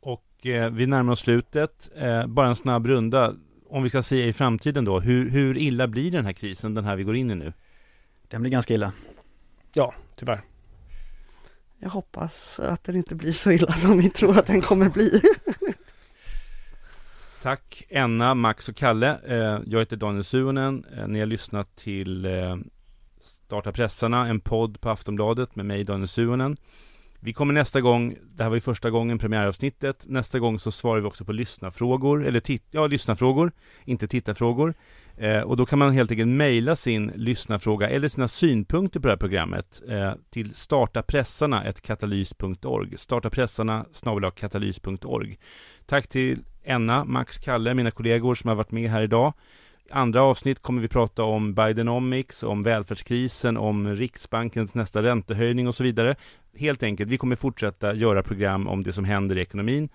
Och 0.00 0.46
eh, 0.46 0.70
vi 0.70 0.86
närmar 0.86 1.12
oss 1.12 1.20
slutet. 1.20 1.90
Eh, 1.96 2.26
bara 2.26 2.48
en 2.48 2.56
snabb 2.56 2.86
runda. 2.86 3.34
Om 3.68 3.82
vi 3.82 3.88
ska 3.88 4.02
se 4.02 4.26
i 4.26 4.32
framtiden 4.32 4.84
då, 4.84 5.00
hur, 5.00 5.30
hur 5.30 5.58
illa 5.58 5.88
blir 5.88 6.10
den 6.10 6.24
här 6.24 6.32
krisen, 6.32 6.74
den 6.74 6.84
här 6.84 6.96
vi 6.96 7.04
går 7.04 7.16
in 7.16 7.30
i 7.30 7.34
nu? 7.34 7.52
Den 8.28 8.40
blir 8.40 8.52
ganska 8.52 8.74
illa. 8.74 8.92
Ja, 9.74 9.94
tyvärr. 10.16 10.40
Jag 11.78 11.90
hoppas 11.90 12.60
att 12.60 12.84
den 12.84 12.96
inte 12.96 13.14
blir 13.14 13.32
så 13.32 13.50
illa 13.50 13.72
som 13.72 13.98
vi 13.98 14.10
tror 14.10 14.38
att 14.38 14.46
den 14.46 14.60
kommer 14.60 14.88
bli. 14.88 15.20
Tack 17.42 17.82
Enna, 17.88 18.34
Max 18.34 18.68
och 18.68 18.76
Kalle. 18.76 19.18
Eh, 19.26 19.60
jag 19.66 19.78
heter 19.78 19.96
Daniel 19.96 20.24
Suonen. 20.24 20.84
Eh, 20.96 21.08
ni 21.08 21.18
har 21.18 21.26
lyssnat 21.26 21.76
till 21.76 22.24
eh, 22.24 22.56
Starta 23.20 23.72
pressarna, 23.72 24.26
en 24.28 24.40
podd 24.40 24.80
på 24.80 24.90
Aftonbladet 24.90 25.56
med 25.56 25.66
mig 25.66 25.84
Daniel 25.84 26.08
Suonen. 26.08 26.56
Vi 27.20 27.32
kommer 27.32 27.54
nästa 27.54 27.80
gång, 27.80 28.16
det 28.36 28.42
här 28.42 28.50
var 28.50 28.56
ju 28.56 28.60
första 28.60 28.90
gången 28.90 29.18
premiäravsnittet, 29.18 30.04
nästa 30.08 30.38
gång 30.38 30.58
så 30.58 30.72
svarar 30.72 31.00
vi 31.00 31.06
också 31.06 31.24
på 31.24 31.32
lyssnarfrågor, 31.32 32.26
eller 32.26 32.40
tit- 32.40 32.68
ja, 32.70 32.86
lyssnarfrågor, 32.86 33.52
inte 33.84 34.08
tittarfrågor. 34.08 34.74
Eh, 35.16 35.40
och 35.40 35.56
då 35.56 35.66
kan 35.66 35.78
man 35.78 35.92
helt 35.92 36.10
enkelt 36.10 36.28
mejla 36.28 36.76
sin 36.76 37.12
lyssnarfråga 37.14 37.88
eller 37.88 38.08
sina 38.08 38.28
synpunkter 38.28 39.00
på 39.00 39.06
det 39.06 39.12
här 39.12 39.18
programmet 39.18 39.82
eh, 39.88 40.12
till 40.30 40.54
startapressarna.katalys.org. 40.54 42.98
Startapressarna 42.98 43.86
snabel 43.92 44.30
katalys.org. 44.30 45.38
Tack 45.88 46.08
till 46.08 46.38
Enna, 46.64 47.04
Max, 47.04 47.38
Kalle, 47.38 47.74
mina 47.74 47.90
kollegor 47.90 48.34
som 48.34 48.48
har 48.48 48.54
varit 48.54 48.70
med 48.70 48.90
här 48.90 49.02
idag. 49.02 49.32
I 49.88 49.92
andra 49.92 50.22
avsnitt 50.22 50.62
kommer 50.62 50.82
vi 50.82 50.88
prata 50.88 51.22
om 51.22 51.54
Bidenomics, 51.54 52.42
om 52.42 52.62
välfärdskrisen, 52.62 53.56
om 53.56 53.96
Riksbankens 53.96 54.74
nästa 54.74 55.02
räntehöjning 55.02 55.68
och 55.68 55.74
så 55.74 55.82
vidare. 55.82 56.16
Helt 56.56 56.82
enkelt, 56.82 57.10
vi 57.10 57.18
kommer 57.18 57.36
fortsätta 57.36 57.94
göra 57.94 58.22
program 58.22 58.68
om 58.68 58.82
det 58.82 58.92
som 58.92 59.04
händer 59.04 59.38
i 59.38 59.40
ekonomin. 59.40 59.88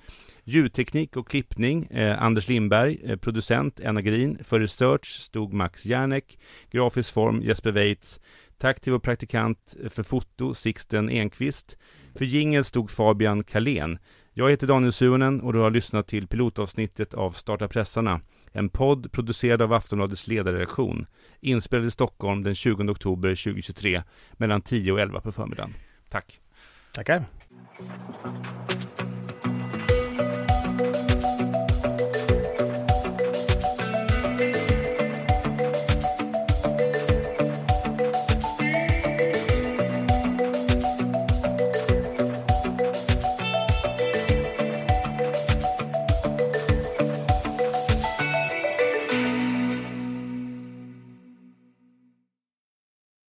Ljudteknik 0.44 1.18
och 1.18 1.28
klippning, 1.28 1.86
eh, 1.86 2.24
Anders 2.24 2.48
Lindberg, 2.48 3.00
eh, 3.04 3.16
producent 3.16 3.80
Enna 3.80 4.02
Green, 4.02 4.38
för 4.44 4.60
research 4.60 5.06
stod 5.06 5.54
Max 5.54 5.86
Järnek, 5.86 6.40
grafisk 6.72 7.14
form 7.14 7.42
Jesper 7.42 7.72
Weitz. 7.72 8.20
Tack 8.58 8.80
till 8.80 8.92
vår 8.92 9.00
praktikant 9.00 9.76
eh, 9.84 9.90
för 9.90 10.04
foto 10.04 10.54
Sixten 10.54 11.10
Enqvist. 11.10 11.78
För 12.16 12.26
jingel 12.26 12.64
stod 12.64 12.92
Fabian 12.92 13.44
Kalén. 13.44 14.00
Jag 14.36 14.50
heter 14.50 14.68
Daniel 14.68 14.94
Suonen 14.94 15.42
och 15.42 15.54
du 15.54 15.60
har 15.60 15.72
lyssnat 15.72 16.08
till 16.08 16.28
pilotavsnittet 16.28 17.14
av 17.14 17.32
Starta 17.32 17.68
pressarna. 17.68 18.22
En 18.52 18.70
podd 18.70 19.12
producerad 19.12 19.62
av 19.62 19.74
Aftonbladets 19.74 20.28
ledarredaktion. 20.28 21.06
Inspelad 21.40 21.86
i 21.86 21.92
Stockholm 21.92 22.44
den 22.44 22.56
20 22.56 22.92
oktober 22.92 23.30
2023 23.30 24.04
mellan 24.34 24.62
10 24.62 24.92
och 24.92 25.00
11 25.00 25.22
på 25.22 25.32
förmiddagen. 25.32 25.74
Tack! 26.10 26.40
Tackar. 26.94 27.24